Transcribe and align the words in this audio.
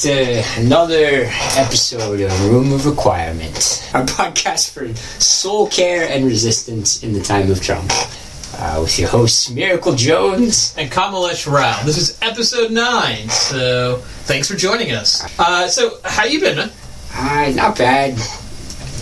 To 0.00 0.42
another 0.56 1.26
episode 1.58 2.20
of 2.22 2.46
Room 2.50 2.72
of 2.72 2.86
Requirement, 2.86 3.86
our 3.92 4.02
podcast 4.06 4.70
for 4.70 4.94
soul 5.20 5.66
care 5.68 6.08
and 6.08 6.24
resistance 6.24 7.02
in 7.02 7.12
the 7.12 7.20
time 7.20 7.50
of 7.50 7.60
Trump. 7.60 7.92
Uh, 8.56 8.78
with 8.80 8.98
your 8.98 9.10
hosts, 9.10 9.50
Miracle 9.50 9.94
Jones. 9.94 10.74
and 10.78 10.90
Kamalesh 10.90 11.46
Rao. 11.46 11.82
This 11.84 11.98
is 11.98 12.18
episode 12.22 12.70
nine, 12.70 13.28
so 13.28 13.98
thanks 14.24 14.48
for 14.50 14.56
joining 14.56 14.92
us. 14.92 15.22
Uh, 15.38 15.68
so, 15.68 15.98
how 16.04 16.24
you 16.24 16.40
been, 16.40 16.56
man? 16.56 16.70
Uh, 17.14 17.52
not 17.54 17.76
bad. 17.76 18.16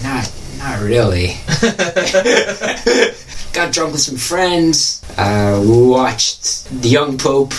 Not, 0.03 0.33
not 0.59 0.81
really. 0.81 1.37
Got 3.53 3.73
drunk 3.73 3.93
with 3.93 4.01
some 4.01 4.17
friends. 4.17 5.01
Uh, 5.17 5.63
watched 5.65 6.65
The 6.83 6.89
Young 6.89 7.19
Pope. 7.19 7.55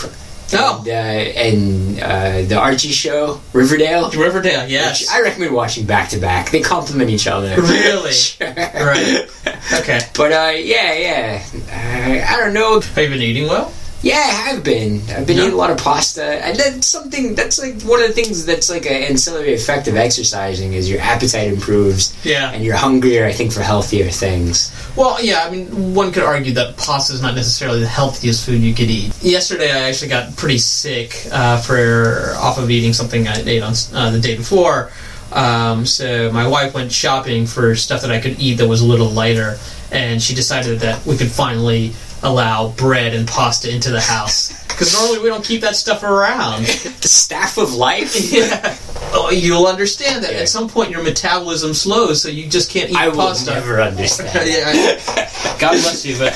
Oh. 0.54 0.80
And, 0.80 0.88
uh, 0.88 0.92
and 0.92 2.00
uh, 2.00 2.48
the 2.48 2.60
Archie 2.60 2.90
show, 2.92 3.42
Riverdale. 3.54 4.10
Riverdale, 4.12 4.64
Which 4.64 4.72
yes. 4.72 5.10
I 5.10 5.22
recommend 5.22 5.54
watching 5.54 5.86
back 5.86 6.10
to 6.10 6.18
back. 6.20 6.50
They 6.50 6.62
complement 6.62 7.10
each 7.10 7.28
other. 7.28 7.56
Really? 7.56 8.12
Sure. 8.12 8.48
Right. 8.80 9.30
Okay. 9.74 10.00
But 10.16 10.32
uh, 10.32 10.52
yeah, 10.56 10.94
yeah. 10.94 11.44
Uh, 11.70 12.34
I 12.34 12.40
don't 12.40 12.54
know. 12.54 12.80
Have 12.80 12.98
you 12.98 13.10
been 13.10 13.22
eating 13.22 13.48
well? 13.48 13.72
Yeah, 14.02 14.16
I 14.16 14.52
have 14.54 14.64
been. 14.64 15.02
I've 15.14 15.28
been 15.28 15.36
Yeah. 15.38 15.44
eating 15.44 15.56
a 15.56 15.58
lot 15.58 15.72
of 15.72 15.78
pasta, 15.78 16.24
and 16.24 16.58
that's 16.58 16.88
something. 16.88 17.36
That's 17.36 17.60
like 17.60 17.82
one 17.82 18.02
of 18.02 18.08
the 18.08 18.14
things 18.14 18.46
that's 18.46 18.70
like 18.70 18.86
an 18.86 18.94
ancillary 19.04 19.54
effect 19.54 19.90
of 19.90 19.98
exercising 19.98 20.72
is 20.72 20.90
your 20.90 21.02
appetite 21.02 21.50
improves, 21.50 22.14
Yeah. 22.24 22.50
and 22.52 22.64
you're 22.64 22.78
hungrier. 22.78 23.26
I 23.26 23.34
think 23.34 23.52
for 23.52 23.62
healthier 23.62 24.10
things. 24.10 24.72
Well, 24.96 25.18
yeah, 25.22 25.44
I 25.46 25.50
mean, 25.50 25.94
one 25.94 26.14
could 26.14 26.24
argue 26.24 26.54
that 26.54 26.78
pasta 26.78 27.14
is 27.14 27.22
not 27.22 27.36
necessarily 27.36 27.82
the 27.82 27.88
healthiest 27.88 28.46
food 28.46 28.62
you 28.62 28.74
could 28.74 28.90
eat. 28.90 29.12
Yesterday, 29.22 29.70
I 29.72 29.90
actually 29.90 30.08
got 30.10 30.34
pretty 30.38 30.60
sick 30.60 31.28
uh, 31.32 31.58
for 31.60 32.36
off 32.40 32.58
of 32.58 32.72
eating 32.72 32.94
something 32.94 33.28
I 33.28 33.44
ate 33.46 33.62
on 33.64 33.74
uh, 33.94 34.12
the 34.12 34.20
day 34.20 34.36
before. 34.38 34.92
Um, 35.34 35.86
so 35.86 36.32
my 36.32 36.48
wife 36.48 36.74
went 36.74 36.92
shopping 36.92 37.46
for 37.46 37.76
stuff 37.76 38.02
that 38.02 38.12
I 38.12 38.20
could 38.20 38.40
eat 38.40 38.56
that 38.60 38.68
was 38.68 38.80
a 38.82 38.86
little 38.86 39.10
lighter, 39.10 39.60
and 39.92 40.22
she 40.24 40.34
decided 40.34 40.80
that 40.80 41.06
we 41.06 41.18
could 41.18 41.30
finally 41.32 41.94
allow 42.24 42.70
bread 42.70 43.14
and 43.14 43.28
pasta 43.28 43.74
into 43.74 43.90
the 43.92 44.02
house 44.02 44.52
because 44.68 44.94
normally 44.94 45.20
we 45.20 45.30
don't 45.30 45.44
keep 45.44 45.62
that 45.62 45.76
stuff 45.76 46.04
around. 46.04 46.66
The 47.00 47.08
staff 47.08 47.58
of 47.58 47.74
life. 47.74 48.14
yeah. 48.32 48.78
Oh, 49.14 49.32
you'll 49.32 49.68
understand 49.68 50.24
that 50.24 50.34
Yeah. 50.34 50.40
at 50.42 50.50
some 50.50 50.68
point 50.70 50.90
your 50.92 51.02
metabolism 51.04 51.74
slows, 51.74 52.22
so 52.22 52.28
you 52.30 52.48
just 52.50 52.70
can't 52.70 52.90
eat 52.90 52.96
I 52.98 53.08
will 53.08 53.16
pasta. 53.18 53.52
never 53.52 53.82
understand. 53.82 54.30
Yeah, 54.50 55.00
I- 55.08 55.56
God 55.60 55.72
bless 55.72 56.06
you, 56.06 56.18
but 56.18 56.34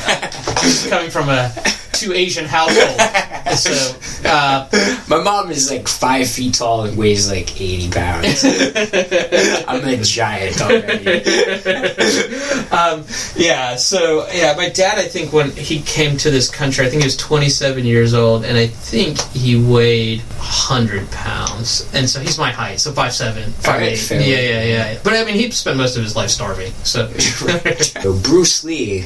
is 0.64 0.88
coming 0.88 1.09
from 1.11 1.30
a 1.30 1.54
two 2.03 2.13
Asian 2.13 2.45
household. 2.45 2.99
So, 3.53 3.95
uh, 4.27 4.67
My 5.07 5.21
mom 5.21 5.51
is 5.51 5.69
like 5.69 5.87
five 5.87 6.27
feet 6.27 6.55
tall 6.55 6.85
and 6.85 6.97
weighs 6.97 7.29
like 7.29 7.61
eighty 7.61 7.87
pounds. 7.91 8.43
I'm 9.67 9.87
a 9.87 9.97
giant 9.97 10.59
already. 10.59 11.07
um, 12.71 13.05
yeah, 13.35 13.75
so 13.75 14.27
yeah, 14.33 14.55
my 14.57 14.69
dad, 14.69 14.97
I 14.97 15.03
think 15.03 15.33
when 15.33 15.51
he 15.51 15.81
came 15.81 16.17
to 16.17 16.31
this 16.31 16.49
country, 16.49 16.83
I 16.83 16.89
think 16.89 17.03
he 17.03 17.05
was 17.05 17.17
27 17.17 17.85
years 17.85 18.15
old, 18.15 18.43
and 18.43 18.57
I 18.57 18.65
think 18.65 19.21
he 19.33 19.55
weighed 19.55 20.21
100 20.21 21.11
pounds, 21.11 21.87
and 21.93 22.09
so 22.09 22.21
he's 22.21 22.39
my 22.39 22.49
height, 22.49 22.79
so 22.79 22.91
5'7", 22.91 23.33
5'8". 23.43 23.67
Alright, 23.67 23.97
fair. 23.99 24.19
yeah, 24.21 24.39
yeah, 24.39 24.63
yeah. 24.63 24.99
But 25.03 25.13
I 25.13 25.25
mean, 25.25 25.36
he 25.36 25.52
spent 25.52 25.77
most 25.77 25.95
of 25.95 26.02
his 26.02 26.15
life 26.15 26.31
starving, 26.31 26.71
so. 26.83 27.11
So 27.11 28.17
Bruce 28.17 28.63
Lee 28.63 29.05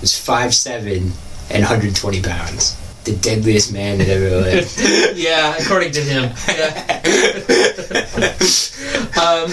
was 0.00 0.16
five 0.16 0.54
seven 0.54 1.12
and 1.50 1.62
120 1.62 2.22
pounds. 2.22 2.76
The 3.04 3.16
deadliest 3.16 3.72
man 3.72 3.98
that 3.98 4.08
ever 4.08 4.30
lived. 4.30 4.78
yeah, 5.16 5.56
according 5.58 5.92
to 5.92 6.00
him. 6.00 6.32
Yeah. 6.48 7.00
um, 9.22 9.50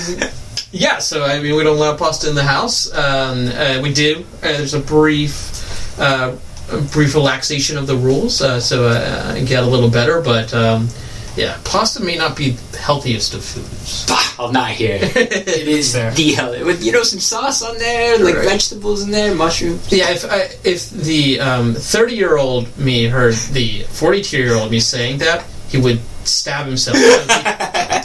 yeah, 0.72 1.00
so 1.00 1.24
I 1.24 1.40
mean, 1.40 1.56
we 1.56 1.64
don't 1.64 1.78
allow 1.78 1.96
pasta 1.96 2.28
in 2.28 2.36
the 2.36 2.44
house. 2.44 2.94
Um, 2.94 3.48
uh, 3.48 3.80
we 3.82 3.94
do. 3.94 4.26
Uh, 4.44 4.58
there's 4.58 4.74
a 4.74 4.80
brief, 4.80 6.00
uh, 6.00 6.36
a 6.70 6.82
brief 6.82 7.16
relaxation 7.16 7.78
of 7.78 7.88
the 7.88 7.96
rules, 7.96 8.42
uh, 8.42 8.60
so 8.60 8.88
uh, 8.88 9.34
I 9.36 9.44
get 9.44 9.64
a 9.64 9.68
little 9.68 9.90
better. 9.90 10.22
But 10.22 10.54
um, 10.54 10.90
yeah, 11.36 11.58
pasta 11.64 12.02
may 12.04 12.18
not 12.18 12.36
be 12.36 12.52
the 12.52 12.78
healthiest 12.78 13.34
of 13.34 13.44
foods. 13.44 14.06
Bah, 14.08 14.36
I'm 14.46 14.52
not 14.54 14.72
here. 14.72 15.00
It 15.16 15.68
is 15.68 15.94
Fair. 15.94 16.12
the 16.12 16.32
hell 16.34 16.52
with 16.66 16.84
you 16.84 16.92
know 16.92 17.04
some 17.04 17.20
sauce 17.20 17.62
on 17.62 17.78
there, 17.78 18.18
like 18.20 18.36
Right. 18.36 18.46
vegetables 18.46 19.04
in 19.04 19.12
there, 19.12 19.34
mushrooms. 19.36 19.92
Yeah, 19.92 20.12
if 20.12 20.26
I, 20.26 20.50
if 20.64 20.90
the 20.90 21.40
thirty 21.78 22.16
year 22.16 22.38
old 22.38 22.66
me 22.78 23.06
heard 23.08 23.36
the 23.54 23.84
forty 23.90 24.22
two 24.22 24.38
year 24.38 24.56
old 24.56 24.72
me 24.72 24.80
saying 24.80 25.20
that, 25.20 25.44
he 25.70 25.78
would 25.78 26.00
stab 26.24 26.66
himself. 26.66 26.98
uh, 27.30 28.02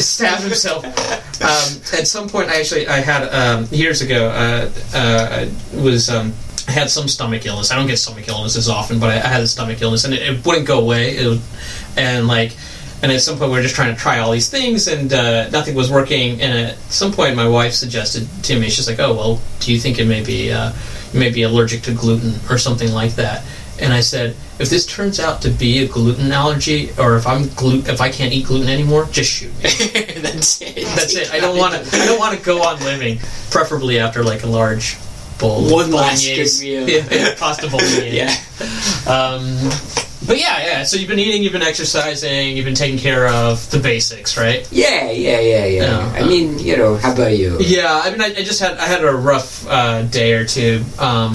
stab 0.00 0.40
himself. 0.40 0.84
Um, 1.40 1.98
at 1.98 2.06
some 2.06 2.28
point, 2.28 2.50
I 2.50 2.60
actually 2.60 2.86
I 2.88 3.00
had 3.00 3.22
um, 3.32 3.66
years 3.70 4.02
ago 4.02 4.28
uh, 4.28 4.70
uh, 4.94 5.28
I 5.30 5.50
was 5.80 6.10
um, 6.10 6.32
I 6.49 6.49
had 6.70 6.90
some 6.90 7.08
stomach 7.08 7.44
illness. 7.46 7.70
I 7.70 7.76
don't 7.76 7.86
get 7.86 7.98
stomach 7.98 8.28
illnesses 8.28 8.68
often, 8.68 8.98
but 8.98 9.10
I, 9.10 9.16
I 9.16 9.28
had 9.28 9.40
a 9.42 9.46
stomach 9.46 9.80
illness, 9.82 10.04
and 10.04 10.14
it, 10.14 10.22
it 10.22 10.46
wouldn't 10.46 10.66
go 10.66 10.80
away. 10.80 11.16
It 11.16 11.26
would, 11.26 11.40
and 11.96 12.26
like. 12.26 12.52
And 13.02 13.10
at 13.10 13.22
some 13.22 13.38
point, 13.38 13.50
we 13.50 13.56
were 13.56 13.62
just 13.62 13.74
trying 13.74 13.94
to 13.94 13.98
try 13.98 14.18
all 14.18 14.30
these 14.30 14.50
things, 14.50 14.86
and 14.86 15.10
uh, 15.10 15.48
nothing 15.48 15.74
was 15.74 15.90
working. 15.90 16.42
And 16.42 16.68
at 16.68 16.76
some 16.92 17.12
point, 17.12 17.34
my 17.34 17.48
wife 17.48 17.72
suggested 17.72 18.28
to 18.44 18.60
me, 18.60 18.68
she's 18.68 18.86
like, 18.86 19.00
"Oh, 19.00 19.14
well, 19.14 19.42
do 19.60 19.72
you 19.72 19.80
think 19.80 19.98
it 19.98 20.04
may 20.04 20.22
be 20.22 20.52
uh, 20.52 20.72
you 21.14 21.18
may 21.18 21.30
be 21.30 21.42
allergic 21.44 21.80
to 21.84 21.94
gluten 21.94 22.34
or 22.50 22.58
something 22.58 22.92
like 22.92 23.14
that?" 23.14 23.42
And 23.80 23.94
I 23.94 24.00
said, 24.00 24.36
"If 24.58 24.68
this 24.68 24.84
turns 24.84 25.18
out 25.18 25.40
to 25.42 25.48
be 25.48 25.78
a 25.78 25.88
gluten 25.88 26.30
allergy, 26.30 26.90
or 26.98 27.16
if 27.16 27.26
I'm 27.26 27.48
glu- 27.54 27.82
if 27.86 28.02
I 28.02 28.10
can't 28.10 28.34
eat 28.34 28.44
gluten 28.44 28.68
anymore, 28.68 29.06
just 29.10 29.30
shoot 29.30 29.56
me." 29.56 29.62
That's 30.20 30.60
it. 30.60 30.84
That's 30.94 31.14
it. 31.14 31.32
I 31.32 31.40
don't 31.44 31.56
want 31.56 31.82
to. 31.82 31.96
I 31.96 32.04
don't 32.04 32.18
want 32.18 32.38
to 32.38 32.44
go 32.44 32.62
on 32.62 32.80
living. 32.80 33.18
Preferably 33.50 33.98
after 33.98 34.22
like 34.22 34.42
a 34.42 34.46
large 34.46 34.98
bowl. 35.40 35.66
of 35.66 35.72
One 35.72 35.90
last 35.90 36.24
bolognese. 36.24 36.60
good 36.64 36.86
meal. 36.86 37.02
Yeah, 37.10 37.34
pasta 37.38 37.66
bolognese. 37.68 38.10
Yeah. 38.16 38.34
Um, 39.06 39.56
but 40.26 40.38
yeah, 40.38 40.62
yeah. 40.64 40.82
So 40.84 40.96
you've 40.96 41.08
been 41.08 41.18
eating, 41.18 41.42
you've 41.42 41.52
been 41.52 41.62
exercising, 41.62 42.56
you've 42.56 42.66
been 42.66 42.74
taking 42.74 42.98
care 42.98 43.26
of 43.26 43.68
the 43.70 43.78
basics, 43.80 44.36
right? 44.36 44.68
Yeah, 44.70 45.10
yeah, 45.10 45.40
yeah, 45.40 45.64
yeah. 45.64 45.82
Yeah. 45.82 46.12
I 46.14 46.26
mean, 46.26 46.58
you 46.58 46.76
know, 46.76 46.96
how 46.96 47.12
about 47.14 47.36
you? 47.36 47.58
Yeah. 47.60 48.00
I 48.04 48.10
mean, 48.10 48.20
I, 48.20 48.26
I 48.26 48.42
just 48.44 48.60
had 48.60 48.76
I 48.78 48.86
had 48.86 49.02
a 49.02 49.12
rough 49.12 49.66
uh, 49.66 50.02
day 50.02 50.34
or 50.34 50.44
two. 50.44 50.84
Um, 50.98 51.34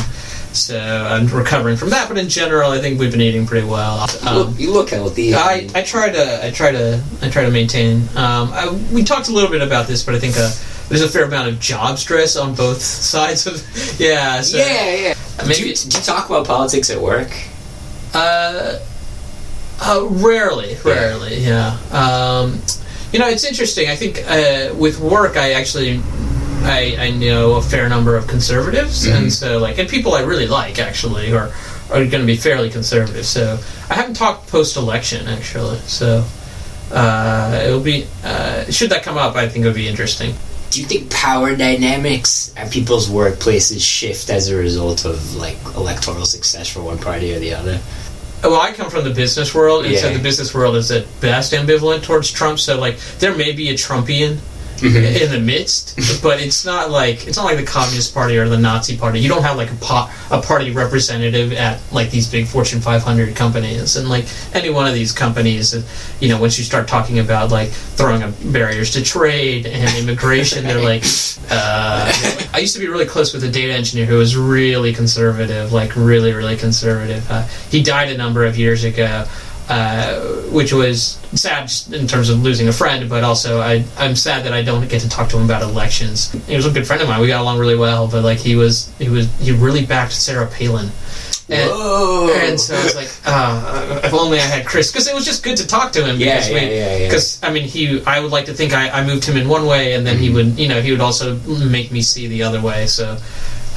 so 0.53 0.79
I'm 0.79 1.27
recovering 1.27 1.75
from 1.75 1.89
that, 1.89 2.07
but 2.07 2.17
in 2.17 2.29
general, 2.29 2.71
I 2.71 2.79
think 2.79 2.97
we've 2.97 3.11
been 3.11 3.19
eating 3.19 3.45
pretty 3.45 3.67
well. 3.67 4.07
You 4.23 4.29
Um, 4.29 4.35
look, 4.37 4.59
you 4.59 4.71
look 4.71 4.89
healthy. 4.91 5.35
I, 5.35 5.67
I 5.75 5.81
try 5.81 6.09
to 6.09 6.45
I 6.45 6.51
try 6.51 6.71
to 6.71 7.03
I 7.21 7.29
try 7.29 7.43
to 7.43 7.51
maintain. 7.51 8.03
Um, 8.15 8.53
I, 8.53 8.69
we 8.93 9.03
talked 9.03 9.27
a 9.27 9.33
little 9.33 9.49
bit 9.51 9.61
about 9.61 9.87
this, 9.87 10.01
but 10.03 10.15
I 10.15 10.19
think 10.19 10.37
uh, 10.37 10.49
there's 10.89 11.01
a 11.01 11.09
fair 11.09 11.23
amount 11.25 11.49
of 11.49 11.59
job 11.59 11.97
stress 11.97 12.35
on 12.35 12.55
both 12.55 12.81
sides 13.13 13.47
of. 13.47 13.55
Yeah. 13.99 14.41
So, 14.41 14.57
yeah, 14.57 14.95
yeah. 14.95 15.13
Maybe 15.43 15.53
do, 15.55 15.67
you, 15.69 15.75
do 15.75 15.97
you 15.97 16.03
talk 16.03 16.29
about 16.29 16.45
politics 16.47 16.89
at 16.89 16.99
work? 17.01 17.31
Uh, 18.13 18.79
uh, 19.81 20.05
rarely, 20.09 20.77
rarely. 20.85 21.37
Yeah. 21.39 21.77
Um, 21.91 22.61
you 23.11 23.19
know, 23.19 23.27
it's 23.27 23.43
interesting. 23.43 23.89
I 23.89 23.95
think 23.95 24.19
uh, 24.29 24.73
with 24.75 24.99
work, 24.99 25.37
I 25.37 25.53
actually. 25.53 26.01
I, 26.67 26.95
I 26.97 27.09
know 27.11 27.55
a 27.57 27.61
fair 27.61 27.87
number 27.89 28.15
of 28.17 28.25
conservatives, 28.27 29.05
Mhm. 29.05 29.15
and 29.15 29.31
so 29.33 29.59
like, 29.59 29.77
and 29.77 29.87
people 29.87 30.15
I 30.15 30.21
really 30.21 30.47
like 30.47 30.79
actually 30.79 31.31
are 31.31 31.51
are 31.91 32.05
going 32.05 32.21
to 32.21 32.25
be 32.25 32.37
fairly 32.37 32.71
conservative. 32.71 33.23
So 33.23 33.59
I 33.87 33.93
haven't 33.93 34.15
talked 34.15 34.47
post 34.47 34.75
election 34.75 35.27
actually. 35.27 35.77
So 35.85 36.25
uh, 36.91 37.61
it'll 37.63 37.81
be 37.81 38.07
uh, 38.23 38.63
should 38.71 38.89
that 38.89 39.03
come 39.03 39.15
up, 39.15 39.35
I 39.35 39.47
think 39.47 39.63
it 39.63 39.67
would 39.67 39.75
be 39.75 39.87
interesting. 39.87 40.33
Do 40.69 40.81
you 40.81 40.87
think 40.87 41.09
power 41.09 41.55
dynamics 41.55 42.53
at 42.57 42.71
people's 42.71 43.07
workplaces 43.07 43.81
shift 43.81 44.29
as 44.29 44.49
a 44.49 44.55
result 44.55 45.05
of 45.05 45.35
like 45.35 45.57
electoral 45.75 46.25
success 46.25 46.67
for 46.67 46.81
one 46.81 46.97
party 46.97 47.33
or 47.33 47.39
the 47.39 47.53
other? 47.53 47.79
Well, 48.43 48.61
I 48.61 48.73
come 48.73 48.91
from 48.91 49.05
the 49.05 49.13
business 49.13 49.55
world, 49.55 49.85
and 49.85 49.97
so 49.97 50.13
the 50.13 50.21
business 50.21 50.53
world 50.53 50.75
is 50.75 50.91
at 50.91 51.05
best 51.19 51.53
ambivalent 51.53 52.03
towards 52.03 52.31
Trump. 52.31 52.59
So, 52.59 52.79
like, 52.79 52.99
there 53.19 53.35
may 53.35 53.53
be 53.53 53.69
a 53.69 53.73
Trumpian 53.73 54.37
Mhm. 54.93 55.21
in 55.21 55.31
the 55.31 55.39
midst, 55.39 55.95
but 56.21 56.39
it's 56.39 56.65
not 56.65 56.91
like 56.91 57.27
it's 57.27 57.37
not 57.37 57.45
like 57.45 57.57
the 57.57 57.63
Communist 57.63 58.13
Party 58.13 58.37
or 58.37 58.47
the 58.49 58.57
Nazi 58.57 58.97
Party. 58.97 59.19
You 59.19 59.29
don't 59.29 59.43
have 59.43 59.57
like 59.57 59.71
a 59.71 59.75
po- 59.75 60.09
a 60.31 60.41
party 60.41 60.71
representative 60.71 61.53
at 61.53 61.79
like 61.91 62.11
these 62.11 62.27
big 62.29 62.47
Fortune 62.47 62.81
500 62.81 63.35
companies, 63.35 63.95
and 63.95 64.09
like 64.09 64.25
any 64.53 64.69
one 64.69 64.87
of 64.87 64.93
these 64.93 65.11
companies, 65.11 65.73
uh, 65.73 65.81
you 66.19 66.29
know, 66.29 66.39
once 66.39 66.57
you 66.57 66.63
start 66.63 66.87
talking 66.87 67.19
about 67.19 67.51
like 67.51 67.69
throwing 67.69 68.23
up 68.23 68.33
barriers 68.51 68.91
to 68.91 69.03
trade 69.03 69.65
and 69.65 69.97
immigration, 69.97 70.63
they're 70.63 70.81
like. 70.81 71.03
Uh, 71.47 72.11
I 72.55 72.57
used 72.57 72.73
to 72.73 72.79
be 72.79 72.87
really 72.87 73.05
close 73.05 73.31
with 73.31 73.43
a 73.43 73.47
data 73.47 73.71
engineer 73.71 74.07
who 74.07 74.17
was 74.17 74.35
really 74.35 74.91
conservative, 74.93 75.71
like 75.71 75.95
really, 75.95 76.33
really 76.33 76.57
conservative. 76.57 77.23
Uh, 77.29 77.45
he 77.69 77.83
died 77.83 78.09
a 78.09 78.17
number 78.17 78.45
of 78.45 78.57
years 78.57 78.83
ago, 78.83 79.25
uh, 79.69 80.21
which 80.51 80.71
was 80.73 81.17
sad 81.33 81.71
in 81.91 82.07
terms 82.07 82.29
of 82.29 82.41
losing 82.43 82.67
a 82.67 82.71
friend, 82.73 83.09
but 83.09 83.23
also 83.23 83.61
I, 83.61 83.83
I'm 83.97 84.15
sad 84.15 84.45
that 84.45 84.53
I 84.53 84.61
don't 84.61 84.87
get 84.87 85.01
to 85.01 85.09
talk 85.09 85.29
to 85.29 85.37
him 85.37 85.45
about 85.45 85.61
elections. 85.63 86.31
He 86.47 86.55
was 86.55 86.65
a 86.65 86.71
good 86.71 86.85
friend 86.85 87.01
of 87.01 87.07
mine. 87.07 87.19
We 87.21 87.27
got 87.27 87.41
along 87.41 87.59
really 87.59 87.75
well, 87.77 88.07
but 88.07 88.23
like 88.23 88.37
he 88.37 88.55
was, 88.55 88.93
he 88.99 89.09
was, 89.09 89.27
he 89.39 89.51
really 89.51 89.85
backed 89.85 90.13
Sarah 90.13 90.47
Palin. 90.47 90.91
And, 91.47 91.69
Whoa. 91.69 92.29
and 92.33 92.59
so 92.59 92.75
I 92.75 92.83
was 92.83 92.95
like, 92.95 93.09
uh, 93.25 94.01
if 94.03 94.13
only 94.13 94.39
I 94.39 94.41
had 94.41 94.65
Chris, 94.65 94.91
because 94.91 95.07
it 95.07 95.13
was 95.13 95.25
just 95.25 95.43
good 95.43 95.57
to 95.57 95.67
talk 95.67 95.91
to 95.91 96.03
him. 96.03 96.17
Yeah, 96.19 96.37
because 96.37 96.49
yeah, 96.49 96.59
yeah, 96.61 96.97
yeah. 96.97 97.07
Because 97.07 97.43
I 97.43 97.51
mean, 97.51 97.63
he, 97.67 98.03
I 98.05 98.19
would 98.19 98.31
like 98.31 98.45
to 98.45 98.53
think 98.53 98.73
I, 98.73 98.89
I 98.89 99.05
moved 99.05 99.25
him 99.25 99.37
in 99.37 99.47
one 99.47 99.67
way, 99.67 99.93
and 99.93 100.07
then 100.07 100.17
he 100.17 100.25
Mm-hmm. 100.29 100.35
would, 100.35 100.59
you 100.59 100.67
know, 100.67 100.81
he 100.81 100.89
would 100.89 101.01
also 101.01 101.37
make 101.69 101.91
me 101.91 102.01
see 102.01 102.25
the 102.25 102.41
other 102.41 102.59
way. 102.59 102.87
So, 102.87 103.17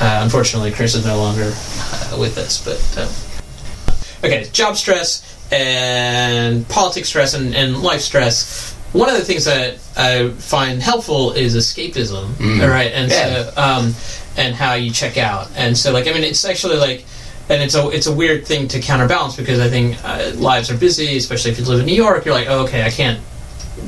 uh, 0.01 0.21
unfortunately, 0.23 0.71
Chris 0.73 0.95
is 0.95 1.05
no 1.05 1.19
longer 1.19 1.53
uh, 1.53 2.17
with 2.19 2.39
us. 2.39 2.65
But 2.65 2.81
uh, 2.97 4.27
okay, 4.27 4.49
job 4.51 4.77
stress 4.77 5.23
and 5.51 6.69
politics 6.69 7.09
stress 7.09 7.35
and, 7.35 7.55
and 7.55 7.83
life 7.83 8.01
stress. 8.01 8.75
One 8.93 9.09
of 9.11 9.17
the 9.17 9.25
things 9.25 9.45
that 9.45 9.75
I 9.97 10.31
find 10.31 10.81
helpful 10.83 11.33
is 11.33 11.55
escapism, 11.57 12.27
Mm. 12.35 12.69
right? 12.69 12.91
And 12.93 13.11
Yeah. 13.11 13.45
so, 13.45 13.53
um, 13.57 13.95
and 14.37 14.55
how 14.55 14.75
you 14.75 14.91
check 14.91 15.17
out. 15.19 15.49
And 15.57 15.77
so, 15.77 15.93
like, 15.93 16.07
I 16.07 16.13
mean, 16.13 16.25
it's 16.25 16.45
actually 16.45 16.77
like, 16.77 17.05
and 17.51 17.63
it's 17.63 17.75
a 17.75 17.89
it's 17.89 18.07
a 18.07 18.13
weird 18.13 18.47
thing 18.47 18.69
to 18.69 18.81
counterbalance 18.81 19.35
because 19.37 19.59
I 19.59 19.69
think 19.69 19.97
uh, 20.05 20.33
lives 20.37 20.71
are 20.71 20.77
busy, 20.77 21.17
especially 21.17 21.51
if 21.51 21.59
you 21.59 21.65
live 21.65 21.81
in 21.81 21.87
New 21.87 21.95
York. 21.95 22.25
You're 22.27 22.35
like, 22.35 22.49
oh, 22.49 22.65
okay, 22.65 22.83
I 22.85 22.91
can't 22.91 23.21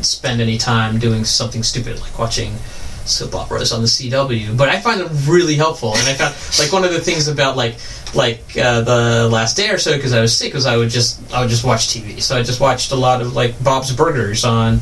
spend 0.02 0.40
any 0.40 0.56
time 0.56 0.98
doing 0.98 1.24
something 1.24 1.62
stupid 1.62 2.00
like 2.00 2.18
watching 2.18 2.54
soap 3.04 3.34
operas 3.34 3.72
on 3.72 3.80
the 3.82 3.86
CW. 3.88 4.56
But 4.56 4.68
I 4.70 4.80
find 4.80 5.00
it 5.02 5.08
really 5.26 5.56
helpful, 5.56 5.94
and 5.94 6.08
I 6.08 6.14
found 6.14 6.34
like 6.58 6.72
one 6.72 6.84
of 6.84 6.92
the 6.92 7.00
things 7.00 7.28
about 7.28 7.56
like 7.56 7.74
like 8.14 8.56
uh, 8.56 8.80
the 8.82 9.28
last 9.30 9.56
day 9.56 9.70
or 9.70 9.78
so 9.78 9.94
because 9.94 10.12
I 10.12 10.20
was 10.20 10.36
sick 10.36 10.54
was 10.54 10.66
I 10.66 10.76
would 10.76 10.90
just 10.90 11.32
I 11.32 11.40
would 11.40 11.50
just 11.50 11.64
watch 11.64 11.88
TV. 11.88 12.20
So 12.20 12.36
I 12.36 12.42
just 12.42 12.60
watched 12.60 12.92
a 12.92 12.96
lot 12.96 13.20
of 13.20 13.34
like 13.34 13.62
Bob's 13.62 13.92
Burgers 13.94 14.44
on 14.44 14.80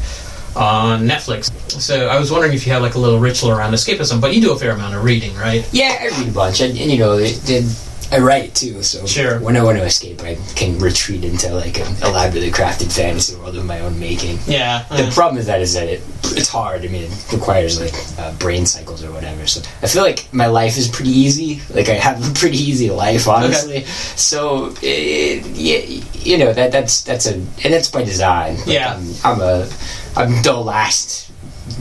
on 0.57 1.07
Netflix. 1.07 1.51
So 1.71 2.09
I 2.09 2.19
was 2.19 2.31
wondering 2.31 2.53
if 2.53 2.67
you 2.67 2.73
have 2.73 2.83
like 2.83 2.95
a 2.95 2.99
little 2.99 3.19
ritual 3.19 3.51
around 3.51 3.73
escapism, 3.73 4.21
but 4.21 4.35
you 4.35 4.41
do 4.41 4.53
a 4.53 4.59
fair 4.59 4.73
amount 4.73 4.95
of 4.95 5.05
reading, 5.05 5.35
right? 5.37 5.69
Yeah, 5.73 5.99
I 6.01 6.09
read 6.19 6.29
a 6.29 6.33
bunch, 6.33 6.61
and, 6.61 6.77
and 6.79 6.91
you 6.91 6.99
know, 6.99 7.19
it, 7.19 7.39
it, 7.49 7.88
I 8.11 8.19
write 8.19 8.55
too. 8.55 8.83
So 8.83 9.05
Sure. 9.07 9.39
when 9.41 9.57
I 9.57 9.63
want 9.63 9.79
to 9.79 9.85
escape, 9.85 10.23
I 10.23 10.37
can 10.55 10.79
retreat 10.79 11.25
into 11.25 11.53
like 11.55 11.79
an 11.79 11.95
elaborately 12.03 12.51
crafted 12.51 12.91
fantasy 12.93 13.37
world 13.37 13.57
of 13.57 13.65
my 13.67 13.81
own 13.81 13.99
making. 14.01 14.39
Yeah. 14.47 14.85
The 14.89 15.09
uh, 15.09 15.11
problem 15.11 15.37
with 15.37 15.47
that 15.47 15.61
is 15.61 15.75
that 15.75 15.89
it 15.89 16.03
it's 16.33 16.49
hard. 16.49 16.85
I 16.85 16.89
mean, 16.89 17.05
it 17.05 17.33
requires 17.33 17.81
like 17.81 17.95
uh, 18.19 18.33
brain 18.39 18.67
cycles 18.67 19.05
or 19.05 19.13
whatever. 19.13 19.47
So 19.47 19.61
I 19.83 19.87
feel 19.87 20.03
like 20.03 20.27
my 20.33 20.47
life 20.47 20.77
is 20.79 20.89
pretty 20.89 21.11
easy. 21.11 21.61
Like 21.75 21.89
I 21.89 21.95
have 21.95 22.19
a 22.29 22.35
pretty 22.35 22.59
easy 22.59 22.91
life, 22.91 23.29
honestly. 23.29 23.85
So 24.17 24.75
it, 24.83 25.45
yeah, 25.47 26.03
you 26.15 26.39
know 26.39 26.53
that 26.53 26.73
that's 26.73 27.03
that's 27.03 27.27
a 27.27 27.35
and 27.35 27.73
that's 27.75 27.91
by 27.91 28.05
design. 28.05 28.57
Like, 28.59 28.67
Yeah. 28.69 28.95
I'm, 28.97 29.15
I'm 29.25 29.41
a 29.41 29.69
I'm 30.17 30.43
the 30.43 30.55
last 30.55 31.31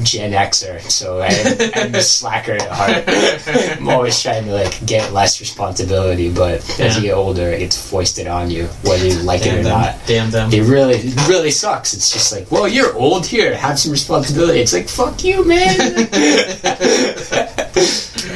Gen 0.04 0.32
Xer, 0.34 0.82
so 0.82 1.20
I, 1.22 1.30
I'm 1.76 1.94
a 1.96 2.02
slacker 2.02 2.54
at 2.54 2.68
heart. 2.70 3.04
I'm 3.80 3.90
always 3.90 4.22
trying 4.22 4.46
to 4.46 4.54
like 4.54 4.86
get 4.86 5.12
less 5.14 5.40
responsibility, 5.40 6.32
but 6.32 6.68
as 6.80 6.96
you 6.96 7.02
get 7.04 7.14
older, 7.14 7.50
it 7.52 7.60
gets 7.60 7.90
foisted 7.90 8.28
on 8.28 8.50
you, 8.52 8.66
whether 8.84 9.06
you 9.08 9.16
like 9.20 9.46
it 9.46 9.54
or 9.60 9.64
them. 9.64 9.80
not. 9.82 9.96
Damn 10.06 10.30
them. 10.32 10.52
It 10.54 10.62
really, 10.68 10.96
it 10.96 11.28
really 11.28 11.52
sucks. 11.52 11.94
It's 11.94 12.12
just 12.12 12.32
like, 12.34 12.52
well, 12.52 12.68
you're 12.68 12.94
old 12.96 13.26
here. 13.26 13.56
Have 13.56 13.80
some 13.80 13.92
responsibility. 13.92 14.60
It's 14.60 14.74
like, 14.74 14.88
fuck 14.90 15.24
you, 15.24 15.44
man. 15.46 15.76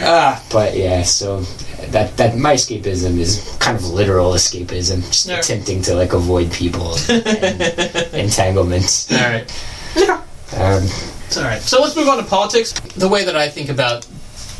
ah, 0.03 0.43
but 0.51 0.75
yeah. 0.75 1.03
So 1.03 1.41
that 1.91 2.15
that 2.17 2.37
my 2.37 2.53
escapism 2.53 3.17
is 3.17 3.55
kind 3.59 3.75
of 3.77 3.85
literal 3.89 4.31
escapism, 4.33 5.01
just 5.07 5.27
Yeah. 5.27 5.39
attempting 5.39 5.81
to 5.83 5.95
like 5.95 6.13
avoid 6.13 6.51
people 6.51 6.95
and 7.09 7.61
entanglements. 8.13 9.11
All 9.11 9.17
right. 9.19 9.49
Um, 10.53 10.83
All 11.37 11.43
right. 11.43 11.61
So 11.61 11.81
let's 11.81 11.95
move 11.95 12.07
on 12.07 12.17
to 12.17 12.23
politics. 12.23 12.73
The 12.95 13.07
way 13.07 13.23
that 13.23 13.35
I 13.35 13.47
think 13.47 13.69
about 13.69 14.07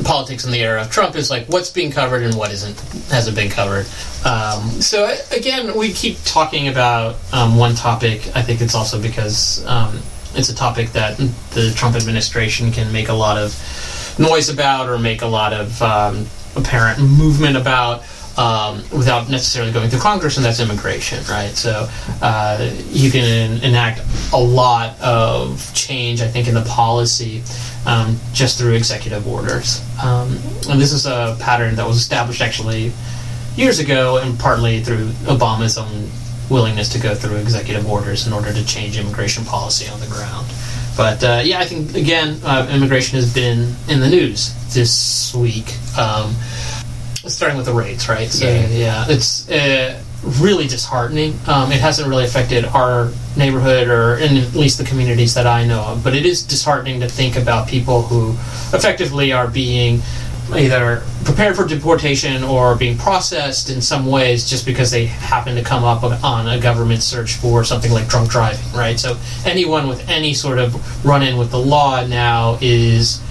politics 0.04 0.46
in 0.46 0.52
the 0.52 0.60
era 0.60 0.82
of 0.82 0.90
Trump 0.90 1.16
is 1.16 1.30
like 1.30 1.46
what's 1.48 1.70
being 1.70 1.92
covered 1.92 2.24
and 2.24 2.36
what 2.36 2.52
isn't 2.52 2.80
hasn't 3.10 3.36
been 3.36 3.50
covered. 3.50 3.86
Um, 4.26 4.70
so 4.82 5.14
again, 5.36 5.78
we 5.78 5.92
keep 5.94 6.18
talking 6.24 6.68
about 6.70 7.18
um, 7.34 7.58
one 7.58 7.76
topic. 7.76 8.36
I 8.36 8.42
think 8.42 8.62
it's 8.62 8.76
also 8.76 9.02
because 9.02 9.66
um, 9.66 10.02
it's 10.34 10.50
a 10.50 10.56
topic 10.56 10.92
that 10.92 11.18
the 11.52 11.74
Trump 11.76 11.96
administration 11.96 12.72
can 12.72 12.92
make 12.92 13.10
a 13.10 13.14
lot 13.14 13.38
of 13.38 13.54
noise 14.18 14.50
about 14.50 14.90
or 14.90 14.98
make 14.98 15.22
a 15.22 15.28
lot 15.28 15.54
of 15.54 15.82
um, 15.82 16.26
apparent 16.56 17.00
movement 17.00 17.58
about. 17.58 18.04
Um, 18.38 18.78
without 18.94 19.30
necessarily 19.30 19.74
going 19.74 19.90
through 19.90 20.00
Congress, 20.00 20.38
and 20.38 20.46
that's 20.46 20.62
immigration, 20.62 21.22
right? 21.30 21.50
So 21.50 21.90
uh, 22.22 22.72
you 22.88 23.12
can 23.12 23.62
enact 23.62 24.02
a 24.32 24.40
lot 24.40 24.98
of 25.02 25.70
change, 25.74 26.22
I 26.22 26.28
think, 26.28 26.48
in 26.48 26.54
the 26.54 26.64
policy 26.64 27.44
um, 27.86 28.18
just 28.32 28.58
through 28.58 28.74
executive 28.74 29.28
orders. 29.28 29.82
Um, 30.02 30.40
and 30.70 30.80
this 30.80 30.94
is 30.94 31.06
a 31.06 31.36
pattern 31.42 31.76
that 31.76 31.86
was 31.86 31.98
established 31.98 32.42
actually 32.42 32.94
years 33.56 33.80
ago, 33.80 34.18
and 34.18 34.40
partly 34.40 34.82
through 34.82 35.08
Obama's 35.28 35.78
own 35.78 36.10
willingness 36.50 36.90
to 36.90 37.00
go 37.00 37.16
through 37.16 37.38
executive 37.38 37.90
orders 37.90 38.28
in 38.28 38.34
order 38.34 38.54
to 38.54 38.66
change 38.66 38.98
immigration 38.98 39.44
policy 39.46 39.90
on 39.90 40.00
the 40.00 40.08
ground. 40.08 40.48
But 40.98 41.24
uh, 41.24 41.42
yeah, 41.44 41.60
I 41.60 41.66
think 41.66 41.96
again, 41.96 42.40
uh, 42.44 42.70
immigration 42.72 43.16
has 43.16 43.34
been 43.34 43.74
in 43.90 44.00
the 44.00 44.10
news 44.10 44.54
this 44.74 45.34
week. 45.34 45.76
Um, 45.98 46.36
starting 47.28 47.58
with 47.58 47.66
the 47.68 47.74
rates, 47.74 48.10
right? 48.10 48.30
So 48.30 48.46
Yeah. 48.48 48.68
yeah, 48.68 49.06
it's 49.10 49.50
uh, 49.50 50.02
really 50.40 50.68
disheartening. 50.68 51.38
Um, 51.48 51.72
it 51.72 51.80
hasn't 51.80 52.08
really 52.08 52.26
affected 52.26 52.66
our 52.66 53.12
neighborhood 53.38 53.88
or 53.88 54.18
in 54.18 54.38
at 54.38 54.54
least 54.54 54.78
the 54.78 54.84
communities 54.84 55.34
that 55.36 55.48
I 55.48 55.66
know 55.66 55.82
of, 55.82 56.04
but 56.04 56.16
it 56.16 56.26
is 56.26 56.44
disheartening 56.44 57.00
to 57.02 57.08
think 57.08 57.36
about 57.38 57.68
people 57.68 58.02
who 58.04 58.32
effectively 58.76 59.32
are 59.32 59.48
being 59.48 60.02
either 60.56 61.02
prepared 61.24 61.56
for 61.56 61.66
deportation 61.66 62.44
or 62.44 62.76
being 62.76 62.98
processed 62.98 63.70
in 63.70 63.80
some 63.82 64.06
ways 64.06 64.50
just 64.50 64.66
because 64.66 64.92
they 64.92 65.06
happen 65.06 65.56
to 65.56 65.64
come 65.64 65.84
up 65.86 66.04
on 66.04 66.48
a 66.50 66.60
government 66.60 67.02
search 67.02 67.36
for 67.36 67.64
something 67.64 67.92
like 67.94 68.08
drunk 68.10 68.30
driving, 68.30 68.66
right? 68.74 69.00
So 69.00 69.16
anyone 69.46 69.88
with 69.88 70.10
any 70.10 70.34
sort 70.34 70.60
of 70.60 71.06
run 71.06 71.22
in 71.24 71.38
with 71.38 71.52
the 71.52 71.60
law 71.60 72.06
now 72.06 72.58
is 72.60 73.22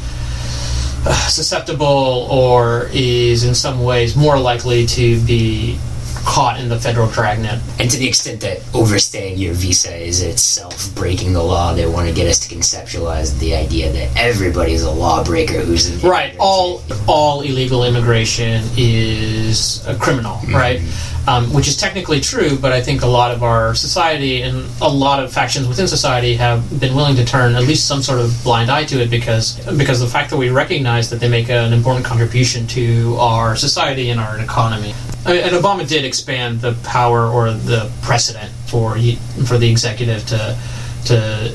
Uh, 1.06 1.28
susceptible 1.28 2.28
or 2.30 2.90
is 2.92 3.44
in 3.44 3.54
some 3.54 3.82
ways 3.82 4.14
more 4.16 4.38
likely 4.38 4.84
to 4.84 5.18
be 5.24 5.78
caught 6.24 6.60
in 6.60 6.68
the 6.68 6.78
federal 6.78 7.08
dragnet. 7.08 7.58
and 7.78 7.90
to 7.90 7.96
the 7.96 8.06
extent 8.06 8.40
that 8.40 8.60
overstaying 8.74 9.38
your 9.38 9.54
visa 9.54 9.94
is 9.96 10.22
itself 10.22 10.94
breaking 10.94 11.32
the 11.32 11.42
law, 11.42 11.72
they 11.74 11.86
want 11.86 12.06
to 12.08 12.14
get 12.14 12.26
us 12.28 12.46
to 12.46 12.54
conceptualize 12.54 13.38
the 13.38 13.54
idea 13.54 13.90
that 13.92 14.14
everybody's 14.16 14.82
a 14.82 14.90
lawbreaker 14.90 15.60
who's 15.60 16.04
Right. 16.04 16.34
All 16.38 16.82
all 17.08 17.40
illegal 17.40 17.84
immigration 17.84 18.62
is 18.76 19.86
a 19.86 19.96
criminal, 19.96 20.36
mm-hmm. 20.36 20.54
right? 20.54 20.80
Um, 21.28 21.52
which 21.52 21.68
is 21.68 21.76
technically 21.76 22.18
true, 22.18 22.58
but 22.58 22.72
I 22.72 22.80
think 22.80 23.02
a 23.02 23.06
lot 23.06 23.30
of 23.30 23.42
our 23.42 23.74
society 23.74 24.40
and 24.40 24.66
a 24.80 24.88
lot 24.88 25.22
of 25.22 25.30
factions 25.30 25.68
within 25.68 25.86
society 25.86 26.34
have 26.36 26.80
been 26.80 26.96
willing 26.96 27.14
to 27.16 27.24
turn 27.26 27.54
at 27.54 27.64
least 27.64 27.86
some 27.86 28.00
sort 28.00 28.20
of 28.20 28.34
blind 28.42 28.70
eye 28.70 28.84
to 28.84 29.02
it 29.02 29.10
because 29.10 29.58
because 29.76 30.00
the 30.00 30.06
fact 30.06 30.30
that 30.30 30.38
we 30.38 30.48
recognize 30.48 31.10
that 31.10 31.20
they 31.20 31.28
make 31.28 31.50
an 31.50 31.74
important 31.74 32.06
contribution 32.06 32.66
to 32.68 33.16
our 33.16 33.54
society 33.54 34.08
and 34.08 34.18
our 34.18 34.40
economy. 34.40 34.94
I 35.26 35.34
mean, 35.34 35.42
and 35.44 35.52
Obama 35.52 35.86
did 35.86 36.06
expand 36.06 36.62
the 36.62 36.72
power 36.84 37.26
or 37.26 37.52
the 37.52 37.92
precedent 38.00 38.50
for 38.66 38.96
for 39.44 39.58
the 39.58 39.70
executive 39.70 40.26
to 40.28 40.58
to 41.04 41.52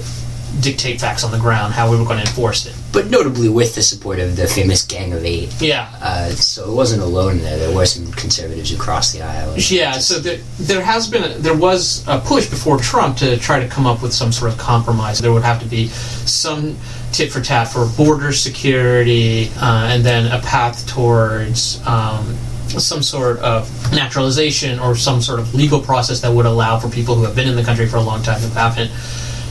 dictate 0.62 1.02
facts 1.02 1.24
on 1.24 1.32
the 1.32 1.40
ground, 1.40 1.74
how 1.74 1.90
we 1.90 1.98
were 1.98 2.06
going 2.06 2.20
to 2.20 2.26
enforce 2.26 2.66
it. 2.68 2.76
But 2.96 3.12
notably 3.12 3.50
with 3.50 3.76
the 3.76 3.82
support 3.82 4.20
of 4.20 4.38
the 4.38 4.48
famous 4.48 4.84
Gang 4.86 5.12
of 5.12 5.24
Eight. 5.26 5.54
Yeah, 5.62 5.90
Uh, 6.02 6.30
so 6.30 6.72
it 6.72 6.74
wasn't 6.74 7.02
alone 7.02 7.40
there. 7.40 7.58
There 7.60 7.76
were 7.76 7.86
some 7.86 8.10
conservatives 8.14 8.72
who 8.72 8.78
crossed 8.78 9.14
the 9.14 9.22
aisle. 9.22 9.54
Yeah, 9.58 10.00
so 10.00 10.18
there, 10.20 10.38
there 10.58 10.82
has 10.82 11.08
been, 11.08 11.24
a, 11.24 11.30
there 11.38 11.58
was 11.58 12.08
a 12.08 12.20
push 12.20 12.50
before 12.50 12.78
Trump 12.78 13.18
to 13.18 13.38
try 13.38 13.60
to 13.60 13.68
come 13.68 13.86
up 13.86 14.02
with 14.02 14.14
some 14.14 14.32
sort 14.32 14.50
of 14.52 14.58
compromise. 14.58 15.20
There 15.20 15.34
would 15.34 15.44
have 15.44 15.62
to 15.62 15.68
be 15.68 15.90
some 15.90 16.78
tit 17.12 17.32
for 17.34 17.42
tat 17.42 17.68
for 17.68 17.86
border 17.98 18.32
security, 18.32 19.52
uh, 19.58 19.90
and 19.92 20.04
then 20.04 20.32
a 20.32 20.42
path 20.42 20.88
towards 20.88 21.86
um, 21.86 22.36
some 22.80 23.04
sort 23.04 23.40
of 23.40 23.70
naturalization 23.94 24.80
or 24.80 24.96
some 24.96 25.22
sort 25.22 25.40
of 25.42 25.54
legal 25.54 25.82
process 25.82 26.22
that 26.22 26.32
would 26.32 26.46
allow 26.46 26.80
for 26.80 26.90
people 26.90 27.16
who 27.16 27.24
have 27.24 27.36
been 27.36 27.48
in 27.48 27.56
the 27.56 27.64
country 27.64 27.88
for 27.88 27.98
a 27.98 28.02
long 28.02 28.24
time 28.24 28.40
who 28.40 28.50
haven't 28.50 28.90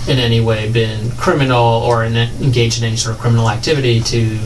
in 0.09 0.19
any 0.19 0.41
way 0.41 0.71
been 0.71 1.11
criminal 1.13 1.65
or 1.65 2.05
in, 2.05 2.15
engaged 2.17 2.79
in 2.79 2.85
any 2.85 2.97
sort 2.97 3.15
of 3.15 3.21
criminal 3.21 3.49
activity 3.49 4.01
to 4.01 4.39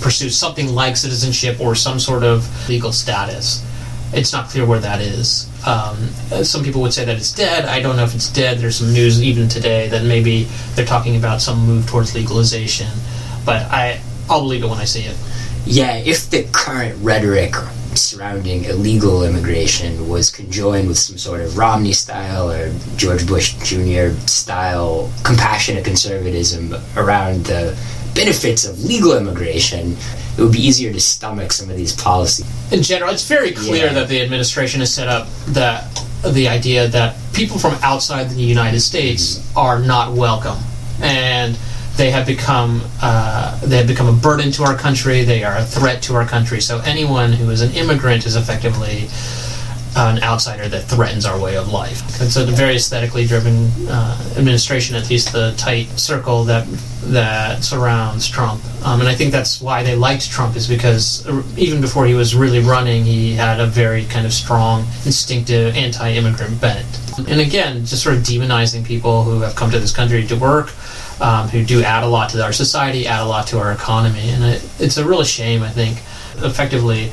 pursue 0.00 0.30
something 0.30 0.68
like 0.74 0.96
citizenship 0.96 1.60
or 1.60 1.74
some 1.74 1.98
sort 1.98 2.22
of 2.24 2.46
legal 2.68 2.92
status. 2.92 3.64
It's 4.12 4.32
not 4.32 4.48
clear 4.48 4.66
where 4.66 4.80
that 4.80 5.00
is. 5.00 5.48
Um, 5.66 5.96
some 6.44 6.64
people 6.64 6.82
would 6.82 6.92
say 6.92 7.04
that 7.04 7.16
it's 7.16 7.32
dead. 7.32 7.66
I 7.66 7.80
don't 7.80 7.96
know 7.96 8.04
if 8.04 8.14
it's 8.14 8.30
dead. 8.30 8.58
There's 8.58 8.76
some 8.76 8.92
news 8.92 9.22
even 9.22 9.48
today 9.48 9.88
that 9.88 10.04
maybe 10.04 10.48
they're 10.74 10.84
talking 10.84 11.16
about 11.16 11.40
some 11.40 11.64
move 11.66 11.86
towards 11.86 12.14
legalization, 12.14 12.88
but 13.46 13.62
I 13.70 14.00
I'll 14.28 14.40
believe 14.40 14.64
it 14.64 14.68
when 14.68 14.78
I 14.78 14.84
see 14.84 15.02
it. 15.02 15.16
Yeah, 15.64 15.96
if 15.96 16.28
the 16.30 16.46
current 16.52 16.98
rhetoric 17.02 17.54
surrounding 17.94 18.64
illegal 18.64 19.24
immigration 19.24 20.08
was 20.08 20.30
conjoined 20.30 20.88
with 20.88 20.98
some 20.98 21.18
sort 21.18 21.40
of 21.40 21.56
Romney 21.58 21.92
style 21.92 22.50
or 22.50 22.72
George 22.96 23.26
Bush 23.26 23.54
Jr. 23.62 24.10
style 24.26 25.10
compassionate 25.24 25.84
conservatism 25.84 26.74
around 26.96 27.46
the 27.46 27.76
benefits 28.14 28.66
of 28.66 28.82
legal 28.84 29.16
immigration, 29.16 29.96
it 30.36 30.40
would 30.40 30.52
be 30.52 30.66
easier 30.66 30.92
to 30.92 31.00
stomach 31.00 31.52
some 31.52 31.70
of 31.70 31.76
these 31.76 31.94
policies. 31.94 32.46
In 32.72 32.82
general, 32.82 33.10
it's 33.12 33.26
very 33.26 33.52
clear 33.52 33.86
Yeah. 33.86 33.92
that 33.94 34.08
the 34.08 34.22
administration 34.22 34.80
has 34.80 34.92
set 34.92 35.08
up 35.08 35.28
that 35.48 36.02
the 36.24 36.48
idea 36.48 36.88
that 36.88 37.16
people 37.32 37.58
from 37.58 37.74
outside 37.82 38.30
the 38.30 38.40
United 38.42 38.80
States 38.80 39.38
mm-hmm. 39.38 39.58
are 39.58 39.78
not 39.78 40.12
welcome, 40.12 40.58
and 41.00 41.56
they 41.96 42.10
have 42.10 42.26
become 42.26 42.80
uh, 43.00 43.58
they 43.60 43.76
have 43.76 43.86
become 43.86 44.08
a 44.08 44.12
burden 44.12 44.50
to 44.52 44.64
our 44.64 44.76
country. 44.76 45.22
They 45.22 45.44
are 45.44 45.56
a 45.56 45.64
threat 45.64 46.02
to 46.04 46.14
our 46.14 46.26
country. 46.26 46.60
So 46.60 46.80
anyone 46.80 47.32
who 47.32 47.50
is 47.50 47.60
an 47.60 47.72
immigrant 47.72 48.26
is 48.26 48.36
effectively 48.36 49.08
an 49.94 50.22
outsider 50.22 50.68
that 50.68 50.84
threatens 50.84 51.26
our 51.26 51.38
way 51.38 51.56
of 51.56 51.70
life. 51.70 52.00
It's 52.20 52.36
a 52.36 52.46
very 52.46 52.76
aesthetically 52.76 53.26
driven 53.26 53.70
uh, 53.88 54.34
administration, 54.38 54.96
at 54.96 55.10
least 55.10 55.32
the 55.32 55.52
tight 55.58 55.86
circle 55.98 56.44
that 56.44 56.66
that 57.04 57.62
surrounds 57.62 58.26
Trump. 58.26 58.62
Um, 58.86 59.00
and 59.00 59.08
I 59.08 59.14
think 59.14 59.32
that's 59.32 59.60
why 59.60 59.82
they 59.82 59.94
liked 59.94 60.30
Trump 60.30 60.56
is 60.56 60.66
because 60.66 61.26
uh, 61.26 61.42
even 61.56 61.80
before 61.80 62.06
he 62.06 62.14
was 62.14 62.34
really 62.34 62.60
running, 62.60 63.04
he 63.04 63.34
had 63.34 63.60
a 63.60 63.66
very 63.66 64.04
kind 64.06 64.24
of 64.24 64.32
strong, 64.32 64.86
instinctive 65.04 65.76
anti-immigrant 65.76 66.60
bent. 66.60 66.86
And 67.28 67.40
again, 67.40 67.84
just 67.84 68.02
sort 68.02 68.16
of 68.16 68.22
demonizing 68.22 68.86
people 68.86 69.24
who 69.24 69.40
have 69.40 69.54
come 69.56 69.70
to 69.72 69.78
this 69.78 69.94
country 69.94 70.26
to 70.26 70.36
work. 70.36 70.72
Um, 71.20 71.48
who 71.48 71.64
do 71.64 71.82
add 71.82 72.02
a 72.02 72.08
lot 72.08 72.30
to 72.30 72.42
our 72.42 72.52
society, 72.52 73.06
add 73.06 73.22
a 73.22 73.26
lot 73.26 73.46
to 73.48 73.58
our 73.58 73.70
economy, 73.70 74.30
and 74.30 74.42
it, 74.42 74.68
it's 74.80 74.96
a 74.96 75.06
real 75.06 75.22
shame. 75.22 75.62
I 75.62 75.68
think, 75.68 75.98
effectively, 76.44 77.12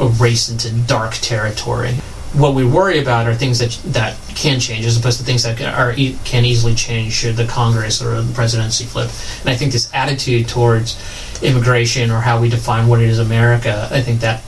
a 0.00 0.06
race 0.06 0.48
into 0.48 0.70
dark 0.86 1.12
territory. 1.14 1.92
What 2.32 2.54
we 2.54 2.64
worry 2.64 2.98
about 2.98 3.26
are 3.26 3.34
things 3.34 3.58
that 3.58 3.78
that 3.92 4.16
can 4.34 4.58
change, 4.58 4.86
as 4.86 4.96
opposed 4.96 5.18
to 5.18 5.24
things 5.24 5.42
that 5.42 5.60
are 5.60 5.92
can 6.24 6.44
easily 6.44 6.74
change 6.74 7.12
should 7.12 7.36
the 7.36 7.46
Congress 7.46 8.00
or 8.00 8.22
the 8.22 8.32
presidency 8.32 8.84
flip. 8.84 9.10
And 9.40 9.50
I 9.50 9.56
think 9.56 9.72
this 9.72 9.92
attitude 9.92 10.48
towards 10.48 10.96
immigration 11.42 12.10
or 12.10 12.20
how 12.20 12.40
we 12.40 12.48
define 12.48 12.88
what 12.88 13.00
it 13.00 13.08
is 13.08 13.18
America, 13.18 13.88
I 13.90 14.00
think 14.00 14.20
that 14.20 14.42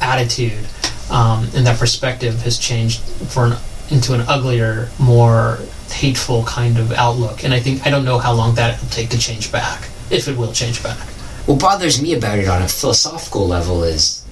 attitude 0.00 0.66
um, 1.10 1.48
and 1.54 1.66
that 1.66 1.78
perspective 1.78 2.42
has 2.42 2.58
changed 2.58 3.00
for 3.00 3.46
an, 3.46 3.56
into 3.90 4.14
an 4.14 4.22
uglier, 4.22 4.88
more 4.98 5.58
hateful 5.92 6.44
kind 6.44 6.78
of 6.78 6.92
outlook. 6.92 7.44
And 7.44 7.52
I 7.54 7.60
think 7.60 7.86
I 7.86 7.90
don't 7.90 8.04
know 8.04 8.18
how 8.18 8.32
long 8.32 8.54
that 8.56 8.80
will 8.80 8.88
take 8.88 9.10
to 9.10 9.18
change 9.18 9.50
back, 9.52 9.88
if 10.10 10.28
it 10.28 10.36
will 10.36 10.52
change 10.52 10.82
back. 10.82 10.98
What 11.46 11.60
bothers 11.60 12.00
me 12.00 12.14
about 12.14 12.38
it 12.38 12.48
on 12.48 12.62
a 12.62 12.68
philosophical 12.68 13.46
level 13.46 13.82
is 13.84 14.22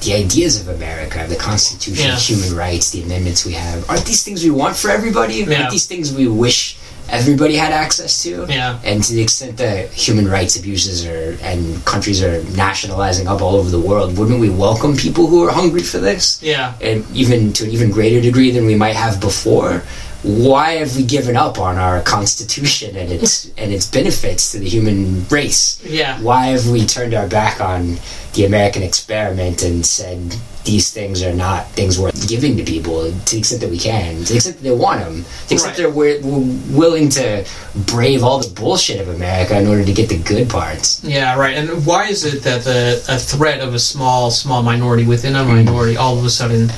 the 0.00 0.14
ideas 0.14 0.60
of 0.60 0.68
America, 0.68 1.24
the 1.28 1.36
Constitution, 1.36 2.06
Yeah. 2.06 2.16
human 2.16 2.56
rights, 2.56 2.90
the 2.90 3.02
amendments 3.02 3.44
we 3.44 3.52
have. 3.52 3.88
Aren't 3.88 4.04
these 4.06 4.22
things 4.24 4.42
we 4.42 4.50
want 4.50 4.76
for 4.76 4.90
everybody? 4.90 5.34
Yeah. 5.34 5.58
Aren't 5.60 5.70
these 5.70 5.86
things 5.86 6.12
we 6.12 6.26
wish 6.26 6.76
everybody 7.08 7.54
had 7.56 7.72
access 7.72 8.20
to? 8.24 8.46
Yeah. 8.48 8.78
And 8.82 9.04
to 9.04 9.12
the 9.12 9.20
extent 9.22 9.58
that 9.58 9.92
human 9.92 10.26
rights 10.26 10.56
abuses 10.56 11.04
are 11.06 11.36
and 11.42 11.84
countries 11.84 12.20
are 12.22 12.42
nationalizing 12.56 13.28
up 13.28 13.42
all 13.42 13.54
over 13.54 13.70
the 13.70 13.78
world, 13.78 14.16
wouldn't 14.18 14.40
we 14.40 14.50
welcome 14.50 14.96
people 14.96 15.26
who 15.28 15.44
are 15.46 15.52
hungry 15.52 15.82
for 15.82 15.98
this? 15.98 16.38
Yeah. 16.42 16.72
and 16.80 17.04
even 17.14 17.52
to 17.52 17.64
an 17.64 17.70
even 17.70 17.90
greater 17.92 18.20
degree 18.20 18.50
than 18.50 18.66
we 18.66 18.74
might 18.74 18.96
have 18.96 19.20
before. 19.20 19.84
Why 20.22 20.74
have 20.74 20.96
we 20.96 21.02
given 21.02 21.36
up 21.36 21.58
on 21.58 21.78
our 21.78 22.00
constitution 22.02 22.96
and 22.96 23.10
its 23.10 23.46
and 23.58 23.72
its 23.72 23.90
benefits 23.90 24.52
to 24.52 24.58
the 24.58 24.68
human 24.68 25.26
race? 25.28 25.82
Yeah. 25.84 26.20
Why 26.20 26.46
have 26.46 26.68
we 26.68 26.86
turned 26.86 27.14
our 27.14 27.28
back 27.28 27.60
on 27.60 27.98
the 28.34 28.44
American 28.44 28.82
experiment 28.82 29.62
and 29.62 29.84
said 29.84 30.36
these 30.64 30.92
things 30.92 31.22
are 31.22 31.32
not 31.32 31.66
things 31.70 31.98
worth 31.98 32.28
giving 32.28 32.56
to 32.56 32.62
people 32.62 33.10
to 33.10 33.30
the 33.32 33.38
extent 33.38 33.60
that 33.60 33.70
we 33.70 33.78
can, 33.78 34.16
to 34.24 34.32
the 34.32 34.34
extent 34.36 34.56
that 34.56 34.62
they 34.62 34.70
want 34.74 35.00
them, 35.00 35.24
to 35.24 35.48
the 35.48 35.54
extent 35.54 35.78
Right. 35.78 35.82
that 35.84 35.92
we're, 35.92 36.20
we're 36.22 36.76
willing 36.76 37.08
to 37.10 37.44
brave 37.86 38.22
all 38.22 38.38
the 38.38 38.48
bullshit 38.54 39.00
of 39.00 39.08
America 39.08 39.58
in 39.58 39.66
order 39.66 39.84
to 39.84 39.92
get 39.92 40.08
the 40.08 40.18
good 40.18 40.48
parts? 40.48 41.02
Yeah, 41.02 41.36
right. 41.36 41.56
And 41.56 41.84
why 41.84 42.06
is 42.06 42.24
it 42.24 42.42
that 42.44 42.62
the 42.62 43.02
a 43.08 43.18
threat 43.18 43.60
of 43.60 43.74
a 43.74 43.78
small, 43.78 44.30
small 44.30 44.62
minority 44.62 45.04
within 45.04 45.34
a 45.34 45.44
minority 45.44 45.96
all 45.96 46.16
of 46.18 46.24
a 46.24 46.30
sudden 46.30 46.70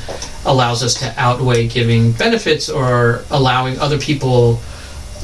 allows 0.46 0.82
us 0.82 0.94
to 0.94 1.12
outweigh 1.18 1.68
giving 1.68 2.12
benefits 2.12 2.68
or 2.68 3.24
allowing 3.30 3.78
other 3.78 3.98
people 3.98 4.60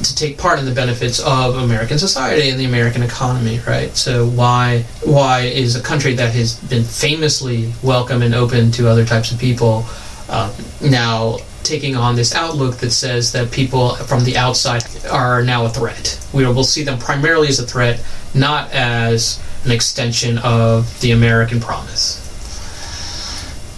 to 0.03 0.15
take 0.15 0.37
part 0.37 0.59
in 0.59 0.65
the 0.65 0.73
benefits 0.73 1.19
of 1.19 1.55
American 1.57 1.97
society 1.97 2.49
and 2.49 2.59
the 2.59 2.65
American 2.65 3.03
economy, 3.03 3.59
right? 3.67 3.95
So 3.95 4.27
why 4.27 4.85
why 5.03 5.41
is 5.41 5.75
a 5.75 5.81
country 5.81 6.13
that 6.15 6.33
has 6.33 6.55
been 6.55 6.83
famously 6.83 7.73
welcome 7.83 8.21
and 8.21 8.33
open 8.33 8.71
to 8.73 8.87
other 8.89 9.05
types 9.05 9.31
of 9.31 9.39
people 9.39 9.85
um, 10.29 10.51
now 10.81 11.37
taking 11.63 11.95
on 11.95 12.15
this 12.15 12.33
outlook 12.33 12.77
that 12.77 12.91
says 12.91 13.31
that 13.33 13.51
people 13.51 13.95
from 13.95 14.23
the 14.23 14.37
outside 14.37 14.83
are 15.07 15.43
now 15.43 15.65
a 15.65 15.69
threat? 15.69 16.19
We 16.33 16.45
will 16.45 16.63
see 16.63 16.83
them 16.83 16.99
primarily 16.99 17.47
as 17.47 17.59
a 17.59 17.65
threat, 17.65 18.03
not 18.33 18.71
as 18.71 19.41
an 19.65 19.71
extension 19.71 20.37
of 20.39 20.99
the 21.01 21.11
American 21.11 21.59
promise. 21.59 22.19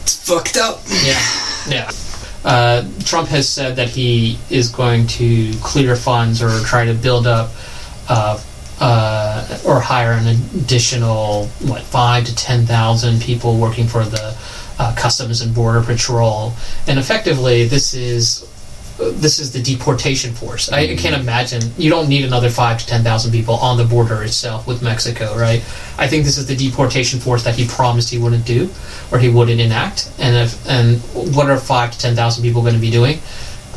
It's 0.03 0.27
fucked 0.27 0.57
up. 0.57 0.81
Yeah, 1.03 1.21
yeah. 1.67 1.91
Uh, 2.43 2.85
Trump 3.05 3.29
has 3.29 3.47
said 3.47 3.75
that 3.77 3.89
he 3.89 4.37
is 4.49 4.69
going 4.69 5.07
to 5.07 5.53
clear 5.61 5.95
funds 5.95 6.41
or 6.41 6.59
try 6.65 6.85
to 6.85 6.93
build 6.93 7.25
up 7.25 7.51
uh, 8.09 8.41
uh, 8.79 9.59
or 9.65 9.79
hire 9.79 10.11
an 10.11 10.27
additional 10.27 11.47
what 11.61 11.81
five 11.83 12.25
to 12.25 12.35
ten 12.35 12.65
thousand 12.65 13.21
people 13.21 13.57
working 13.57 13.87
for 13.87 14.03
the 14.03 14.35
uh, 14.79 14.93
Customs 14.97 15.41
and 15.41 15.53
Border 15.55 15.81
Patrol, 15.81 16.53
and 16.87 16.99
effectively 16.99 17.65
this 17.65 17.93
is 17.93 18.49
this 18.97 19.39
is 19.39 19.51
the 19.51 19.61
deportation 19.61 20.33
force. 20.33 20.71
I, 20.71 20.81
I 20.81 20.95
can't 20.95 21.19
imagine 21.19 21.61
you 21.77 21.89
don't 21.89 22.07
need 22.07 22.25
another 22.25 22.49
five 22.49 22.79
to 22.79 22.85
ten 22.87 23.03
thousand 23.03 23.31
people 23.31 23.55
on 23.55 23.77
the 23.77 23.85
border 23.85 24.23
itself 24.23 24.67
with 24.67 24.81
Mexico, 24.81 25.35
right? 25.37 25.61
I 25.97 26.07
think 26.07 26.25
this 26.25 26.37
is 26.37 26.45
the 26.45 26.55
deportation 26.55 27.19
force 27.19 27.43
that 27.43 27.55
he 27.55 27.67
promised 27.67 28.09
he 28.09 28.19
wouldn't 28.19 28.45
do, 28.45 28.69
or 29.11 29.19
he 29.19 29.29
wouldn't 29.29 29.59
enact. 29.59 30.11
And 30.19 30.35
if 30.35 30.67
and 30.67 30.99
what 31.35 31.49
are 31.49 31.57
five 31.57 31.91
to 31.91 31.99
ten 31.99 32.15
thousand 32.15 32.43
people 32.43 32.61
going 32.61 32.75
to 32.75 32.81
be 32.81 32.91
doing? 32.91 33.19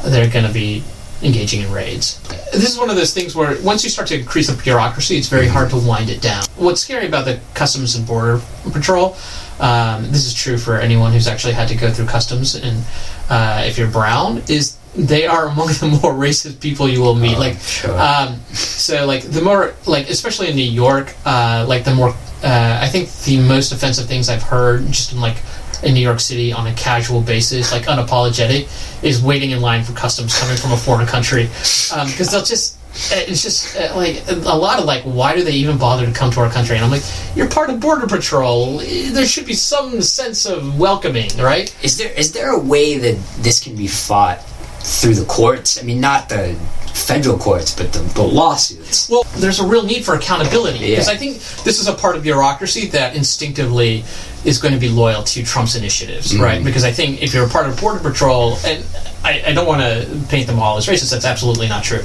They're 0.05 0.31
going 0.31 0.47
to 0.47 0.53
be 0.53 0.85
engaging 1.23 1.63
in 1.63 1.73
raids. 1.73 2.21
This 2.53 2.71
is 2.71 2.79
one 2.79 2.91
of 2.91 2.97
those 2.97 3.15
things 3.15 3.35
where 3.35 3.59
once 3.63 3.83
you 3.83 3.89
start 3.89 4.09
to 4.09 4.19
increase 4.19 4.49
the 4.49 4.63
bureaucracy, 4.63 5.17
it's 5.17 5.29
very 5.29 5.49
hard 5.49 5.71
to 5.71 5.77
wind 5.77 6.11
it 6.11 6.21
down. 6.21 6.45
What's 6.57 6.83
scary 6.83 7.07
about 7.07 7.25
the 7.25 7.41
Customs 7.55 7.97
and 7.97 8.07
Border 8.07 8.43
Patrol, 8.71 9.17
um, 9.59 10.03
this 10.13 10.27
is 10.27 10.35
true 10.35 10.59
for 10.59 10.79
anyone 10.79 11.13
who's 11.13 11.27
actually 11.27 11.55
had 11.55 11.69
to 11.69 11.75
go 11.75 11.91
through 11.91 12.07
customs, 12.07 12.55
and 12.55 12.85
uh, 13.31 13.65
if 13.67 13.79
you're 13.79 13.91
brown, 13.91 14.43
is 14.49 14.76
they 14.97 15.27
are 15.27 15.47
among 15.47 15.69
the 15.69 15.87
more 16.03 16.13
racist 16.13 16.61
people 16.61 16.89
you 16.89 17.01
will 17.01 17.15
meet. 17.15 17.37
Oh, 17.37 17.41
like, 17.41 17.59
sure. 17.59 17.99
um, 17.99 18.37
so 18.53 19.07
like 19.07 19.23
the 19.23 19.43
more 19.43 19.75
like 19.87 20.09
especially 20.09 20.49
in 20.49 20.57
New 20.57 20.63
York, 20.63 21.15
uh, 21.25 21.65
like 21.69 21.85
the 21.85 21.95
more 21.95 22.15
uh, 22.43 22.79
I 22.81 22.89
think 22.89 23.13
the 23.25 23.41
most 23.41 23.73
offensive 23.73 24.07
things 24.07 24.29
I've 24.29 24.43
heard 24.43 24.87
just 24.87 25.13
in 25.13 25.21
like 25.21 25.37
in 25.83 25.95
New 25.95 26.01
York 26.01 26.21
City 26.21 26.53
on 26.53 26.67
a 26.67 26.75
casual 26.75 27.21
basis, 27.21 27.73
like 27.73 27.83
unapologetic, 27.83 28.69
is 29.03 29.23
waiting 29.23 29.51
in 29.51 29.61
line 29.61 29.85
for 29.85 29.93
customs 29.93 30.39
coming 30.39 30.57
from 30.57 30.73
a 30.73 30.77
foreign 30.77 31.07
country 31.07 31.45
because 31.45 32.31
they'll 32.31 32.45
just. 32.45 32.79
It's 33.11 33.43
just 33.43 33.77
uh, 33.77 33.95
like 33.95 34.23
a 34.27 34.57
lot 34.57 34.79
of 34.79 34.87
like, 34.87 35.03
why 35.03 35.35
do 35.37 35.45
they 35.45 35.53
even 35.53 35.77
bother 35.77 36.07
to 36.07 36.13
come 36.13 36.31
to 36.31 36.41
our 36.41 36.51
country? 36.51 36.77
And 36.77 36.85
I'm 36.87 36.91
like, 36.91 37.03
you're 37.35 37.47
part 37.47 37.69
of 37.69 37.79
border 37.79 38.07
patrol. 38.07 38.79
There 38.79 39.27
should 39.27 39.45
be 39.45 39.53
some 39.53 40.01
sense 40.01 40.47
of 40.47 40.79
welcoming, 40.79 41.29
right? 41.37 41.77
Is 41.85 41.99
there 41.99 42.11
is 42.13 42.33
there 42.33 42.53
a 42.53 42.59
way 42.59 42.97
that 42.97 43.23
this 43.41 43.61
can 43.63 43.77
be 43.77 43.87
fought 43.87 44.39
through 44.87 45.15
the 45.15 45.25
courts? 45.27 45.81
I 45.81 45.83
mean, 45.83 46.01
not 46.01 46.29
the 46.29 46.55
federal 46.95 47.37
courts, 47.37 47.75
but 47.75 47.93
the, 47.93 47.99
the 48.15 48.23
lawsuits. 48.23 49.11
Well, 49.11 49.25
there's 49.37 49.59
a 49.61 49.67
real 49.67 49.83
need 49.85 50.05
for 50.05 50.15
accountability 50.15 50.79
because 50.79 51.09
Yeah. 51.09 51.13
I 51.15 51.17
think 51.17 51.35
this 51.65 51.81
is 51.81 51.89
a 51.89 51.93
part 51.95 52.17
of 52.17 52.23
bureaucracy 52.23 52.87
that 52.89 53.15
instinctively 53.17 54.05
is 54.45 54.59
going 54.59 54.73
to 54.73 54.81
be 54.81 54.89
loyal 54.89 55.25
to 55.25 55.45
Trump's 55.45 55.75
initiatives, 55.75 56.39
right? 56.39 56.65
Because 56.65 56.85
I 56.85 56.93
think 56.93 57.21
if 57.23 57.35
you're 57.35 57.47
a 57.47 57.49
part 57.49 57.67
of 57.67 57.79
Border 57.81 57.99
Patrol, 57.99 58.57
and 58.65 58.85
I, 59.25 59.43
I 59.49 59.53
don't 59.53 59.67
want 59.67 59.83
to 59.83 60.23
paint 60.29 60.47
them 60.47 60.61
all 60.61 60.77
as 60.79 60.87
racist, 60.87 61.11
that's 61.11 61.25
absolutely 61.25 61.69
not 61.69 61.83
true. 61.83 62.03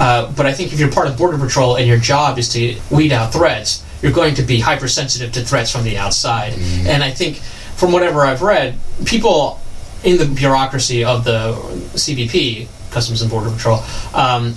Uh, 0.00 0.30
but 0.32 0.44
I 0.44 0.52
think 0.52 0.72
if 0.72 0.80
you're 0.80 0.90
part 0.90 1.06
of 1.06 1.16
Border 1.16 1.38
Patrol 1.38 1.76
and 1.76 1.86
your 1.86 1.98
job 1.98 2.36
is 2.38 2.48
to 2.54 2.76
weed 2.90 3.12
out 3.12 3.32
threats, 3.32 3.84
you're 4.02 4.12
going 4.12 4.34
to 4.34 4.42
be 4.42 4.58
hypersensitive 4.58 5.32
to 5.32 5.40
threats 5.42 5.70
from 5.70 5.84
the 5.84 5.96
outside. 5.96 6.52
And 6.86 7.02
I 7.02 7.10
think, 7.10 7.36
from 7.76 7.92
whatever 7.92 8.22
I've 8.26 8.42
read, 8.42 8.76
people 9.06 9.60
in 10.04 10.18
the 10.18 10.26
bureaucracy 10.26 11.04
of 11.04 11.24
the 11.24 11.52
CBP, 11.94 12.68
Customs 12.90 13.22
and 13.22 13.30
Border 13.30 13.50
Patrol, 13.50 13.82
um, 14.14 14.54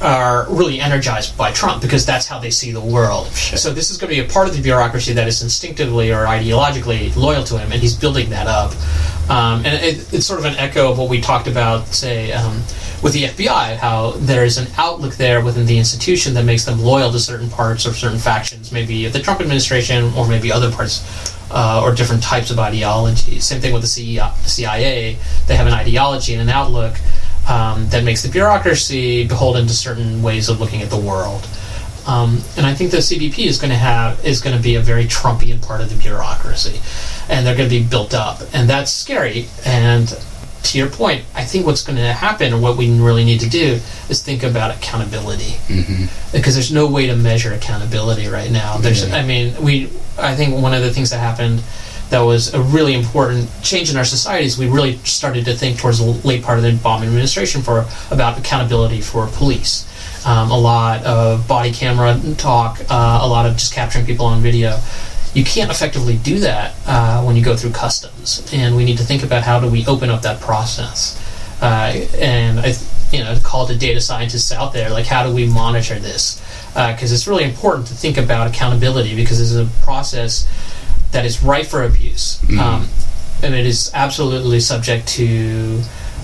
are 0.00 0.46
really 0.48 0.80
energized 0.80 1.36
by 1.36 1.52
Trump 1.52 1.82
because 1.82 2.06
that's 2.06 2.26
how 2.26 2.38
they 2.38 2.50
see 2.50 2.72
the 2.72 2.80
world. 2.80 3.26
So 3.28 3.72
this 3.72 3.90
is 3.90 3.98
going 3.98 4.10
to 4.10 4.22
be 4.22 4.26
a 4.26 4.32
part 4.32 4.48
of 4.48 4.56
the 4.56 4.62
bureaucracy 4.62 5.12
that 5.14 5.28
is 5.28 5.42
instinctively 5.42 6.10
or 6.10 6.24
ideologically 6.24 7.14
loyal 7.16 7.44
to 7.44 7.58
him, 7.58 7.72
and 7.72 7.80
he's 7.80 7.94
building 7.94 8.30
that 8.30 8.46
up. 8.46 8.72
Um, 9.30 9.64
and 9.66 9.82
it, 9.84 10.12
it's 10.12 10.26
sort 10.26 10.40
of 10.40 10.46
an 10.46 10.56
echo 10.56 10.90
of 10.90 10.98
what 10.98 11.10
we 11.10 11.20
talked 11.20 11.48
about, 11.48 11.86
say, 11.88 12.32
um, 12.32 12.56
with 13.02 13.12
the 13.12 13.24
FBI, 13.24 13.76
how 13.76 14.12
there's 14.12 14.58
an 14.58 14.68
outlook 14.76 15.14
there 15.14 15.42
within 15.42 15.66
the 15.66 15.78
institution 15.78 16.34
that 16.34 16.44
makes 16.44 16.64
them 16.64 16.80
loyal 16.80 17.12
to 17.12 17.18
certain 17.18 17.48
parts 17.48 17.86
or 17.86 17.92
certain 17.92 18.18
factions, 18.18 18.72
maybe 18.72 19.06
the 19.08 19.20
Trump 19.20 19.40
administration 19.40 20.12
or 20.14 20.26
maybe 20.28 20.50
other 20.50 20.70
parts 20.70 21.00
uh, 21.50 21.82
or 21.82 21.94
different 21.94 22.22
types 22.22 22.50
of 22.50 22.58
ideology. 22.58 23.40
Same 23.40 23.60
thing 23.60 23.72
with 23.72 23.82
the 23.82 23.88
CIA. 23.88 25.18
They 25.46 25.56
have 25.56 25.66
an 25.66 25.72
ideology 25.72 26.32
and 26.32 26.42
an 26.42 26.48
outlook 26.48 26.96
um, 27.48 27.88
that 27.88 28.04
makes 28.04 28.22
the 28.22 28.28
bureaucracy 28.28 29.26
beholden 29.26 29.66
to 29.66 29.72
certain 29.72 30.22
ways 30.22 30.48
of 30.48 30.60
looking 30.60 30.82
at 30.82 30.90
the 30.90 31.00
world. 31.00 31.48
Um, 32.06 32.40
and 32.56 32.66
I 32.66 32.74
think 32.74 32.90
the 32.90 32.98
CBP 32.98 33.46
is 33.46 33.58
going 33.58 33.70
to 33.70 33.76
have 33.76 34.24
is 34.24 34.40
going 34.40 34.56
to 34.56 34.62
be 34.62 34.74
a 34.76 34.80
very 34.80 35.04
Trumpian 35.04 35.64
part 35.64 35.80
of 35.80 35.90
the 35.90 35.96
bureaucracy, 35.96 36.80
and 37.28 37.46
they're 37.46 37.56
going 37.56 37.68
to 37.68 37.78
be 37.78 37.84
built 37.84 38.14
up, 38.14 38.40
and 38.52 38.68
that's 38.68 38.90
scary. 38.90 39.46
And 39.64 40.08
to 40.62 40.78
your 40.78 40.88
point, 40.90 41.24
I 41.34 41.44
think 41.44 41.66
what's 41.66 41.82
going 41.82 41.96
to 41.98 42.12
happen, 42.12 42.52
or 42.52 42.60
what 42.60 42.76
we 42.76 42.90
really 42.98 43.24
need 43.24 43.40
to 43.40 43.48
do, 43.48 43.80
is 44.08 44.22
think 44.22 44.42
about 44.42 44.76
accountability, 44.76 45.56
Mm-hmm. 45.68 46.04
because 46.32 46.54
there's 46.54 46.72
no 46.72 46.86
way 46.86 47.06
to 47.06 47.16
measure 47.16 47.52
accountability 47.52 48.26
right 48.28 48.50
now. 48.50 48.76
There's, 48.78 49.08
Yeah. 49.08 49.16
I 49.16 49.22
mean, 49.24 49.54
we, 49.62 49.88
I 50.18 50.34
think 50.36 50.54
one 50.62 50.74
of 50.74 50.82
the 50.82 50.92
things 50.92 51.10
that 51.10 51.18
happened 51.18 51.62
that 52.10 52.20
was 52.20 52.52
a 52.54 52.60
really 52.60 52.94
important 52.94 53.48
change 53.62 53.88
in 53.90 53.96
our 53.96 54.04
societies. 54.04 54.58
We 54.58 54.66
really 54.68 54.96
started 55.04 55.44
to 55.44 55.54
think 55.54 55.78
towards 55.78 55.98
the 56.00 56.06
late 56.26 56.42
part 56.42 56.58
of 56.58 56.64
the 56.64 56.72
Obama 56.72 57.04
administration 57.04 57.62
for 57.62 57.86
about 58.10 58.36
accountability 58.36 59.00
for 59.00 59.28
police. 59.28 59.86
Um, 60.26 60.50
a 60.50 60.58
lot 60.58 61.04
of 61.04 61.46
body 61.46 61.70
camera 61.72 62.20
talk, 62.36 62.80
uh, 62.90 63.20
a 63.22 63.28
lot 63.28 63.46
of 63.46 63.52
just 63.56 63.72
capturing 63.72 64.04
people 64.06 64.26
on 64.26 64.42
video. 64.42 64.80
You 65.34 65.44
can't 65.44 65.70
effectively 65.70 66.16
do 66.16 66.40
that 66.40 66.74
uh, 66.86 67.22
when 67.22 67.36
you 67.36 67.44
go 67.44 67.56
through 67.56 67.70
customs, 67.70 68.48
and 68.52 68.76
we 68.76 68.84
need 68.84 68.98
to 68.98 69.04
think 69.04 69.22
about 69.22 69.42
how 69.44 69.60
do 69.60 69.68
we 69.70 69.86
open 69.86 70.10
up 70.10 70.22
that 70.22 70.40
process. 70.40 71.16
Uh, 71.62 72.06
and 72.18 72.58
I, 72.58 72.74
you 73.12 73.22
know, 73.22 73.36
call 73.42 73.66
to 73.66 73.76
data 73.76 74.00
scientists 74.00 74.50
out 74.50 74.72
there, 74.72 74.90
like 74.90 75.06
how 75.06 75.24
do 75.24 75.34
we 75.34 75.46
monitor 75.46 75.98
this? 75.98 76.42
Because 76.74 77.12
it's 77.12 77.28
really 77.28 77.44
important 77.44 77.86
to 77.88 77.94
think 77.94 78.16
about 78.16 78.46
accountability 78.48 79.14
because 79.14 79.38
this 79.38 79.52
is 79.52 79.56
a 79.56 79.84
process 79.84 80.48
that 81.12 81.24
is 81.24 81.42
ripe 81.42 81.66
for 81.66 81.84
abuse, 81.84 82.42
um, 82.58 82.88
and 83.42 83.54
it 83.54 83.66
is 83.66 83.90
absolutely 83.94 84.60
subject 84.60 85.06
to 85.08 85.82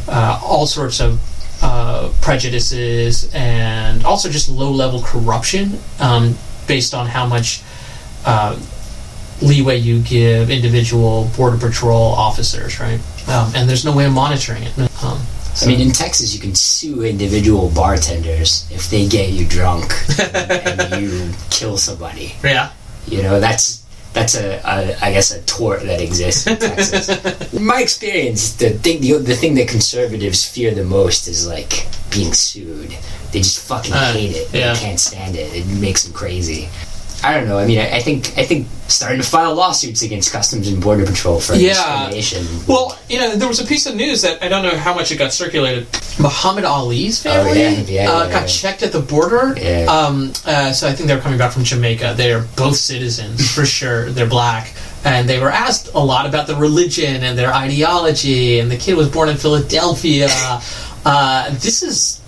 uh, 0.09 0.41
all 0.43 0.67
sorts 0.67 1.01
of 1.01 1.21
uh, 1.63 2.13
prejudices 2.21 3.31
and 3.35 4.05
also 4.05 4.29
just 4.29 4.49
low-level 4.49 5.03
corruption 5.03 5.79
um, 6.01 6.37
based 6.67 6.95
on 6.95 7.07
how 7.07 7.27
much 7.27 7.63
uh, 8.25 8.59
leeway 9.43 9.77
you 9.77 10.01
give 10.03 10.51
individual 10.51 11.31
border 11.37 11.59
patrol 11.59 12.13
officers, 12.13 12.81
right? 12.81 13.01
Um, 13.29 13.53
and 13.55 13.69
there's 13.69 13.85
no 13.85 13.95
way 13.95 14.05
of 14.07 14.13
monitoring 14.13 14.63
it. 14.63 14.77
Um, 15.03 15.21
I 15.63 15.67
mean, 15.67 15.81
in 15.81 15.91
Texas, 15.93 16.35
you 16.35 16.41
can 16.41 16.55
sue 16.55 17.03
individual 17.05 17.71
bartenders 17.71 18.69
if 18.71 18.91
they 18.91 19.07
get 19.09 19.31
you 19.31 19.47
drunk 19.47 19.91
and 20.35 21.03
you 21.03 21.31
kill 21.51 21.79
somebody. 21.79 22.35
yeah, 22.45 22.73
You 23.07 23.23
know, 23.23 23.41
that's 23.41 23.85
that's 24.13 24.35
a, 24.35 24.57
a 24.65 24.97
I 25.05 25.13
guess 25.13 25.31
a 25.31 25.43
tort 25.43 25.83
that 25.83 26.01
exists 26.01 26.47
in 26.47 26.57
Texas. 26.59 27.53
in 27.53 27.65
my 27.73 27.81
experience, 27.83 28.53
the 28.57 28.71
thing 28.71 29.01
the, 29.01 29.15
the 29.19 29.35
thing 29.35 29.55
that 29.57 29.69
conservatives 29.69 30.45
fear 30.45 30.75
the 30.75 30.85
most 30.85 31.27
is 31.29 31.47
like 31.47 31.87
being 32.11 32.33
sued. 32.33 32.91
They 33.33 33.41
just 33.41 33.67
fucking 33.67 33.93
Uh, 33.93 34.13
hate 34.13 34.37
it. 34.37 34.49
yeah. 34.55 34.73
They 34.73 34.79
can't 34.81 35.01
stand 35.01 35.37
it. 35.37 35.53
It 35.55 35.67
makes 35.81 36.05
them 36.05 36.13
crazy. 36.15 36.69
I 37.27 37.35
don't 37.35 37.49
know. 37.49 37.59
I 37.59 37.67
mean, 37.67 37.79
I, 37.79 37.97
I 37.97 38.01
think 38.01 38.37
I 38.39 38.45
think 38.45 38.69
starting 38.89 39.21
to 39.21 39.27
file 39.27 39.55
lawsuits 39.55 40.03
against 40.03 40.33
Customs 40.33 40.69
and 40.69 40.81
Border 40.81 41.05
Patrol 41.05 41.41
for 41.41 41.55
Yeah. 41.55 42.09
discrimination. 42.11 42.47
Well, 42.69 42.97
you 43.09 43.19
know, 43.19 43.35
there 43.35 43.49
was 43.49 43.59
a 43.61 43.65
piece 43.67 43.87
of 43.87 43.97
news 43.97 44.23
that 44.23 44.43
I 44.43 44.49
don't 44.49 44.63
know 44.63 44.77
how 44.77 44.95
much 44.95 45.11
it 45.11 45.17
got 45.17 45.33
circulated. 45.33 45.87
Muhammad 46.21 46.65
Ali's 46.65 47.21
family 47.23 47.51
Oh, 47.51 47.55
yeah, 47.55 47.71
yeah, 47.83 48.11
uh, 48.11 48.31
got 48.31 48.47
checked 48.47 48.83
at 48.83 48.93
the 48.93 49.01
border. 49.01 49.55
Yeah. 49.61 49.87
Um, 49.87 50.33
uh, 50.47 50.73
so 50.73 50.89
I 50.89 50.93
think 50.93 51.09
they're 51.09 51.21
coming 51.21 51.39
back 51.39 51.53
from 51.53 51.65
Jamaica. 51.65 52.15
They're 52.17 52.43
both 52.57 52.77
citizens 52.77 53.51
for 53.55 53.67
sure. 53.67 54.11
They're 54.11 54.29
black, 54.29 54.73
and 55.05 55.29
they 55.29 55.39
were 55.41 55.51
asked 55.51 55.89
a 55.95 55.99
lot 55.99 56.25
about 56.27 56.47
the 56.47 56.55
religion 56.57 57.23
and 57.25 57.37
their 57.37 57.53
ideology. 57.53 58.61
And 58.61 58.71
the 58.71 58.77
kid 58.77 58.95
was 58.97 59.09
born 59.11 59.29
in 59.29 59.37
Philadelphia. 59.37 60.29
uh, 61.05 61.51
this 61.51 61.83
is 61.83 62.21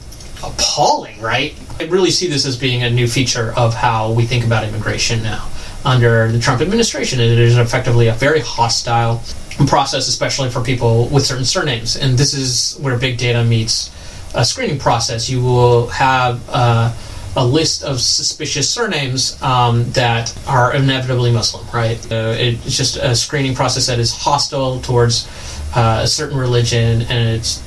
appalling, 0.42 1.20
right? 1.20 1.54
I 1.80 1.84
really 1.84 2.10
see 2.10 2.26
this 2.26 2.44
as 2.44 2.56
being 2.56 2.82
a 2.82 2.90
new 2.90 3.06
feature 3.06 3.52
of 3.56 3.72
how 3.72 4.12
we 4.12 4.24
think 4.24 4.44
about 4.44 4.64
immigration 4.64 5.22
now 5.22 5.48
under 5.84 6.30
the 6.32 6.40
Trump 6.40 6.60
administration. 6.60 7.20
It 7.20 7.38
is 7.38 7.56
effectively 7.56 8.08
a 8.08 8.14
very 8.14 8.40
hostile 8.40 9.22
process, 9.66 10.08
especially 10.08 10.50
for 10.50 10.60
people 10.60 11.08
with 11.08 11.24
certain 11.24 11.44
surnames. 11.44 11.96
And 11.96 12.18
this 12.18 12.34
is 12.34 12.78
where 12.80 12.98
big 12.98 13.16
data 13.16 13.44
meets 13.44 13.90
a 14.34 14.44
screening 14.44 14.78
process. 14.78 15.30
You 15.30 15.40
will 15.40 15.86
have 15.88 16.42
uh, 16.48 16.92
a 17.36 17.44
list 17.44 17.84
of 17.84 18.00
suspicious 18.00 18.68
surnames 18.68 19.40
um, 19.40 19.88
that 19.92 20.36
are 20.48 20.74
inevitably 20.74 21.30
Muslim, 21.30 21.64
right? 21.72 22.00
Uh, 22.10 22.34
it's 22.36 22.76
just 22.76 22.96
a 22.96 23.14
screening 23.14 23.54
process 23.54 23.86
that 23.86 24.00
is 24.00 24.12
hostile 24.12 24.80
towards 24.80 25.28
uh, 25.76 26.00
a 26.02 26.06
certain 26.08 26.36
religion, 26.36 27.02
and 27.02 27.36
it's 27.36 27.62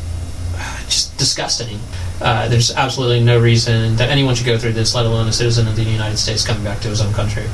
just 0.86 1.17
disgusting. 1.17 1.80
Uh, 2.21 2.47
there's 2.47 2.71
absolutely 2.75 3.19
no 3.23 3.39
reason 3.39 3.95
that 3.95 4.10
anyone 4.10 4.36
should 4.36 4.45
go 4.45 4.57
through 4.57 4.73
this, 4.73 4.93
let 4.93 5.05
alone 5.05 5.27
a 5.27 5.31
citizen 5.34 5.67
of 5.67 5.75
the 5.75 5.84
United 5.84 6.17
States 6.17 6.45
coming 6.45 6.63
back 6.63 6.79
to 6.81 6.88
his 6.88 7.01
own 7.01 7.12
country. 7.13 7.45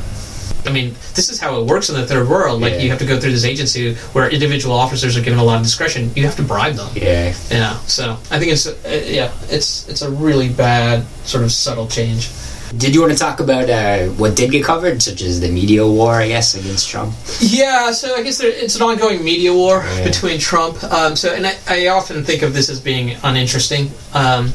I 0.65 0.69
mean, 0.71 0.95
this 1.15 1.29
is 1.29 1.39
how 1.39 1.61
it 1.61 1.65
works 1.65 1.87
in 1.89 1.95
the 1.95 2.05
third 2.05 2.27
world. 2.27 2.59
Like, 2.61 2.73
Yeah. 2.73 2.79
you 2.79 2.89
have 2.89 2.99
to 2.99 3.05
go 3.05 3.17
through 3.19 3.31
this 3.31 3.45
agency 3.45 3.95
where 4.11 4.29
individual 4.29 4.75
officers 4.75 5.15
are 5.15 5.21
given 5.21 5.39
a 5.39 5.43
lot 5.43 5.57
of 5.57 5.63
discretion. 5.63 6.11
You 6.15 6.25
have 6.25 6.35
to 6.35 6.43
bribe 6.43 6.75
them. 6.75 6.89
yeah, 6.95 7.33
Yeah. 7.49 7.77
So 7.87 8.17
I 8.29 8.37
think 8.39 8.51
it's 8.51 8.67
uh, 8.67 8.73
yeah, 9.05 9.31
it's 9.49 9.87
it's 9.87 10.01
a 10.01 10.11
really 10.11 10.49
bad 10.49 11.05
sort 11.23 11.43
of 11.45 11.53
subtle 11.53 11.87
change. 11.87 12.27
Did 12.75 12.93
you 12.93 13.01
want 13.01 13.13
to 13.13 13.17
talk 13.19 13.39
about 13.39 13.69
uh, 13.69 14.07
what 14.15 14.35
did 14.35 14.51
get 14.51 14.63
covered, 14.65 15.01
such 15.01 15.21
as 15.21 15.39
the 15.39 15.49
media 15.49 15.87
war, 15.87 16.15
I 16.15 16.27
guess, 16.27 16.53
against 16.53 16.89
Trump? 16.89 17.13
Yeah, 17.39 17.91
so 17.91 18.13
I 18.15 18.23
guess 18.23 18.39
there, 18.39 18.49
it's 18.49 18.75
an 18.75 18.81
ongoing 18.81 19.23
media 19.23 19.53
war 19.53 19.83
Yeah. 19.85 20.03
between 20.03 20.37
Trump. 20.39 20.83
Um, 20.83 21.15
so, 21.15 21.33
and 21.33 21.47
I, 21.47 21.55
I 21.67 21.87
often 21.87 22.23
think 22.25 22.41
of 22.41 22.53
this 22.53 22.69
as 22.69 22.81
being 22.81 23.15
uninteresting. 23.23 23.89
Um, 24.13 24.51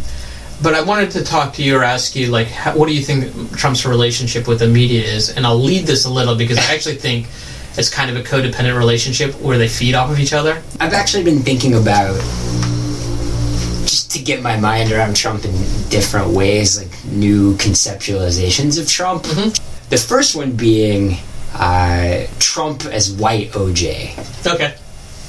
but 0.62 0.74
I 0.74 0.82
wanted 0.82 1.10
to 1.12 1.24
talk 1.24 1.54
to 1.54 1.62
you 1.62 1.76
or 1.78 1.82
ask 1.82 2.14
you, 2.14 2.26
like, 2.26 2.48
how, 2.48 2.76
what 2.76 2.86
do 2.86 2.94
you 2.94 3.02
think 3.02 3.56
Trump's 3.56 3.86
relationship 3.86 4.46
with 4.46 4.58
the 4.58 4.68
media 4.68 5.02
is? 5.02 5.30
And 5.30 5.46
I'll 5.46 5.58
lead 5.58 5.86
this 5.86 6.04
a 6.04 6.10
little 6.10 6.36
because 6.36 6.58
I 6.58 6.74
actually 6.74 6.96
think 6.96 7.26
it's 7.78 7.88
kind 7.88 8.10
of 8.14 8.16
a 8.16 8.22
codependent 8.22 8.76
relationship 8.76 9.34
where 9.40 9.56
they 9.56 9.68
feed 9.68 9.94
off 9.94 10.10
of 10.10 10.20
each 10.20 10.34
other. 10.34 10.62
I've 10.78 10.92
actually 10.92 11.24
been 11.24 11.40
thinking 11.40 11.74
about 11.74 12.14
just 13.88 14.10
to 14.12 14.18
get 14.20 14.42
my 14.42 14.56
mind 14.58 14.92
around 14.92 15.16
Trump 15.16 15.44
in 15.46 15.52
different 15.88 16.28
ways, 16.28 16.78
like 16.78 16.91
new 17.04 17.54
conceptualizations 17.56 18.78
of 18.80 18.88
Trump. 18.88 19.24
The 19.90 19.96
first 19.96 20.34
one 20.36 20.52
being 20.52 21.16
uh, 21.54 22.26
Trump 22.38 22.84
as 22.86 23.12
white 23.12 23.50
OJ, 23.52 24.46
Okay, 24.54 24.74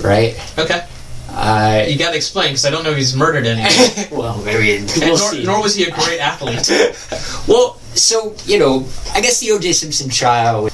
right? 0.02 0.58
okay. 0.58 0.86
Uh, 1.30 1.86
You 1.88 1.98
got 1.98 2.12
to 2.12 2.16
explain 2.16 2.50
because 2.50 2.66
I 2.66 2.70
don't 2.70 2.84
know 2.84 2.92
if 2.92 2.98
he's 2.98 3.16
murdered 3.16 3.46
anyone. 3.48 3.72
well, 4.12 4.38
maybe 4.44 4.86
we'll 5.00 5.08
nor, 5.08 5.18
see. 5.18 5.44
nor 5.44 5.62
was 5.64 5.76
he 5.76 5.84
a 5.86 5.92
great 5.92 6.20
athlete. 6.20 6.70
Well, 7.48 7.78
so 7.96 8.36
you 8.46 8.58
know, 8.60 8.86
I 9.14 9.20
guess 9.22 9.40
the 9.42 9.52
O.J. 9.52 9.74
Simpson 9.74 10.10
trial. 10.10 10.70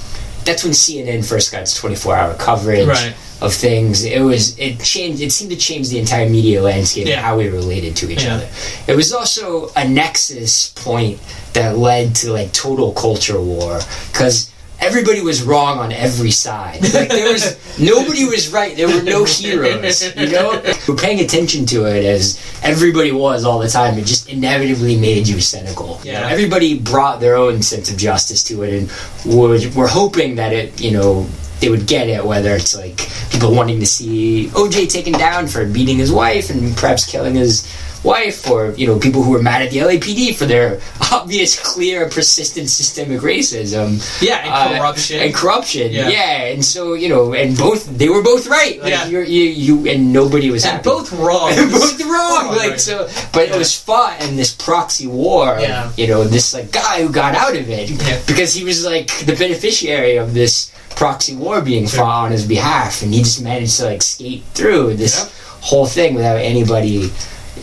That's 0.46 0.64
when 0.64 0.74
CNN 0.74 1.28
first 1.28 1.52
got 1.52 1.62
its 1.64 1.80
24-hour 1.80 2.36
coverage 2.36 2.88
Right. 2.88 3.16
Of 3.41 3.54
things. 3.54 4.04
It 4.04 4.21
was 4.21 4.58
it 4.58 4.80
changed. 4.82 5.21
It 5.21 5.32
seemed 5.32 5.52
to 5.52 5.58
change 5.58 5.89
the 5.89 5.99
entire 5.99 6.30
media 6.30 6.62
landscape 6.62 7.08
Yeah. 7.08 7.13
and 7.17 7.21
how 7.25 7.38
we 7.38 7.47
related 7.47 7.95
to 7.97 8.12
each 8.12 8.23
Yeah. 8.23 8.36
other. 8.36 8.47
It 8.88 8.95
was 8.95 9.13
also 9.13 9.71
a 9.75 9.88
nexus 9.88 10.69
point 10.75 11.19
that 11.54 11.78
led 11.78 12.15
to 12.15 12.32
like 12.34 12.52
total 12.54 12.91
culture 12.93 13.39
war 13.41 13.80
because. 14.12 14.49
Everybody 14.82 15.19
was 15.19 15.43
wrong 15.43 15.78
on 15.80 15.91
every 15.91 16.32
side. 16.32 16.82
Like 16.93 17.10
there 17.10 17.34
was 17.34 17.58
nobody 17.80 18.23
was 18.23 18.47
right. 18.47 18.78
There 18.78 18.88
were 18.88 19.04
no 19.04 19.25
heroes. 19.25 20.02
You 20.15 20.28
know, 20.32 20.62
we're 20.88 20.95
paying 20.95 21.19
attention 21.19 21.65
to 21.65 21.84
it 21.84 22.06
as 22.06 22.39
everybody 22.63 23.12
was 23.12 23.43
all 23.43 23.60
the 23.60 23.67
time. 23.67 23.97
It 23.99 24.06
just 24.06 24.30
inevitably 24.30 24.95
made 24.95 25.28
you 25.28 25.41
cynical. 25.41 25.99
You 26.06 26.13
know, 26.13 26.21
Yeah. 26.21 26.30
everybody 26.30 26.80
brought 26.80 27.19
their 27.19 27.36
own 27.36 27.62
sense 27.62 27.91
of 27.91 27.97
justice 27.97 28.41
to 28.43 28.63
it, 28.63 28.71
and 28.73 28.89
were, 29.36 29.60
were 29.75 29.88
hoping 29.89 30.36
that 30.36 30.54
it, 30.54 30.80
you 30.80 30.91
know, 30.91 31.28
they 31.60 31.69
would 31.69 31.88
get 31.88 32.08
it. 32.08 32.26
Whether 32.26 32.56
it's 32.56 32.76
like 32.76 33.10
people 33.32 33.54
wanting 33.54 33.80
to 33.80 33.86
see 33.86 34.48
OJ 34.54 34.89
taken 34.89 35.13
down 35.13 35.48
for 35.48 35.65
beating 35.65 35.98
his 35.98 36.12
wife 36.12 36.50
and 36.50 36.76
perhaps 36.76 37.06
killing 37.06 37.36
his 37.36 37.67
wife, 38.04 38.50
or 38.50 38.72
you 38.78 38.88
know, 38.88 38.98
people 39.00 39.24
who 39.24 39.32
were 39.32 39.42
mad 39.42 39.62
at 39.62 39.72
the 39.72 39.80
LAPD 39.80 40.36
for 40.36 40.46
their 40.46 40.80
obvious, 41.12 41.60
clear, 41.60 42.08
persistent 42.10 42.70
systemic 42.70 43.22
racism. 43.22 44.00
Yeah, 44.22 44.38
and 44.46 44.50
Uh, 44.76 44.80
corruption. 44.80 45.20
and 45.22 45.34
corruption. 45.34 45.92
Yeah. 45.92 46.10
Yeah. 46.10 46.52
and 46.54 46.64
so 46.64 46.94
you 46.94 47.10
know, 47.10 47.34
and 47.34 47.58
both 47.58 47.86
they 47.98 48.10
were 48.10 48.22
both 48.24 48.48
right. 48.48 48.80
Like, 48.82 48.92
Yeah. 48.92 49.08
you're, 49.08 49.24
you 49.24 49.44
you 49.44 49.88
and 49.92 50.14
nobody 50.14 50.50
was 50.52 50.64
and 50.64 50.74
happy. 50.74 50.90
both 50.90 51.12
wrong. 51.14 51.50
both 51.72 52.00
wrong. 52.14 52.48
Oh, 52.52 52.56
like 52.58 52.72
right. 52.72 52.80
so, 52.82 53.08
but 53.34 53.48
Yeah. 53.50 53.56
it 53.56 53.58
was 53.58 53.76
fought 53.76 54.22
in 54.24 54.36
this 54.38 54.52
proxy 54.54 55.08
war. 55.08 55.58
Yeah. 55.60 55.92
you 55.98 56.08
know, 56.08 56.24
this 56.24 56.54
like 56.54 56.72
guy 56.72 57.02
who 57.04 57.10
got 57.10 57.36
out 57.36 57.56
of 57.56 57.70
it 57.70 57.90
Yeah. 57.90 58.20
because 58.28 58.54
he 58.54 58.64
was 58.64 58.84
like 58.86 59.08
the 59.26 59.36
beneficiary 59.36 60.16
of 60.18 60.34
this 60.34 60.72
proxy 60.96 61.36
war 61.36 61.62
being 61.62 61.88
Sure. 61.88 62.00
fought 62.04 62.26
on 62.26 62.32
his 62.32 62.46
behalf, 62.46 63.02
and 63.04 63.14
he 63.14 63.20
just 63.24 63.42
managed 63.42 63.78
to 63.80 63.86
like 63.86 64.02
skate 64.02 64.44
through 64.54 64.96
this 64.96 65.16
Yep. 65.20 65.30
whole 65.62 65.86
thing 65.88 66.14
without 66.16 66.38
anybody, 66.40 67.12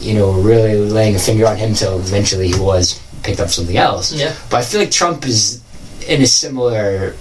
you 0.01 0.15
know, 0.15 0.33
really 0.33 0.75
laying 0.77 1.15
a 1.17 1.19
finger 1.19 1.47
on 1.47 1.57
him 1.57 1.75
till 1.75 1.99
eventually 1.99 2.49
he 2.49 2.59
was 2.61 3.01
picked 3.23 3.41
up 3.41 3.49
something 3.49 3.77
else. 3.77 4.13
Yeah. 4.13 4.35
But 4.51 4.59
I 4.59 4.63
feel 4.63 4.81
like 4.81 4.91
Trump 4.91 5.25
is 5.27 5.63
in 6.07 6.23
a 6.23 6.27
similar 6.27 7.15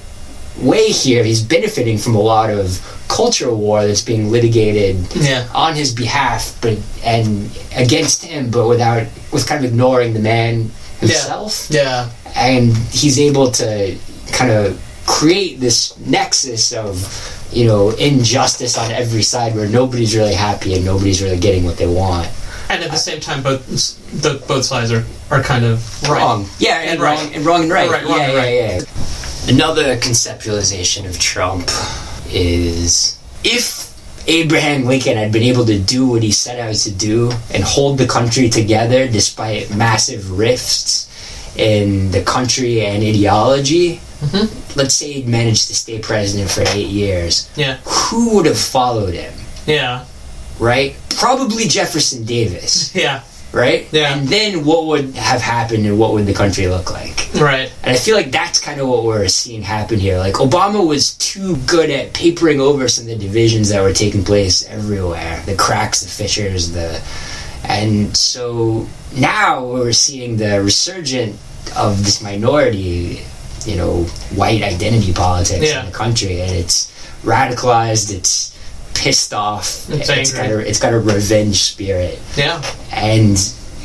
way 0.59 0.89
here. 0.89 1.23
He's 1.23 1.41
benefiting 1.41 1.97
from 1.97 2.15
a 2.15 2.19
lot 2.21 2.49
of 2.49 2.79
cultural 3.07 3.57
war 3.57 3.85
that's 3.85 4.01
being 4.01 4.31
litigated 4.31 4.97
Yeah. 5.15 5.47
on 5.53 5.75
his 5.75 5.93
behalf, 5.93 6.57
but 6.61 6.77
and 7.03 7.49
against 7.75 8.23
him, 8.23 8.49
but 8.51 8.67
without 8.67 9.03
with 9.31 9.47
kind 9.47 9.63
of 9.65 9.71
ignoring 9.71 10.13
the 10.13 10.19
man 10.19 10.71
himself. 10.99 11.67
Yeah. 11.69 12.09
And 12.35 12.75
he's 12.91 13.19
able 13.19 13.51
to 13.51 13.95
kind 14.31 14.51
of 14.51 14.81
create 15.05 15.59
this 15.59 15.97
nexus 15.99 16.71
of, 16.71 17.47
you 17.51 17.65
know, 17.65 17.89
injustice 17.91 18.77
on 18.77 18.91
every 18.91 19.21
side 19.23 19.55
where 19.55 19.67
nobody's 19.67 20.15
really 20.15 20.33
happy 20.33 20.73
and 20.75 20.83
nobody's 20.85 21.21
really 21.21 21.37
getting 21.39 21.63
what 21.63 21.77
they 21.77 21.87
want. 21.87 22.27
And 22.69 22.83
at 22.83 22.91
the 22.91 22.97
same 22.97 23.19
time, 23.19 23.43
both 23.43 23.65
the, 24.21 24.43
both 24.47 24.65
sides 24.65 24.91
are, 24.91 25.03
are 25.31 25.41
kind 25.43 25.63
of 25.65 26.03
wrong. 26.09 26.43
Right. 26.43 26.55
Yeah, 26.59 26.77
and, 26.79 26.89
And 26.91 27.01
wrong 27.01 27.33
and 27.33 27.45
wrong 27.45 27.61
and 27.63 27.71
right. 27.71 27.89
Right, 27.89 28.03
wrong 28.03 28.17
yeah, 28.17 28.23
and 28.25 28.33
yeah, 28.33 28.39
right. 28.39 28.81
yeah. 28.81 29.53
Another 29.53 29.97
conceptualization 29.97 31.07
of 31.07 31.19
Trump 31.19 31.69
is 32.33 33.19
if 33.43 33.93
Abraham 34.27 34.85
Lincoln 34.85 35.17
had 35.17 35.31
been 35.31 35.43
able 35.43 35.65
to 35.65 35.77
do 35.79 36.07
what 36.07 36.23
he 36.23 36.31
set 36.31 36.59
out 36.59 36.73
to 36.75 36.91
do 36.91 37.31
and 37.53 37.63
hold 37.63 37.97
the 37.99 38.07
country 38.07 38.49
together 38.49 39.07
despite 39.07 39.75
massive 39.75 40.37
rifts 40.37 41.03
in 41.55 42.09
the 42.11 42.23
country 42.23 42.81
and 42.85 43.03
ideology, 43.03 44.01
Mhm. 44.23 44.75
let's 44.75 44.95
say 44.95 45.11
he'd 45.13 45.27
managed 45.27 45.67
to 45.67 45.75
stay 45.75 45.99
president 45.99 46.49
for 46.49 46.61
eight 46.69 46.87
years, 46.87 47.47
Yeah. 47.55 47.77
who 47.85 48.35
would 48.35 48.45
have 48.47 48.57
followed 48.57 49.13
him? 49.13 49.33
Yeah. 49.67 50.05
Right? 50.59 50.95
Probably 51.17 51.65
Jefferson 51.65 52.23
Davis, 52.25 52.93
Yeah. 53.03 53.23
right? 53.51 53.87
Yeah. 53.91 54.15
And 54.17 54.27
then 54.27 54.65
what 54.65 54.85
would 54.87 55.15
have 55.15 55.41
happened 55.41 55.85
and 55.85 55.97
what 55.99 56.13
would 56.13 56.25
the 56.25 56.33
country 56.33 56.67
look 56.67 56.91
like? 56.91 57.29
Right. 57.35 57.71
And 57.83 57.91
I 57.95 57.97
feel 57.99 58.15
like 58.15 58.31
that's 58.31 58.59
kind 58.59 58.79
of 58.79 58.87
what 58.87 59.03
we're 59.03 59.27
seeing 59.27 59.61
happen 59.61 59.99
here. 59.99 60.17
Like 60.17 60.35
Obama 60.35 60.85
was 60.85 61.15
too 61.15 61.57
good 61.67 61.89
at 61.89 62.13
papering 62.13 62.59
over 62.61 62.87
some 62.87 63.03
of 63.05 63.09
the 63.09 63.17
divisions 63.17 63.69
that 63.69 63.81
were 63.81 63.93
taking 63.93 64.23
place 64.23 64.65
everywhere, 64.67 65.41
the 65.45 65.55
cracks, 65.55 66.01
the 66.01 66.07
fissures, 66.09 66.71
the, 66.71 67.01
and 67.67 68.15
so 68.15 68.87
now 69.15 69.65
we're 69.65 69.91
seeing 69.91 70.37
the 70.37 70.61
resurgent 70.61 71.33
of 71.75 72.03
this 72.05 72.21
minority, 72.21 73.21
you 73.65 73.75
know, 73.75 74.03
white 74.35 74.61
identity 74.61 75.11
politics 75.11 75.65
Yeah. 75.71 75.79
in 75.81 75.87
the 75.87 75.91
country, 75.91 76.41
and 76.41 76.51
it's 76.51 76.91
radicalized. 77.23 78.13
It's 78.13 78.54
pissed 78.95 79.33
off. 79.33 79.89
It's 79.89 80.09
it's 80.09 80.33
got 80.33 80.49
a 80.49 80.59
it's 80.67 80.79
got 80.79 80.93
a 80.93 80.99
revenge 80.99 81.61
spirit 81.61 82.19
Yeah. 82.35 82.61
and 82.91 83.37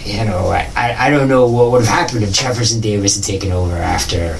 you 0.04 0.24
know 0.24 0.48
I, 0.48 0.70
I 0.98 1.10
don't 1.10 1.28
know 1.28 1.46
what 1.48 1.70
would 1.72 1.84
have 1.84 1.92
happened 1.94 2.22
if 2.24 2.32
Jefferson 2.32 2.80
Davis 2.80 3.16
had 3.16 3.24
taken 3.24 3.52
over 3.52 3.76
after 3.76 4.38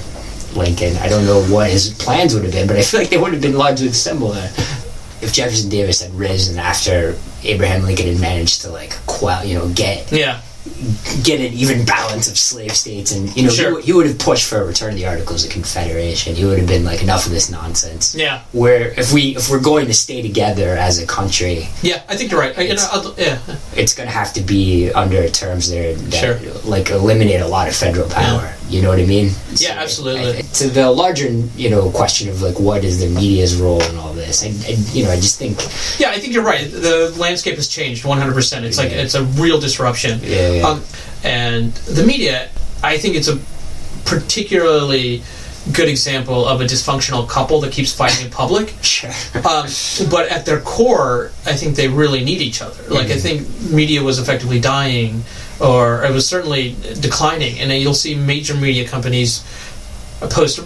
Lincoln. 0.57 0.95
I 0.97 1.07
don't 1.07 1.25
know 1.25 1.43
what 1.43 1.69
his 1.69 1.93
plans 1.93 2.33
would 2.33 2.43
have 2.43 2.51
been, 2.53 2.67
but 2.67 2.77
I 2.77 2.81
feel 2.81 2.99
like 3.01 3.09
they 3.09 3.17
would 3.17 3.33
have 3.33 3.41
been 3.41 3.57
largely 3.57 3.91
similar 3.93 4.49
if 5.21 5.31
Jefferson 5.33 5.69
Davis 5.69 6.01
had 6.01 6.11
risen 6.13 6.57
after 6.57 7.15
Abraham 7.43 7.83
Lincoln 7.83 8.07
had 8.07 8.19
managed 8.19 8.61
to 8.63 8.69
like 8.69 8.91
quell, 9.05 9.45
you 9.45 9.57
know, 9.59 9.69
get 9.69 10.11
Yeah. 10.11 10.41
Get 11.23 11.39
an 11.39 11.53
even 11.53 11.85
balance 11.85 12.27
of 12.29 12.37
slave 12.37 12.75
states, 12.75 13.11
and 13.11 13.35
you 13.35 13.43
know, 13.43 13.49
Sure. 13.49 13.67
he, 13.69 13.73
would- 13.73 13.83
he 13.85 13.93
would 13.93 14.05
have 14.07 14.19
pushed 14.19 14.47
for 14.47 14.61
a 14.61 14.65
return 14.65 14.91
of 14.93 14.95
the 14.95 15.05
Articles 15.07 15.43
of 15.45 15.51
Confederation. 15.51 16.35
He 16.35 16.45
would 16.45 16.59
have 16.59 16.67
been 16.67 16.83
like, 16.85 17.01
enough 17.01 17.25
of 17.25 17.31
this 17.31 17.49
nonsense. 17.49 18.13
Yeah. 18.15 18.41
Where 18.51 18.89
if 18.99 19.11
we 19.11 19.35
if 19.35 19.49
we're 19.49 19.59
going 19.61 19.87
to 19.87 19.93
stay 19.93 20.21
together 20.21 20.69
as 20.77 20.99
a 21.01 21.05
country, 21.07 21.67
Yeah. 21.81 22.01
I 22.09 22.15
think 22.15 22.31
you're 22.31 22.39
right. 22.39 22.57
I, 22.57 22.61
you 22.63 22.75
know, 22.75 22.87
I'll, 22.91 23.15
yeah. 23.17 23.39
it's 23.75 23.93
going 23.95 24.07
to 24.07 24.13
have 24.13 24.33
to 24.33 24.41
be 24.41 24.91
under 24.91 25.27
terms 25.29 25.69
that, 25.71 25.97
that 26.11 26.41
Sure. 26.41 26.61
like 26.69 26.89
eliminate 26.89 27.41
a 27.41 27.47
lot 27.47 27.67
of 27.67 27.75
federal 27.75 28.09
power. 28.09 28.53
You 28.71 28.81
know 28.81 28.89
what 28.89 28.99
I 28.99 29.05
mean? 29.05 29.31
Yeah, 29.55 29.71
absolutely. 29.71 30.39
I- 30.39 30.41
to 30.41 30.69
the 30.69 30.89
larger, 30.89 31.27
you 31.29 31.69
know, 31.69 31.89
question 31.91 32.29
of 32.29 32.41
like 32.41 32.59
what 32.59 32.83
is 32.83 32.99
the 32.99 33.07
media's 33.07 33.55
role 33.57 33.81
in 33.83 33.97
all 33.97 34.13
this? 34.13 34.43
I, 34.43 34.47
I 34.67 34.75
you 34.93 35.03
know, 35.03 35.11
I 35.11 35.17
just 35.17 35.37
think 35.37 35.59
Yeah, 35.99 36.11
I 36.11 36.19
think 36.19 36.33
you're 36.33 36.43
right. 36.43 36.69
The 36.71 37.13
landscape 37.17 37.55
has 37.55 37.67
changed 37.67 38.03
100%. 38.05 38.63
It's 38.63 38.77
like 38.77 38.91
Yeah. 38.91 39.01
it's 39.01 39.15
a 39.15 39.23
real 39.23 39.59
disruption. 39.59 40.19
Yeah, 40.23 40.51
yeah. 40.51 40.67
Um, 40.67 40.83
and 41.23 41.73
the 41.73 42.03
media, 42.05 42.49
I 42.81 42.97
think 42.97 43.15
it's 43.15 43.27
a 43.27 43.37
particularly 44.05 45.21
good 45.73 45.87
example 45.87 46.47
of 46.47 46.59
a 46.61 46.65
dysfunctional 46.65 47.27
couple 47.29 47.61
that 47.61 47.71
keeps 47.71 47.93
fighting 47.93 48.25
in 48.25 48.31
public. 48.31 48.73
sure. 48.81 49.11
Um, 49.35 49.67
but 50.09 50.27
at 50.29 50.45
their 50.45 50.59
core, 50.61 51.31
I 51.45 51.53
think 51.53 51.75
they 51.75 51.87
really 51.87 52.23
need 52.23 52.41
each 52.41 52.61
other. 52.61 52.81
Like 52.89 53.07
I 53.11 53.17
think 53.17 53.47
media 53.71 54.01
was 54.01 54.17
effectively 54.17 54.59
dying, 54.59 55.23
or 55.61 56.03
it 56.03 56.11
was 56.11 56.27
certainly 56.27 56.75
declining, 56.99 57.59
and 57.59 57.71
you'll 57.71 57.93
see 57.93 58.15
major 58.15 58.55
media 58.55 58.87
companies 58.87 59.43
post 60.19 60.59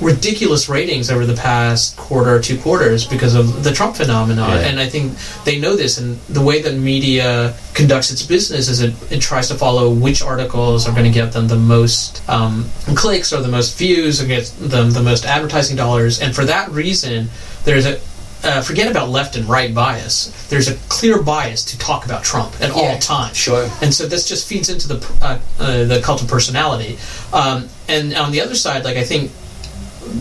ridiculous 0.00 0.68
ratings 0.68 1.10
over 1.10 1.24
the 1.24 1.34
past 1.34 1.96
quarter 1.96 2.34
or 2.34 2.40
two 2.40 2.58
quarters 2.58 3.06
because 3.06 3.34
of 3.34 3.64
the 3.64 3.72
Trump 3.72 3.96
phenomenon. 3.96 4.50
Yeah. 4.50 4.68
And 4.68 4.80
I 4.80 4.88
think 4.88 5.16
they 5.44 5.58
know 5.58 5.74
this, 5.74 5.98
and 5.98 6.18
the 6.28 6.42
way 6.42 6.60
that 6.62 6.74
media 6.74 7.54
conducts 7.74 8.10
its 8.10 8.22
business 8.22 8.68
is 8.68 8.80
it, 8.80 8.94
it 9.10 9.20
tries 9.20 9.48
to 9.48 9.54
follow 9.54 9.92
which 9.92 10.22
articles 10.22 10.86
are 10.86 10.92
going 10.92 11.04
to 11.04 11.10
get 11.10 11.32
them 11.32 11.48
the 11.48 11.56
most 11.56 12.26
um, 12.28 12.68
clicks 12.94 13.32
or 13.32 13.40
the 13.40 13.48
most 13.48 13.78
views 13.78 14.22
or 14.22 14.26
get 14.26 14.44
them 14.58 14.90
the 14.90 15.02
most 15.02 15.24
advertising 15.24 15.76
dollars. 15.76 16.20
And 16.20 16.34
for 16.34 16.44
that 16.44 16.70
reason, 16.70 17.28
there's 17.64 17.86
a 17.86 17.98
uh, 18.46 18.62
forget 18.62 18.90
about 18.90 19.08
left 19.08 19.36
and 19.36 19.44
right 19.48 19.74
bias. 19.74 20.46
There's 20.48 20.68
a 20.68 20.76
clear 20.88 21.20
bias 21.22 21.64
to 21.66 21.78
talk 21.78 22.04
about 22.04 22.22
Trump 22.24 22.54
at 22.60 22.68
Yeah, 22.68 22.74
all 22.74 22.98
times. 22.98 23.36
sure. 23.36 23.68
And 23.82 23.92
so 23.92 24.06
this 24.06 24.28
just 24.28 24.48
feeds 24.48 24.68
into 24.68 24.86
the 24.88 24.98
uh, 25.20 25.38
uh, 25.58 25.84
the 25.84 26.00
cult 26.02 26.22
of 26.22 26.28
personality. 26.28 26.98
Um, 27.32 27.68
and 27.88 28.14
on 28.14 28.32
the 28.32 28.40
other 28.40 28.54
side, 28.54 28.84
like 28.84 28.96
I 28.96 29.04
think 29.04 29.30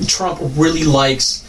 Trump 0.08 0.40
really 0.58 0.84
likes 0.84 1.44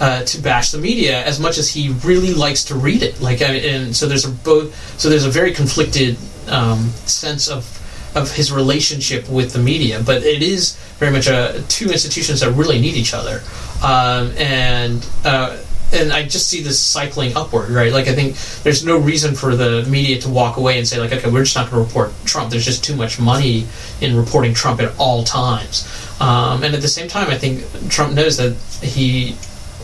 uh, 0.00 0.24
to 0.24 0.40
bash 0.40 0.70
the 0.70 0.78
media 0.78 1.22
as 1.24 1.38
much 1.38 1.58
as 1.58 1.68
he 1.68 1.90
really 2.04 2.32
likes 2.34 2.64
to 2.64 2.74
read 2.74 3.02
it. 3.02 3.20
Like, 3.20 3.42
I, 3.42 3.52
and 3.54 3.94
so 3.94 4.06
there's 4.06 4.24
a 4.24 4.30
both. 4.30 4.74
So 4.98 5.08
there's 5.10 5.26
a 5.26 5.30
very 5.30 5.52
conflicted 5.52 6.16
um, 6.48 6.88
sense 7.06 7.48
of 7.48 7.78
of 8.14 8.30
his 8.32 8.52
relationship 8.52 9.28
with 9.28 9.52
the 9.52 9.58
media, 9.58 10.02
but 10.04 10.22
it 10.22 10.42
is 10.42 10.76
very 10.98 11.10
much 11.12 11.26
a 11.28 11.62
two 11.68 11.90
institutions 11.90 12.40
that 12.40 12.50
really 12.52 12.80
need 12.80 12.94
each 12.94 13.14
other. 13.14 13.40
Um, 13.82 14.32
and 14.36 15.06
uh, 15.24 15.56
and 15.92 16.12
I 16.12 16.22
just 16.22 16.48
see 16.48 16.62
this 16.62 16.80
cycling 16.80 17.36
upward, 17.36 17.70
right? 17.70 17.92
Like 17.92 18.08
I 18.08 18.14
think 18.14 18.36
there's 18.62 18.84
no 18.84 18.98
reason 18.98 19.34
for 19.34 19.54
the 19.56 19.84
media 19.84 20.18
to 20.20 20.28
walk 20.28 20.56
away 20.56 20.78
and 20.78 20.86
say 20.86 20.98
like, 20.98 21.12
okay, 21.12 21.30
we're 21.30 21.44
just 21.44 21.56
not 21.56 21.70
going 21.70 21.82
to 21.82 21.88
report 21.88 22.12
Trump. 22.24 22.50
There's 22.50 22.64
just 22.64 22.84
too 22.84 22.96
much 22.96 23.20
money 23.20 23.66
in 24.00 24.16
reporting 24.16 24.54
Trump 24.54 24.80
at 24.80 24.92
all 24.98 25.24
times. 25.24 25.86
Um, 26.20 26.62
and 26.62 26.74
at 26.74 26.80
the 26.80 26.88
same 26.88 27.08
time, 27.08 27.28
I 27.28 27.36
think 27.36 27.64
Trump 27.90 28.14
knows 28.14 28.36
that 28.36 28.56
he 28.82 29.36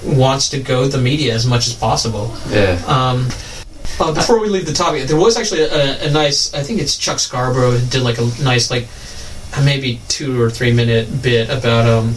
wants 0.04 0.48
to 0.50 0.60
go 0.60 0.86
the 0.86 0.98
media 0.98 1.34
as 1.34 1.46
much 1.46 1.66
as 1.66 1.74
possible. 1.74 2.34
Yeah. 2.48 2.80
Um, 2.86 3.28
uh, 4.00 4.12
before 4.12 4.38
we 4.38 4.48
leave 4.48 4.66
the 4.66 4.72
topic, 4.72 5.08
there 5.08 5.16
was 5.16 5.36
actually 5.36 5.62
a, 5.62 6.06
a 6.06 6.10
nice. 6.10 6.54
I 6.54 6.62
think 6.62 6.80
it's 6.80 6.96
Chuck 6.96 7.18
Scarborough 7.18 7.72
who 7.72 7.90
did 7.90 8.02
like 8.02 8.18
a 8.18 8.30
nice 8.42 8.70
like 8.70 8.86
maybe 9.64 10.00
two 10.08 10.40
or 10.40 10.50
three 10.50 10.72
minute 10.72 11.22
bit 11.22 11.50
about 11.50 11.86
um, 11.86 12.14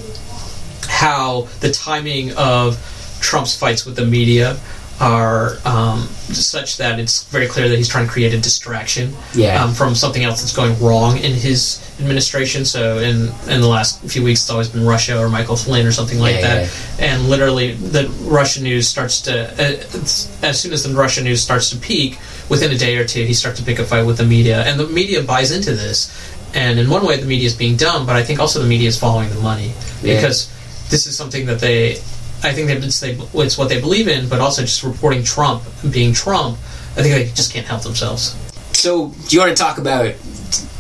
how 0.88 1.48
the 1.60 1.72
timing 1.72 2.34
of 2.34 2.78
Trump's 3.22 3.56
fights 3.56 3.86
with 3.86 3.96
the 3.96 4.06
media 4.06 4.58
are 5.00 5.58
um, 5.66 6.02
such 6.30 6.78
that 6.78 7.00
it's 7.00 7.24
very 7.32 7.48
clear 7.48 7.68
that 7.68 7.76
he's 7.76 7.90
trying 7.90 8.06
to 8.06 8.12
create 8.12 8.36
a 8.36 8.40
distraction 8.40 9.12
Yeah. 9.34 9.64
um, 9.64 9.74
from 9.74 9.96
something 9.96 10.24
else 10.24 10.42
that's 10.42 10.56
going 10.56 10.80
wrong 10.80 11.18
in 11.18 11.34
his 11.34 11.80
administration. 12.00 12.66
So 12.66 13.00
in 13.00 13.32
in 13.50 13.62
the 13.62 13.68
last 13.68 14.00
few 14.04 14.24
weeks, 14.24 14.42
it's 14.42 14.50
always 14.52 14.68
been 14.70 14.86
Russia 14.86 15.18
or 15.20 15.28
Michael 15.28 15.56
Flynn 15.56 15.88
or 15.88 15.92
something 15.92 16.20
like 16.20 16.36
Yeah, 16.36 16.42
that. 16.66 16.86
And 17.00 17.30
literally, 17.30 17.74
the 17.74 18.10
Russian 18.30 18.62
news 18.64 18.88
starts 18.88 19.22
to 19.22 19.34
uh, 19.54 20.46
as 20.46 20.60
soon 20.62 20.72
as 20.72 20.84
the 20.84 20.94
Russian 20.94 21.24
news 21.24 21.42
starts 21.42 21.72
to 21.72 21.78
peak, 21.78 22.20
within 22.50 22.70
a 22.72 22.78
day 22.78 22.96
or 22.98 23.06
two, 23.06 23.26
he 23.26 23.34
starts 23.34 23.60
to 23.60 23.66
pick 23.66 23.80
a 23.80 23.84
fight 23.86 24.06
with 24.06 24.18
the 24.18 24.26
media, 24.26 24.62
and 24.68 24.80
the 24.80 24.86
media 24.88 25.24
buys 25.24 25.52
into 25.52 25.72
this. 25.74 26.12
And 26.54 26.78
in 26.80 26.90
one 26.92 27.08
way, 27.08 27.18
the 27.18 27.26
media 27.26 27.48
is 27.48 27.56
being 27.56 27.76
dumb, 27.76 28.06
but 28.06 28.16
I 28.18 28.24
think 28.24 28.40
also 28.40 28.60
the 28.62 28.68
media 28.68 28.90
is 28.90 29.00
following 29.00 29.30
the 29.30 29.40
money 29.42 29.72
Yeah. 30.04 30.16
because 30.16 30.48
this 30.90 31.08
is 31.08 31.18
something 31.18 31.48
that 31.48 31.60
they. 31.60 31.98
I 32.44 32.54
think 32.54 32.68
that 32.68 32.84
it's, 32.84 33.00
they, 33.00 33.18
it's 33.34 33.58
what 33.58 33.70
they 33.70 33.80
believe 33.80 34.08
in, 34.08 34.28
but 34.28 34.40
also 34.40 34.62
just 34.62 34.84
reporting 34.84 35.24
Trump 35.24 35.64
being 35.92 36.14
Trump. 36.14 36.58
I 36.98 37.04
think 37.04 37.14
they 37.14 37.26
just 37.34 37.54
can't 37.54 37.66
help 37.66 37.84
themselves. 37.84 38.36
So, 38.74 39.10
do 39.28 39.36
you 39.36 39.42
want 39.42 39.56
to 39.56 39.62
talk 39.62 39.78
about 39.78 40.14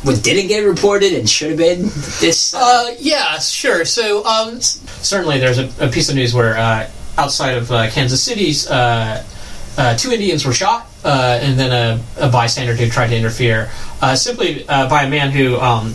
what 0.04 0.24
didn't 0.24 0.48
get 0.48 0.62
reported 0.62 1.14
and 1.14 1.30
should 1.30 1.50
have 1.50 1.58
been 1.58 1.84
this? 2.20 2.54
Uh, 2.54 2.96
yeah, 3.00 3.38
sure. 3.38 3.86
So, 3.86 4.26
um, 4.26 4.60
certainly 4.60 5.40
there's 5.40 5.60
a, 5.60 5.70
a 5.80 5.90
piece 5.90 6.10
of 6.10 6.16
news 6.16 6.34
where 6.34 6.58
uh, 6.58 6.90
outside 7.18 7.58
of 7.58 7.72
uh, 7.72 7.90
Kansas 7.92 8.22
City's, 8.22 8.70
uh, 8.70 9.24
uh, 9.78 9.96
two 9.96 10.12
Indians 10.12 10.46
were 10.46 10.54
shot, 10.54 10.88
uh, 11.04 11.40
and 11.42 11.60
then 11.60 11.72
a, 11.72 12.26
a 12.26 12.30
bystander 12.30 12.74
who 12.74 12.90
tried 12.90 13.08
to 13.08 13.16
interfere, 13.16 13.70
uh, 14.02 14.16
simply 14.16 14.68
uh, 14.68 14.90
by 14.90 15.04
a 15.04 15.10
man 15.10 15.32
who 15.32 15.58
um, 15.60 15.94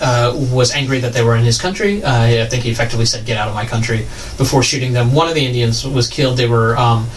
uh, 0.00 0.32
was 0.52 0.72
angry 0.72 1.00
that 1.00 1.12
they 1.12 1.24
were 1.24 1.36
in 1.36 1.44
his 1.44 1.60
country. 1.60 2.02
Uh, 2.02 2.42
I 2.42 2.46
think 2.46 2.64
he 2.64 2.70
effectively 2.70 3.06
said, 3.06 3.24
"Get 3.24 3.36
out 3.36 3.48
of 3.48 3.54
my 3.54 3.66
country!" 3.66 4.06
before 4.36 4.62
shooting 4.62 4.92
them. 4.92 5.14
One 5.14 5.28
of 5.28 5.34
the 5.34 5.44
Indians 5.44 5.86
was 5.86 6.08
killed. 6.08 6.36
They 6.36 6.48
were. 6.48 6.76
Um, 6.76 7.08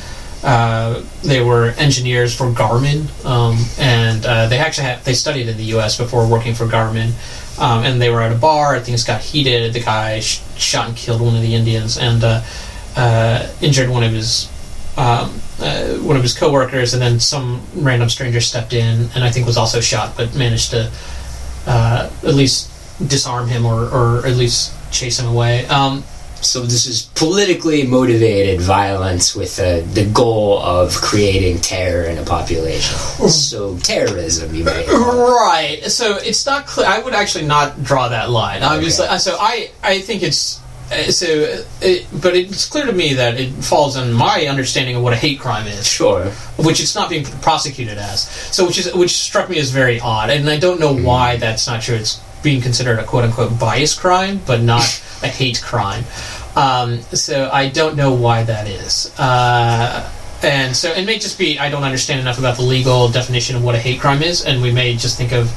uh, 0.41 1.03
they 1.21 1.41
were 1.41 1.71
engineers 1.71 2.33
for 2.33 2.45
Garmin, 2.45 3.09
um, 3.25 3.57
and 3.77 4.25
uh, 4.25 4.47
they 4.47 4.57
actually 4.57 4.85
had, 4.85 5.03
they 5.03 5.11
studied 5.11 5.49
in 5.49 5.57
the 5.57 5.65
U.S. 5.75 5.97
before 5.97 6.25
working 6.25 6.55
for 6.55 6.65
Garmin. 6.65 7.11
Um, 7.59 7.83
and 7.83 8.01
they 8.01 8.09
were 8.09 8.21
at 8.21 8.31
a 8.31 8.35
bar. 8.35 8.79
Things 8.79 9.03
got 9.03 9.19
heated. 9.19 9.73
The 9.73 9.81
guy 9.81 10.21
sh- 10.21 10.41
shot 10.57 10.87
and 10.87 10.95
killed 10.95 11.19
one 11.19 11.35
of 11.35 11.41
the 11.41 11.55
Indians 11.55 11.97
and 11.97 12.23
uh, 12.23 12.41
uh, 12.95 13.51
injured 13.59 13.89
one 13.89 14.03
of 14.03 14.13
his 14.13 14.49
um, 14.95 15.41
uh, 15.59 15.95
one 15.97 16.15
of 16.15 16.23
his 16.23 16.33
coworkers. 16.37 16.93
And 16.93 17.01
then 17.01 17.19
some 17.19 17.61
random 17.75 18.07
stranger 18.09 18.39
stepped 18.39 18.71
in 18.71 19.09
and 19.13 19.23
I 19.25 19.31
think 19.31 19.45
was 19.45 19.57
also 19.57 19.81
shot, 19.81 20.15
but 20.15 20.35
managed 20.35 20.71
to 20.71 20.89
uh, 21.67 22.10
at 22.24 22.36
least 22.36 22.69
disarm 23.08 23.48
him 23.48 23.65
or, 23.65 23.88
or 23.89 24.26
at 24.26 24.36
least 24.36 24.74
chase 24.91 25.19
him 25.19 25.28
away. 25.28 25.65
Um, 25.67 26.04
So 26.41 26.63
this 26.63 26.88
is 26.88 27.12
politically 27.19 27.84
motivated 27.84 28.62
violence 28.63 29.36
with 29.36 29.60
uh, 29.60 29.84
the 29.91 30.06
goal 30.06 30.60
of 30.63 30.95
creating 30.95 31.60
terror 31.60 32.08
in 32.08 32.17
a 32.17 32.24
population. 32.24 32.95
So 33.28 33.76
terrorism, 33.84 34.56
you 34.56 34.63
may. 34.63 34.88
Right. 34.88 35.84
So 35.91 36.15
it's 36.15 36.45
not 36.45 36.65
clear. 36.65 36.88
I 36.88 37.00
would 37.04 37.13
actually 37.13 37.45
not 37.45 37.84
draw 37.84 38.08
that 38.08 38.30
line. 38.30 38.63
Obviously. 38.63 39.08
Okay. 39.08 39.19
So 39.19 39.36
I 39.36 39.69
I 39.84 40.00
think 40.00 40.24
it's 40.24 40.62
so. 41.10 41.63
It, 41.82 42.08
but 42.21 42.36
it's 42.36 42.67
clear 42.67 42.86
to 42.86 42.93
me 42.93 43.13
that 43.13 43.39
it 43.39 43.52
falls 43.63 43.95
on 43.97 44.12
my 44.13 44.47
understanding 44.47 44.95
of 44.95 45.04
what 45.04 45.13
a 45.13 45.15
hate 45.15 45.39
crime 45.39 45.67
is, 45.67 45.88
Sure. 45.88 46.25
which 46.58 46.80
it's 46.80 46.95
not 46.95 47.10
being 47.10 47.23
prosecuted 47.25 47.97
as. 47.97 48.23
So 48.54 48.65
which 48.65 48.80
is 48.80 48.93
which 48.93 49.12
struck 49.12 49.49
me 49.49 49.60
as 49.60 49.71
very 49.71 49.99
odd, 49.99 50.30
and 50.30 50.49
I 50.49 50.58
don't 50.58 50.80
know 50.80 50.93
why 50.93 51.38
that's 51.38 51.67
not 51.67 51.82
true. 51.82 51.95
It's 51.95 52.21
being 52.41 52.62
considered 52.62 52.99
a 52.99 53.04
quote 53.04 53.23
unquote 53.25 53.60
bias 53.60 53.97
crime, 53.97 54.41
but 54.45 54.62
not 54.62 55.02
a 55.23 55.28
hate 55.28 55.62
crime. 55.62 56.06
Um, 56.56 57.02
so 57.13 57.49
I 57.52 57.69
don't 57.69 57.95
know 57.95 58.13
why 58.13 58.43
that 58.43 58.67
is. 58.67 59.13
Uh, 59.19 60.10
and 60.41 60.75
so 60.75 60.91
it 60.91 61.06
may 61.06 61.19
just 61.19 61.38
be 61.38 61.60
I 61.60 61.69
don't 61.69 61.84
understand 61.84 62.19
enough 62.21 62.39
about 62.39 62.56
the 62.58 62.63
legal 62.63 63.10
definition 63.10 63.56
of 63.56 63.63
what 63.63 63.75
a 63.75 63.80
hate 63.80 63.99
crime 63.99 64.21
is, 64.23 64.43
and 64.45 64.62
we 64.62 64.71
may 64.71 64.95
just 64.95 65.17
think 65.17 65.34
of 65.34 65.52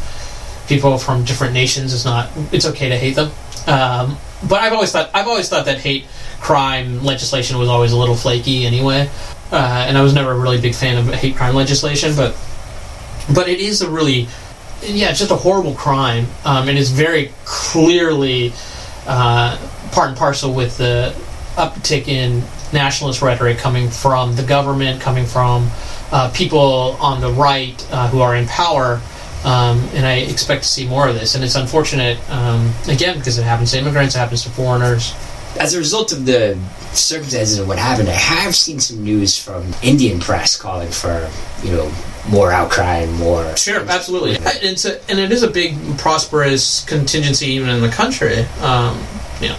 people 0.69 0.99
from 0.99 1.25
different 1.25 1.55
nations 1.55 1.93
as 1.93 2.05
not. 2.05 2.31
It's 2.53 2.67
okay 2.67 2.89
to 2.89 2.97
hate 2.99 3.15
them. 3.17 3.31
Um, 3.67 4.19
but 4.49 4.61
I've 4.61 4.73
always 4.73 4.93
thought 4.93 5.11
I've 5.15 5.27
always 5.27 5.49
thought 5.49 5.67
that 5.67 5.79
hate 5.79 6.07
crime 6.41 7.03
legislation 7.05 7.59
was 7.59 7.69
always 7.69 7.93
a 7.93 7.97
little 7.97 8.17
flaky 8.17 8.67
anyway, 8.67 9.09
uh, 9.51 9.85
and 9.87 9.97
I 9.97 10.03
was 10.03 10.15
never 10.15 10.33
a 10.33 10.39
really 10.39 10.61
big 10.61 10.75
fan 10.75 10.99
of 10.99 11.13
hate 11.15 11.37
crime 11.37 11.55
legislation. 11.55 12.15
But 12.17 12.37
but 13.35 13.49
it 13.49 13.61
is 13.61 13.83
a 13.83 13.91
really 13.91 14.29
yeah, 14.83 15.11
it's 15.11 15.21
just 15.21 15.31
a 15.31 15.37
horrible 15.37 15.75
crime, 15.75 16.27
um, 16.45 16.69
and 16.69 16.77
it's 16.77 16.91
very 16.91 17.31
clearly 17.45 18.53
uh, 19.07 19.57
part 19.93 20.09
and 20.09 20.17
parcel 20.17 20.53
with 20.53 20.77
the 20.79 21.15
uptick 21.57 22.09
in 22.09 22.43
nationalist 22.73 23.23
rhetoric 23.23 23.59
coming 23.59 23.89
from 23.89 24.35
the 24.35 24.43
government, 24.43 25.01
coming 25.01 25.27
from 25.27 25.71
uh, 26.11 26.31
people 26.35 26.97
on 27.01 27.21
the 27.21 27.31
right 27.31 27.87
uh, 27.93 28.09
who 28.09 28.21
are 28.21 28.35
in 28.35 28.47
power. 28.47 29.01
Um, 29.45 29.79
and 29.95 30.07
I 30.07 30.19
expect 30.19 30.63
to 30.63 30.69
see 30.69 30.87
more 30.87 31.09
of 31.09 31.15
this. 31.15 31.35
And 31.35 31.43
it's 31.43 31.57
unfortunate, 31.57 32.19
um, 32.31 32.73
again, 32.89 33.19
because 33.19 33.39
it 33.39 33.45
happens 33.45 33.73
to 33.73 33.79
immigrants, 33.79 34.15
it 34.15 34.19
happens 34.19 34.43
to 34.45 34.51
foreigners. 34.51 35.15
As 35.59 35.75
a 35.75 35.79
result 35.79 36.13
of 36.13 36.25
the 36.25 36.59
circumstances 36.93 37.59
of 37.59 37.69
what 37.69 37.79
happened, 37.79 38.09
I 38.09 38.13
have 38.13 38.55
seen 38.55 38.81
some 38.81 39.03
news 39.03 39.39
from 39.39 39.65
Indian 39.83 40.19
press 40.21 40.57
calling 40.57 40.91
for, 40.91 41.29
you 41.63 41.73
know, 41.73 41.93
more 42.31 42.53
outcry, 42.53 42.99
and 42.99 43.13
more. 43.19 43.57
Sure, 43.57 43.81
absolutely. 43.89 44.37
It's 44.41 44.85
a, 44.85 45.01
and 45.11 45.19
it 45.19 45.33
is 45.33 45.43
a 45.43 45.51
big, 45.51 45.77
prosperous 45.99 46.85
contingency 46.85 47.47
even 47.47 47.69
in 47.69 47.81
the 47.83 47.89
country. 47.89 48.43
Um, 48.61 49.05
you 49.41 49.49
know, 49.49 49.59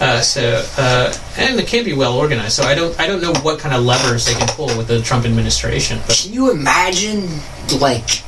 uh, 0.00 0.20
so 0.20 0.64
uh, 0.78 1.12
and 1.36 1.58
it 1.58 1.66
can 1.66 1.84
be 1.84 1.94
well 1.94 2.16
organized. 2.16 2.52
So 2.52 2.62
I 2.62 2.74
don't, 2.74 2.98
I 3.00 3.06
don't 3.06 3.20
know 3.20 3.34
what 3.40 3.58
kind 3.58 3.74
of 3.74 3.84
levers 3.84 4.26
they 4.26 4.34
can 4.34 4.46
pull 4.48 4.68
with 4.78 4.88
the 4.88 5.02
Trump 5.02 5.24
administration. 5.24 5.98
But 6.06 6.20
Can 6.22 6.32
you 6.32 6.50
imagine, 6.50 7.28
like, 7.80 8.22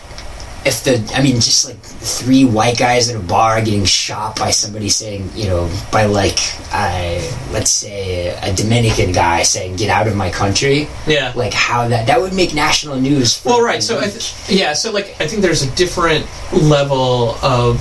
if 0.64 0.84
the, 0.84 1.12
I 1.14 1.22
mean, 1.22 1.36
just 1.36 1.66
like 1.66 1.76
three 1.78 2.44
white 2.44 2.78
guys 2.78 3.08
at 3.08 3.16
a 3.16 3.24
bar 3.24 3.62
getting 3.62 3.84
shot 3.84 4.38
by 4.38 4.50
somebody 4.50 4.88
saying, 4.88 5.30
you 5.34 5.46
know, 5.46 5.70
by 5.92 6.06
like, 6.06 6.38
uh, 6.72 7.20
let's 7.52 7.70
say 7.70 8.28
a 8.42 8.52
Dominican 8.54 9.12
guy 9.12 9.42
saying, 9.44 9.76
get 9.76 9.88
out 9.88 10.06
of 10.08 10.16
my 10.16 10.30
country? 10.30 10.88
yeah, 11.06 11.32
Like, 11.34 11.54
how 11.54 11.88
that, 11.88 12.06
that 12.08 12.20
would 12.20 12.34
make 12.34 12.54
national 12.54 12.96
news. 13.00 13.42
Well, 13.44 13.62
right. 13.62 13.82
So, 13.82 13.98
I 13.98 14.08
th- 14.08 14.48
yeah. 14.48 14.72
So, 14.72 14.92
like, 14.92 15.16
I 15.20 15.26
think 15.26 15.42
there's 15.42 15.62
a 15.62 15.70
different 15.76 16.26
level 16.52 17.36
of 17.42 17.76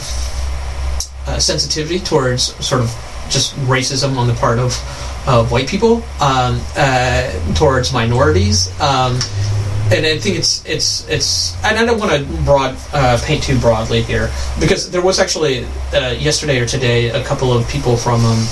uh, 1.28 1.40
sensitivity 1.40 2.00
towards 2.00 2.54
sort 2.66 2.82
of 2.82 2.88
just 3.30 3.56
racism 3.68 4.18
on 4.18 4.28
the 4.28 4.34
part 4.36 4.60
of 4.60 4.74
of 5.28 5.52
white 5.52 5.68
people 5.68 5.98
um, 6.22 6.62
uh, 6.78 7.54
towards 7.54 7.92
minorities. 7.92 8.70
Um, 8.80 9.20
and 9.92 10.06
I 10.06 10.18
think 10.18 10.38
it's 10.38 10.66
it's 10.66 11.08
it's, 11.08 11.56
and 11.64 11.78
I 11.78 11.86
don't 11.86 12.00
want 12.00 12.12
to 12.12 12.44
broad 12.44 12.76
uh, 12.94 13.20
paint 13.24 13.44
too 13.44 13.58
broadly 13.60 14.02
here 14.02 14.30
because 14.60 14.92
there 14.92 15.02
was 15.02 15.20
actually 15.20 15.66
uh, 15.94 16.16
yesterday 16.18 16.60
or 16.60 16.66
today 16.66 17.10
a 17.10 17.24
couple 17.24 17.54
of 17.54 17.68
people 17.70 17.96
from 17.96 18.24
um, 18.26 18.46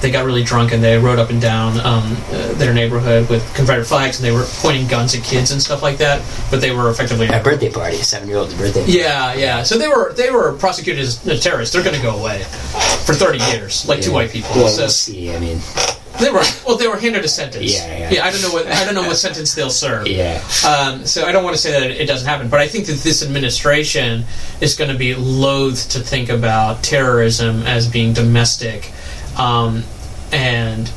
they 0.00 0.10
got 0.10 0.24
really 0.24 0.42
drunk 0.42 0.72
and 0.72 0.82
they 0.82 0.96
rode 0.98 1.18
up 1.18 1.30
and 1.30 1.40
down 1.40 1.78
um, 1.80 2.16
uh, 2.30 2.52
their 2.54 2.72
neighborhood 2.72 3.28
with 3.28 3.42
Confederate 3.54 3.84
flags 3.84 4.18
and 4.18 4.26
they 4.26 4.32
were 4.32 4.46
pointing 4.60 4.86
guns 4.86 5.14
at 5.14 5.22
kids 5.22 5.50
and 5.50 5.60
stuff 5.60 5.82
like 5.82 5.98
that. 5.98 6.22
But 6.50 6.60
they 6.60 6.70
were 6.70 6.90
effectively 6.90 7.26
a 7.26 7.42
birthday 7.42 7.70
party, 7.70 7.96
a 7.96 8.04
seven 8.04 8.28
year 8.28 8.38
old's 8.38 8.54
birthday. 8.54 8.84
yeah, 8.86 9.34
yeah. 9.34 9.62
So 9.62 9.76
they 9.76 9.88
were 9.88 10.12
they 10.14 10.30
were 10.30 10.52
prosecuted 10.54 11.02
as 11.02 11.42
terrorists. 11.42 11.74
They're 11.74 11.84
going 11.84 11.96
to 11.96 12.02
go 12.02 12.16
away 12.16 12.42
for 13.04 13.14
thirty 13.14 13.38
years, 13.52 13.86
like 13.88 14.00
two 14.00 14.12
white 14.12 14.30
people. 14.30 14.50
Well, 14.54 14.68
so 14.68 14.82
we'll 14.82 14.88
see. 14.88 15.34
I 15.34 15.38
mean, 15.38 15.58
they 16.20 16.30
were 16.30 16.42
well, 16.66 16.76
they 16.76 16.88
were 16.88 16.96
handed 16.96 17.24
a 17.24 17.28
sentence. 17.28 17.74
Yeah, 17.74 18.10
yeah. 18.10 18.24
I 18.24 18.30
don't 18.30 18.42
know 18.42 18.52
what 18.52 18.66
I 18.66 18.84
don't 18.84 18.94
know 18.94 19.06
what 19.06 19.16
sentence 19.16 19.54
they'll 19.54 19.70
serve. 19.70 20.06
yeah. 20.06 20.42
Um, 20.66 21.06
so 21.06 21.24
I 21.24 21.32
don't 21.32 21.44
want 21.44 21.56
to 21.56 21.62
say 21.62 21.72
that 21.72 21.90
it 21.90 22.06
doesn't 22.06 22.28
happen, 22.28 22.48
but 22.48 22.60
I 22.60 22.68
think 22.68 22.86
that 22.86 22.98
this 22.98 23.22
administration 23.22 24.24
is 24.60 24.76
going 24.76 24.90
to 24.90 24.96
be 24.98 25.14
loath 25.14 25.90
to 25.90 26.00
think 26.00 26.28
about 26.28 26.82
terrorism 26.82 27.62
as 27.62 27.88
being 27.88 28.12
domestic, 28.12 28.92
um, 29.38 29.82
and 30.32 30.90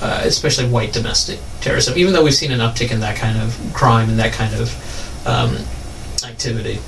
uh, 0.00 0.22
especially 0.24 0.68
white 0.68 0.92
domestic 0.92 1.38
terrorism. 1.60 1.98
Even 1.98 2.12
though 2.12 2.24
we've 2.24 2.34
seen 2.34 2.52
an 2.52 2.60
uptick 2.60 2.90
in 2.90 3.00
that 3.00 3.16
kind 3.16 3.38
of 3.40 3.58
crime 3.74 4.08
and 4.08 4.18
that 4.18 4.32
kind 4.32 4.54
of 4.54 5.26
um, 5.26 5.56
activity. 6.28 6.78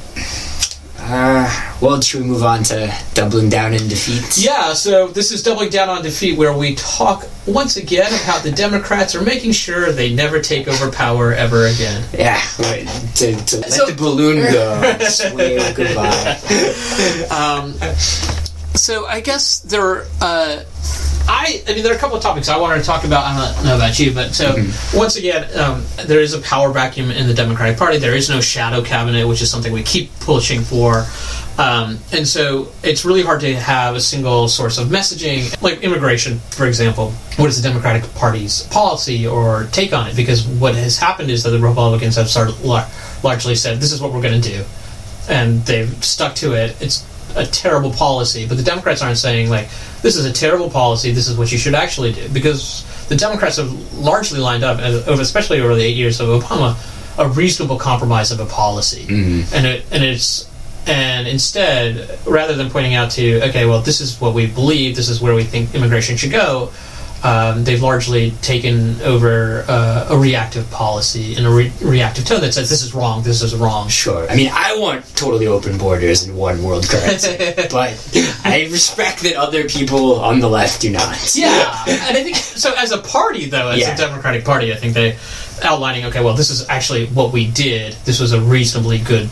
Uh, 1.14 1.74
well, 1.82 2.00
should 2.00 2.22
we 2.22 2.26
move 2.26 2.42
on 2.42 2.62
to 2.62 2.90
doubling 3.12 3.50
down 3.50 3.74
in 3.74 3.86
defeat? 3.86 4.42
Yeah, 4.42 4.72
so 4.72 5.08
this 5.08 5.30
is 5.30 5.42
doubling 5.42 5.68
down 5.68 5.90
on 5.90 6.02
defeat, 6.02 6.38
where 6.38 6.56
we 6.56 6.74
talk 6.74 7.28
once 7.46 7.76
again 7.76 8.06
about 8.24 8.42
the 8.42 8.50
Democrats 8.50 9.14
are 9.14 9.20
making 9.20 9.52
sure 9.52 9.92
they 9.92 10.14
never 10.14 10.40
take 10.40 10.68
over 10.68 10.90
power 10.90 11.34
ever 11.34 11.66
again. 11.66 12.02
Yeah, 12.14 12.40
wait, 12.60 12.86
to, 13.16 13.36
to 13.36 13.56
let 13.58 13.70
So- 13.72 13.86
the 13.86 13.94
balloon 13.94 14.36
go. 14.52 14.98
Sway 15.08 15.58
goodbye. 15.74 16.38
Um, 17.30 17.74
so 18.74 19.06
I 19.06 19.20
guess 19.20 19.60
there, 19.60 20.02
uh, 20.20 20.62
I, 21.28 21.62
I 21.68 21.74
mean, 21.74 21.82
there 21.82 21.92
are 21.92 21.96
a 21.96 21.98
couple 21.98 22.16
of 22.16 22.22
topics 22.22 22.48
I 22.48 22.58
wanted 22.58 22.80
to 22.80 22.84
talk 22.84 23.04
about. 23.04 23.24
I 23.24 23.54
don't 23.54 23.64
know 23.64 23.76
about 23.76 23.98
you, 23.98 24.12
but 24.12 24.34
so 24.34 24.56
once 24.94 25.16
again, 25.16 25.46
um, 25.58 25.84
there 26.06 26.20
is 26.20 26.34
a 26.34 26.40
power 26.40 26.72
vacuum 26.72 27.10
in 27.10 27.26
the 27.26 27.34
Democratic 27.34 27.78
Party. 27.78 27.98
There 27.98 28.14
is 28.14 28.28
no 28.28 28.40
shadow 28.40 28.82
cabinet, 28.82 29.26
which 29.26 29.40
is 29.40 29.50
something 29.50 29.72
we 29.72 29.82
keep 29.82 30.10
pushing 30.20 30.62
for. 30.62 31.06
Um, 31.58 31.98
and 32.12 32.26
so 32.26 32.72
it's 32.82 33.04
really 33.04 33.22
hard 33.22 33.42
to 33.42 33.54
have 33.54 33.94
a 33.94 34.00
single 34.00 34.48
source 34.48 34.78
of 34.78 34.88
messaging, 34.88 35.60
like 35.62 35.82
immigration, 35.82 36.38
for 36.50 36.66
example. 36.66 37.10
What 37.36 37.50
is 37.50 37.60
the 37.60 37.68
Democratic 37.68 38.12
Party's 38.14 38.62
policy 38.64 39.26
or 39.26 39.64
take 39.70 39.92
on 39.92 40.08
it? 40.08 40.16
Because 40.16 40.46
what 40.46 40.74
has 40.74 40.98
happened 40.98 41.30
is 41.30 41.42
that 41.42 41.50
the 41.50 41.60
Republicans 41.60 42.16
have 42.16 42.28
started 42.28 42.58
lar- 42.62 42.88
largely 43.22 43.54
said, 43.54 43.80
"This 43.80 43.92
is 43.92 44.00
what 44.00 44.12
we're 44.12 44.22
going 44.22 44.40
to 44.40 44.48
do," 44.48 44.64
and 45.28 45.64
they've 45.66 46.02
stuck 46.02 46.34
to 46.36 46.54
it. 46.54 46.74
It's 46.80 47.04
a 47.36 47.46
terrible 47.46 47.90
policy, 47.90 48.46
but 48.46 48.56
the 48.56 48.62
Democrats 48.62 49.02
aren't 49.02 49.18
saying 49.18 49.50
like 49.50 49.68
this 50.02 50.16
is 50.16 50.24
a 50.24 50.32
terrible 50.32 50.70
policy. 50.70 51.12
This 51.12 51.28
is 51.28 51.36
what 51.36 51.52
you 51.52 51.58
should 51.58 51.74
actually 51.74 52.12
do 52.12 52.28
because 52.28 52.84
the 53.08 53.16
Democrats 53.16 53.56
have 53.56 53.70
largely 53.94 54.40
lined 54.40 54.64
up, 54.64 54.78
especially 54.78 55.60
over 55.60 55.74
the 55.74 55.82
eight 55.82 55.96
years 55.96 56.20
of 56.20 56.28
Obama, 56.28 56.76
a 57.18 57.28
reasonable 57.28 57.78
compromise 57.78 58.30
of 58.32 58.40
a 58.40 58.46
policy, 58.46 59.04
mm-hmm. 59.06 59.54
and 59.54 59.66
it 59.66 59.84
and 59.90 60.02
it's 60.02 60.48
and 60.86 61.28
instead 61.28 62.18
rather 62.26 62.54
than 62.54 62.70
pointing 62.70 62.94
out 62.94 63.10
to 63.12 63.42
okay, 63.48 63.66
well 63.66 63.80
this 63.80 64.00
is 64.00 64.20
what 64.20 64.34
we 64.34 64.46
believe, 64.46 64.96
this 64.96 65.08
is 65.08 65.20
where 65.20 65.34
we 65.34 65.44
think 65.44 65.74
immigration 65.74 66.16
should 66.16 66.32
go. 66.32 66.72
Um, 67.24 67.62
they've 67.62 67.80
largely 67.80 68.32
taken 68.42 69.00
over 69.02 69.64
uh, 69.68 70.08
a 70.10 70.18
reactive 70.18 70.68
policy 70.72 71.36
and 71.36 71.46
a 71.46 71.50
re- 71.50 71.72
reactive 71.80 72.24
tone 72.24 72.40
that 72.40 72.52
says 72.52 72.68
this 72.68 72.82
is 72.82 72.94
wrong, 72.94 73.22
this 73.22 73.42
is 73.42 73.54
wrong. 73.54 73.88
Sure. 73.88 74.28
I 74.28 74.34
mean, 74.34 74.50
I 74.52 74.76
want 74.76 75.06
totally 75.14 75.46
open 75.46 75.78
borders 75.78 76.24
and 76.24 76.36
one 76.36 76.64
world 76.64 76.88
currency, 76.88 77.36
but 77.70 77.72
I 78.44 78.68
respect 78.72 79.20
that 79.22 79.36
other 79.36 79.68
people 79.68 80.20
on 80.20 80.40
the 80.40 80.48
left 80.48 80.80
do 80.80 80.90
not. 80.90 81.36
Yeah, 81.36 81.84
and 81.86 82.16
I 82.16 82.24
think 82.24 82.34
so. 82.36 82.74
As 82.76 82.90
a 82.90 82.98
party, 82.98 83.46
though, 83.46 83.68
as 83.68 83.78
Yeah. 83.78 83.94
a 83.94 83.96
Democratic 83.96 84.44
Party, 84.44 84.72
I 84.72 84.76
think 84.76 84.94
they 84.94 85.16
outlining. 85.62 86.04
Okay, 86.06 86.24
well, 86.24 86.34
this 86.34 86.50
is 86.50 86.68
actually 86.68 87.06
what 87.06 87.32
we 87.32 87.48
did. 87.52 87.92
This 88.04 88.18
was 88.18 88.32
a 88.32 88.40
reasonably 88.40 88.98
good 88.98 89.30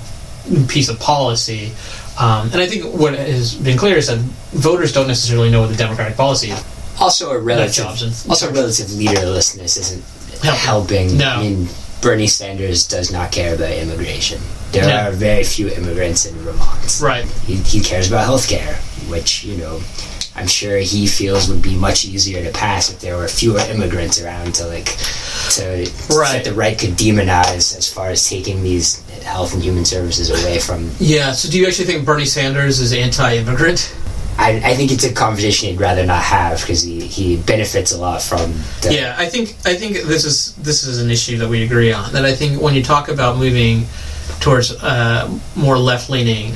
piece 0.68 0.88
of 0.88 1.00
policy, 1.00 1.72
um, 2.20 2.50
and 2.52 2.60
I 2.60 2.66
think 2.68 2.84
what 2.94 3.14
has 3.14 3.54
been 3.56 3.76
clear 3.76 3.96
is 3.96 4.06
that 4.06 4.18
voters 4.52 4.92
don't 4.92 5.08
necessarily 5.08 5.50
know 5.50 5.60
what 5.62 5.70
the 5.70 5.76
Democratic 5.76 6.16
policy 6.16 6.50
is. 6.50 6.64
Also, 7.00 7.30
a 7.30 7.38
relative, 7.38 7.86
also 8.28 8.52
relative 8.52 8.86
leaderlessness 8.88 9.78
isn't 9.78 10.04
Helping. 10.42 11.18
No. 11.18 11.28
I 11.28 11.42
mean, 11.42 11.68
Bernie 12.00 12.26
Sanders 12.26 12.86
does 12.88 13.12
not 13.12 13.30
care 13.30 13.54
about 13.54 13.72
immigration. 13.72 14.40
There 14.72 14.88
Yeah. 14.88 15.08
are 15.08 15.12
very 15.12 15.44
few 15.44 15.68
immigrants 15.68 16.24
in 16.24 16.34
Vermont. 16.36 16.98
Right. 17.02 17.26
He, 17.46 17.56
he 17.56 17.80
cares 17.80 18.08
about 18.08 18.26
healthcare, 18.26 18.76
which 19.10 19.44
you 19.44 19.58
know, 19.58 19.80
I'm 20.36 20.46
sure 20.46 20.78
he 20.78 21.06
feels 21.06 21.48
would 21.48 21.60
be 21.60 21.74
much 21.74 22.06
easier 22.06 22.42
to 22.42 22.50
pass 22.52 22.90
if 22.90 23.00
there 23.00 23.16
were 23.18 23.28
fewer 23.28 23.58
immigrants 23.60 24.18
around 24.22 24.54
to 24.54 24.66
like 24.66 24.86
to 25.56 25.90
Right. 26.08 26.32
that 26.32 26.44
the 26.44 26.54
right 26.54 26.78
could 26.78 26.96
demonize 26.96 27.76
as 27.76 27.92
far 27.92 28.08
as 28.08 28.26
taking 28.26 28.62
these 28.62 29.02
health 29.24 29.52
and 29.52 29.62
human 29.62 29.84
services 29.84 30.30
away 30.30 30.58
from. 30.58 30.90
Yeah. 31.00 31.32
So, 31.32 31.50
do 31.50 31.58
you 31.58 31.66
actually 31.66 31.86
think 31.86 32.06
Bernie 32.06 32.24
Sanders 32.24 32.80
is 32.80 32.92
anti-immigrant? 32.94 33.92
I, 34.38 34.60
I 34.64 34.74
think 34.74 34.90
it's 34.90 35.04
a 35.04 35.12
conversation 35.12 35.68
he'd 35.68 35.80
rather 35.80 36.04
not 36.06 36.22
have 36.22 36.60
because 36.60 36.82
he, 36.82 37.00
he 37.00 37.36
benefits 37.36 37.92
a 37.92 37.98
lot 37.98 38.22
from. 38.22 38.52
The, 38.82 38.94
Yeah, 38.94 39.14
I 39.18 39.26
think 39.26 39.50
I 39.64 39.74
think 39.74 40.02
this 40.04 40.24
is 40.24 40.54
this 40.56 40.84
is 40.84 41.02
an 41.02 41.10
issue 41.10 41.38
that 41.38 41.48
we 41.48 41.64
agree 41.64 41.92
on. 41.92 42.12
That 42.12 42.24
I 42.24 42.34
think 42.34 42.60
when 42.60 42.74
you 42.74 42.82
talk 42.82 43.08
about 43.08 43.36
moving 43.36 43.84
towards 44.40 44.72
uh, 44.82 45.30
more 45.54 45.76
left-leaning 45.78 46.54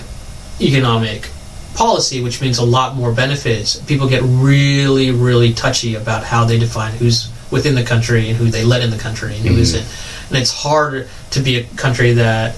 economic 0.61 1.29
policy, 1.75 2.23
which 2.23 2.41
means 2.41 2.59
a 2.59 2.65
lot 2.65 2.97
more 2.97 3.13
benefits, 3.13 3.77
people 3.77 4.09
get 4.09 4.23
really, 4.25 5.11
really 5.11 5.53
touchy 5.53 5.97
about 5.97 6.25
how 6.25 6.45
they 6.45 6.59
define 6.59 6.93
who's 6.95 7.31
within 7.51 7.75
the 7.75 7.85
country 7.85 8.31
and 8.31 8.39
who 8.39 8.47
they 8.47 8.65
let 8.65 8.83
in 8.83 8.91
the 8.91 8.99
country 8.99 9.35
and 9.37 9.45
who 9.47 9.57
isn't. 9.57 9.87
And 10.29 10.39
it's 10.39 10.53
hard 10.53 11.09
to 11.33 11.41
be 11.41 11.57
a 11.59 11.65
country 11.77 12.13
that 12.15 12.57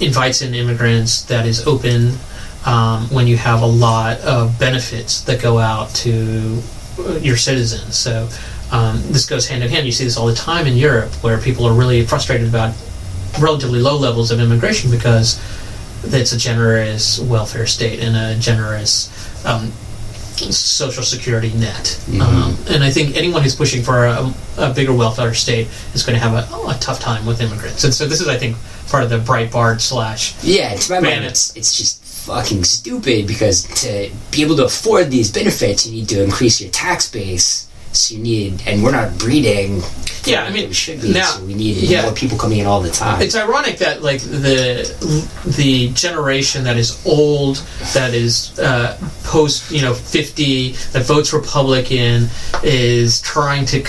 invites 0.00 0.42
in 0.42 0.54
immigrants, 0.54 1.22
that 1.22 1.46
is 1.46 1.66
open, 1.66 2.12
um, 2.66 3.04
when 3.10 3.26
you 3.26 3.36
have 3.36 3.62
a 3.62 3.66
lot 3.66 4.18
of 4.20 4.58
benefits 4.58 5.22
that 5.22 5.40
go 5.40 5.58
out 5.58 5.88
to 5.94 6.60
your 7.20 7.36
citizens. 7.36 7.96
So 7.96 8.28
um, 8.72 9.00
this 9.12 9.26
goes 9.26 9.46
hand 9.46 9.62
in 9.62 9.70
hand. 9.70 9.86
You 9.86 9.92
see 9.92 10.04
this 10.04 10.16
all 10.16 10.26
the 10.26 10.34
time 10.34 10.66
in 10.66 10.76
Europe, 10.76 11.12
where 11.22 11.38
people 11.38 11.64
are 11.66 11.72
really 11.72 12.04
frustrated 12.04 12.48
about 12.48 12.74
relatively 13.40 13.80
low 13.80 13.96
levels 13.96 14.30
of 14.30 14.40
immigration 14.40 14.90
because 14.90 15.40
it's 16.04 16.32
a 16.32 16.38
generous 16.38 17.20
welfare 17.20 17.66
state 17.66 18.00
and 18.00 18.16
a 18.16 18.40
generous 18.40 19.10
um, 19.46 19.70
social 20.52 21.02
security 21.02 21.52
net. 21.54 22.02
Um, 22.20 22.56
and 22.68 22.84
I 22.84 22.90
think 22.90 23.16
anyone 23.16 23.42
who's 23.42 23.54
pushing 23.54 23.82
for 23.82 24.06
a, 24.06 24.32
a 24.58 24.72
bigger 24.74 24.92
welfare 24.92 25.34
state 25.34 25.68
is 25.94 26.02
going 26.02 26.18
to 26.18 26.22
have 26.22 26.34
a, 26.34 26.68
a 26.68 26.76
tough 26.80 27.00
time 27.00 27.26
with 27.26 27.40
immigrants. 27.40 27.84
And 27.84 27.94
so 27.94 28.06
this 28.06 28.20
is, 28.20 28.28
I 28.28 28.36
think, 28.36 28.56
part 28.88 29.02
of 29.02 29.10
the 29.10 29.18
Breitbart 29.18 29.80
slash. 29.80 30.34
Yeah, 30.42 30.72
it's, 30.72 30.90
my 30.90 31.00
Man, 31.00 31.20
mind, 31.20 31.24
it's, 31.24 31.56
it's 31.56 31.76
just 31.76 32.05
fucking 32.26 32.64
stupid 32.64 33.26
because 33.26 33.62
to 33.82 34.10
be 34.32 34.42
able 34.42 34.56
to 34.56 34.64
afford 34.64 35.10
these 35.10 35.30
benefits, 35.30 35.86
you 35.86 35.92
need 35.92 36.08
to 36.08 36.22
increase 36.22 36.60
your 36.60 36.70
tax 36.70 37.10
base. 37.10 37.62
So 37.92 38.14
you 38.14 38.20
need, 38.22 38.62
and 38.66 38.82
we're 38.82 38.90
not 38.90 39.16
breeding. 39.16 39.80
Yeah, 40.24 40.44
I 40.44 40.50
mean, 40.50 40.68
we 40.68 40.74
should 40.74 41.00
be. 41.00 41.14
now- 41.14 41.24
so 41.24 41.44
we 41.44 41.54
need 41.54 41.76
yeah. 41.78 42.02
more 42.02 42.12
people 42.12 42.36
coming 42.36 42.58
in 42.58 42.66
all 42.66 42.82
the 42.82 42.90
time. 42.90 43.22
It's 43.22 43.34
ironic 43.34 43.78
that 43.78 44.02
like 44.02 44.20
the 44.20 44.84
the 45.56 45.88
generation 45.94 46.64
that 46.64 46.76
is 46.76 47.00
old, 47.06 47.56
that 47.94 48.12
is 48.12 48.58
uh, 48.58 48.98
post 49.24 49.70
you 49.70 49.80
know 49.80 49.94
fifty, 49.94 50.72
that 50.92 51.06
votes 51.06 51.32
Republican, 51.32 52.28
is 52.62 53.22
trying 53.22 53.64
to 53.66 53.80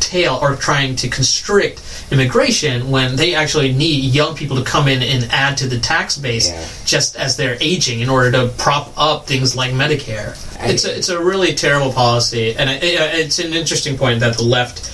contail 0.00 0.38
or 0.42 0.56
trying 0.56 0.96
to 0.96 1.08
constrict 1.08 1.80
immigration 2.10 2.90
when 2.90 3.16
they 3.16 3.34
actually 3.34 3.72
need 3.72 4.14
young 4.14 4.34
people 4.36 4.56
to 4.56 4.62
come 4.64 4.88
in 4.88 5.02
and 5.02 5.30
add 5.32 5.56
to 5.58 5.66
the 5.66 5.78
tax 5.78 6.16
base 6.16 6.48
Yeah. 6.48 6.64
just 6.84 7.16
as 7.16 7.36
they're 7.36 7.56
aging 7.60 8.00
in 8.00 8.08
order 8.08 8.30
to 8.32 8.48
prop 8.58 8.92
up 8.96 9.26
things 9.26 9.56
like 9.56 9.72
Medicare. 9.72 10.36
I- 10.60 10.68
It's 10.70 10.84
a, 10.84 10.96
it's 10.96 11.08
a 11.08 11.22
really 11.22 11.54
terrible 11.54 11.92
policy, 11.92 12.54
and 12.56 12.70
it, 12.70 12.80
it's 12.82 13.38
an 13.38 13.52
interesting 13.52 13.96
point 13.98 14.20
that 14.20 14.36
the 14.36 14.44
left 14.44 14.92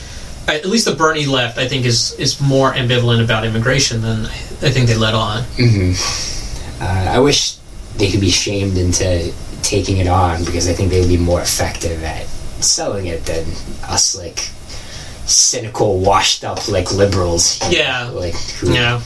at 0.48 0.66
least 0.66 0.86
the 0.86 0.94
Bernie 0.94 1.24
left, 1.26 1.56
I 1.56 1.68
think, 1.68 1.86
is 1.86 2.14
is 2.18 2.40
more 2.40 2.72
ambivalent 2.72 3.22
about 3.22 3.44
immigration 3.44 4.02
than 4.02 4.26
I 4.26 4.70
think 4.70 4.88
they 4.88 4.96
let 4.96 5.14
on. 5.14 5.44
Uh, 6.80 6.84
I 7.16 7.18
wish 7.20 7.54
they 7.96 8.10
could 8.10 8.20
be 8.20 8.30
shamed 8.30 8.76
into 8.76 9.32
taking 9.62 9.98
it 9.98 10.08
on 10.08 10.44
because 10.44 10.68
I 10.68 10.72
think 10.72 10.90
they 10.90 10.98
would 10.98 11.08
be 11.08 11.16
more 11.16 11.40
effective 11.40 12.02
at 12.02 12.26
selling 12.60 13.06
it 13.06 13.24
than 13.24 13.44
us, 13.88 14.16
like 14.16 14.48
cynical, 15.32 15.98
washed 15.98 16.44
up, 16.44 16.68
like 16.68 16.92
liberals. 16.92 17.58
Yeah. 17.70 18.08
know, 18.08 18.14
like 18.18 18.34
who, 18.34 18.72
Yeah, 18.72 19.00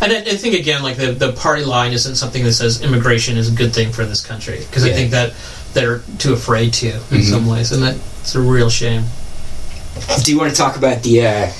and 0.00 0.12
I, 0.12 0.18
I 0.18 0.36
think 0.36 0.54
again, 0.54 0.82
like 0.82 0.96
the 0.96 1.12
the 1.12 1.32
party 1.32 1.64
line 1.64 1.92
isn't 1.92 2.16
something 2.16 2.44
that 2.44 2.52
says 2.52 2.82
immigration 2.82 3.36
is 3.36 3.52
a 3.52 3.56
good 3.56 3.72
thing 3.72 3.92
for 3.92 4.04
this 4.04 4.24
country 4.24 4.58
because 4.58 4.84
I 4.84 4.92
think 4.92 5.10
that 5.12 5.34
they're 5.72 6.00
too 6.18 6.32
afraid 6.32 6.72
to 6.74 7.00
in 7.10 7.22
some 7.22 7.46
ways, 7.46 7.72
and 7.72 7.82
that's 7.82 8.34
a 8.34 8.40
real 8.40 8.70
shame. 8.70 9.04
Do 10.24 10.32
you 10.32 10.38
want 10.38 10.50
to 10.50 10.56
talk 10.56 10.76
about 10.76 11.02
the 11.02 11.26
uh, 11.26 11.52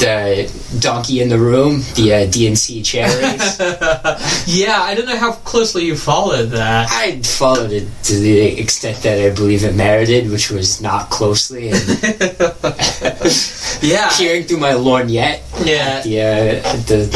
the 0.00 0.78
donkey 0.80 1.20
in 1.20 1.28
the 1.28 1.38
room, 1.38 1.82
the 1.94 2.14
uh, 2.14 2.26
DNC 2.26 2.84
chair? 2.84 3.08
Yeah, 4.46 4.80
I 4.80 4.94
don't 4.94 5.06
know 5.06 5.16
how 5.16 5.32
closely 5.32 5.84
you 5.84 5.96
followed 5.96 6.46
that. 6.50 6.88
I 6.90 7.20
followed 7.22 7.70
it 7.72 7.86
to 8.04 8.14
the 8.18 8.58
extent 8.60 8.98
that 9.02 9.18
I 9.20 9.30
believe 9.34 9.64
it 9.64 9.74
merited, 9.74 10.30
which 10.30 10.50
was 10.50 10.80
not 10.80 11.10
closely. 11.10 11.70
And 11.70 11.80
Yeah, 13.82 14.10
peering 14.16 14.44
through 14.44 14.58
my 14.58 14.72
lorgnette, 14.72 15.40
yeah. 15.64 16.00
the 16.02 16.20
uh, 16.20 16.76
the, 16.88 17.08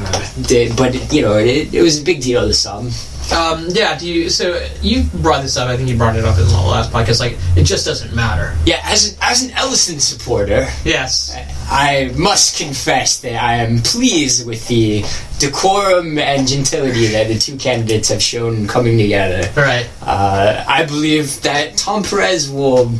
uh, 0.00 0.20
the 0.48 0.72
but 0.76 1.12
you 1.12 1.22
know 1.22 1.36
it, 1.36 1.74
it 1.74 1.82
was 1.82 2.00
a 2.00 2.04
big 2.04 2.22
deal 2.22 2.46
to 2.46 2.54
some. 2.54 2.90
Um, 3.32 3.66
yeah, 3.70 3.96
do 3.98 4.06
you? 4.08 4.30
So 4.30 4.66
you 4.80 5.04
brought 5.14 5.42
this 5.42 5.56
up. 5.56 5.68
I 5.68 5.76
think 5.76 5.88
you 5.88 5.96
brought 5.96 6.16
it 6.16 6.24
up 6.24 6.38
in 6.38 6.46
the 6.46 6.52
last 6.54 6.90
podcast. 6.92 7.20
Like, 7.20 7.36
it 7.56 7.64
just 7.64 7.84
doesn't 7.86 8.14
matter. 8.14 8.56
Yeah, 8.64 8.80
as 8.84 9.12
an, 9.12 9.18
as 9.22 9.42
an 9.42 9.50
Ellison 9.52 10.00
supporter, 10.00 10.66
Yes. 10.84 11.36
I 11.70 12.10
must 12.16 12.56
confess 12.56 13.20
that 13.20 13.34
I 13.42 13.56
am 13.56 13.80
pleased 13.80 14.46
with 14.46 14.66
the 14.68 15.04
decorum 15.38 16.18
and 16.18 16.48
gentility 16.48 17.08
that 17.08 17.28
the 17.28 17.38
two 17.38 17.56
candidates 17.58 18.08
have 18.08 18.22
shown 18.22 18.66
coming 18.66 18.96
together. 18.96 19.48
Right. 19.54 19.88
Uh, 20.00 20.64
I 20.66 20.84
believe 20.86 21.42
that 21.42 21.76
Tom 21.76 22.02
Perez 22.02 22.50
will 22.50 22.90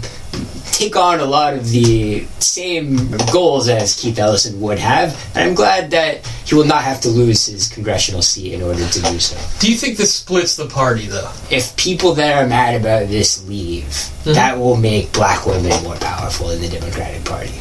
take 0.78 0.94
on 0.94 1.18
a 1.18 1.24
lot 1.24 1.54
of 1.54 1.68
the 1.70 2.24
same 2.38 3.08
goals 3.32 3.68
as 3.68 4.00
Keith 4.00 4.18
Ellison 4.18 4.60
would 4.60 4.78
have, 4.78 5.10
and 5.34 5.48
I'm 5.48 5.54
glad 5.54 5.90
that 5.90 6.24
he 6.44 6.54
will 6.54 6.64
not 6.64 6.82
have 6.84 7.00
to 7.00 7.08
lose 7.08 7.46
his 7.46 7.68
congressional 7.68 8.22
seat 8.22 8.54
in 8.54 8.62
order 8.62 8.86
to 8.86 9.02
do 9.02 9.18
so. 9.18 9.36
Do 9.58 9.70
you 9.70 9.76
think 9.76 9.96
this 9.96 10.14
splits 10.14 10.54
the 10.54 10.66
party, 10.66 11.06
though? 11.06 11.32
If 11.50 11.76
people 11.76 12.14
that 12.14 12.40
are 12.40 12.48
mad 12.48 12.80
about 12.80 13.08
this 13.08 13.46
leave, 13.48 13.92
hmm. 14.22 14.34
that 14.34 14.56
will 14.56 14.76
make 14.76 15.12
black 15.12 15.46
women 15.46 15.82
more 15.82 15.96
powerful 15.96 16.50
in 16.50 16.60
the 16.60 16.68
Democratic 16.68 17.24
Party. 17.24 17.58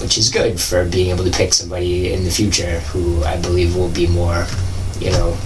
Which 0.00 0.16
is 0.16 0.30
good 0.30 0.58
for 0.58 0.86
being 0.88 1.10
able 1.10 1.24
to 1.24 1.30
pick 1.30 1.52
somebody 1.52 2.12
in 2.12 2.24
the 2.24 2.30
future 2.30 2.80
who 2.80 3.22
I 3.24 3.38
believe 3.40 3.76
will 3.76 3.90
be 3.90 4.06
more, 4.06 4.46
you 4.98 5.10
know, 5.10 5.36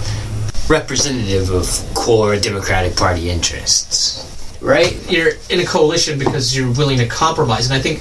representative 0.69 1.49
of 1.49 1.65
core 1.93 2.37
Democratic 2.37 2.95
Party 2.95 3.29
interests. 3.29 4.34
Right? 4.65 4.97
You're 5.11 5.33
in 5.51 5.59
a 5.59 5.65
coalition 5.65 6.17
because 6.17 6.57
you're 6.57 6.71
willing 6.71 6.97
to 6.97 7.05
compromise, 7.05 7.69
and 7.69 7.75
I 7.75 7.79
think, 7.79 7.99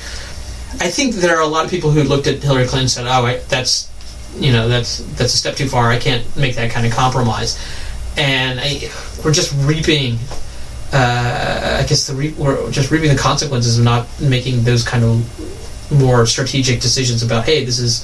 I 0.82 0.88
think 0.88 1.14
there 1.16 1.36
are 1.36 1.42
a 1.42 1.46
lot 1.46 1.66
of 1.66 1.70
people 1.70 1.90
who 1.90 2.02
looked 2.02 2.26
at 2.26 2.42
Hillary 2.42 2.64
Clinton 2.64 2.80
and 2.80 2.90
said, 2.90 3.06
"Oh, 3.06 3.26
I, 3.26 3.36
that's, 3.48 3.90
you 4.38 4.50
know, 4.50 4.66
that's 4.66 4.98
that's 5.16 5.34
a 5.34 5.36
step 5.36 5.56
too 5.56 5.68
far. 5.68 5.90
I 5.90 5.98
can't 5.98 6.24
make 6.36 6.56
that 6.56 6.70
kind 6.70 6.86
of 6.86 6.92
compromise," 6.92 7.58
and 8.16 8.58
I, 8.58 8.90
we're 9.22 9.32
just 9.32 9.52
reaping. 9.66 10.18
Uh, 10.90 11.80
I 11.82 11.86
guess 11.86 12.06
the 12.06 12.14
re- 12.14 12.34
we're 12.38 12.70
just 12.70 12.90
reaping 12.90 13.10
the 13.10 13.20
consequences 13.20 13.78
of 13.78 13.84
not 13.84 14.06
making 14.20 14.62
those 14.62 14.84
kind 14.84 15.04
of 15.04 15.90
more 15.92 16.24
strategic 16.24 16.80
decisions 16.80 17.22
about, 17.22 17.44
hey, 17.44 17.64
this 17.64 17.78
is 17.78 18.00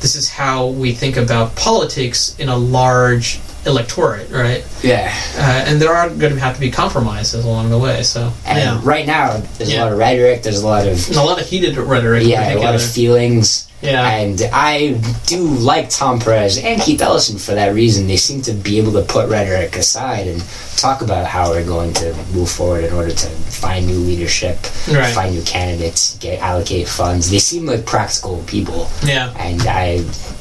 this 0.00 0.14
is 0.14 0.30
how 0.30 0.68
we 0.68 0.92
think 0.92 1.16
about 1.16 1.54
politics 1.56 2.34
in 2.38 2.48
a 2.48 2.56
large 2.56 3.40
electorate, 3.68 4.30
right? 4.30 4.66
Yeah. 4.82 5.12
uh, 5.36 5.64
and 5.66 5.80
there 5.80 5.92
are 5.94 6.08
going 6.08 6.32
to 6.34 6.40
have 6.40 6.54
to 6.54 6.60
be 6.60 6.70
compromises 6.70 7.44
along 7.44 7.70
the 7.70 7.78
way. 7.78 8.02
So 8.02 8.32
And 8.46 8.58
yeah, 8.58 8.80
right 8.82 9.06
now, 9.06 9.36
there's 9.58 9.72
Yeah. 9.72 9.80
a 9.80 9.84
lot 9.84 9.92
of 9.92 9.98
rhetoric, 9.98 10.42
there's 10.42 10.62
a 10.62 10.66
lot 10.66 10.86
of 10.86 11.06
and 11.08 11.16
a 11.16 11.22
lot 11.22 11.40
of 11.40 11.46
heated 11.46 11.76
rhetoric. 11.76 12.22
in 12.24 12.28
yeah, 12.30 12.54
a 12.54 12.58
lot 12.58 12.74
of 12.74 12.82
feelings. 12.82 13.64
Yeah. 13.80 14.08
And 14.10 14.42
I 14.52 15.00
do 15.26 15.38
like 15.40 15.88
Tom 15.88 16.18
Perez 16.18 16.58
and 16.58 16.82
Keith 16.82 17.00
Ellison 17.00 17.38
for 17.38 17.54
that 17.54 17.74
reason. 17.74 18.08
They 18.08 18.16
seem 18.16 18.42
to 18.42 18.52
be 18.52 18.78
able 18.78 18.90
to 18.94 19.02
put 19.02 19.28
rhetoric 19.28 19.76
aside 19.76 20.26
and 20.26 20.42
talk 20.76 21.00
about 21.00 21.26
how 21.28 21.50
we're 21.50 21.64
going 21.64 21.92
to 21.94 22.12
move 22.34 22.50
forward 22.50 22.82
in 22.82 22.92
order 22.92 23.12
to 23.12 23.26
find 23.28 23.86
new 23.86 23.98
leadership, 24.00 24.58
Right. 24.90 25.14
find 25.14 25.32
new 25.32 25.42
candidates, 25.42 26.16
get 26.18 26.40
allocate 26.40 26.88
funds. 26.88 27.30
They 27.30 27.38
seem 27.38 27.66
like 27.66 27.86
practical 27.86 28.42
people, 28.48 28.88
yeah, 29.04 29.30
and 29.38 29.62
I 29.62 29.98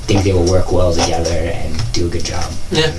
think 0.08 0.24
they 0.24 0.34
will 0.34 0.50
work 0.50 0.72
well 0.72 0.92
together 0.94 1.30
and 1.54 1.76
do 1.94 2.08
a 2.08 2.10
good 2.10 2.26
job. 2.26 2.46
yeah, 2.72 2.92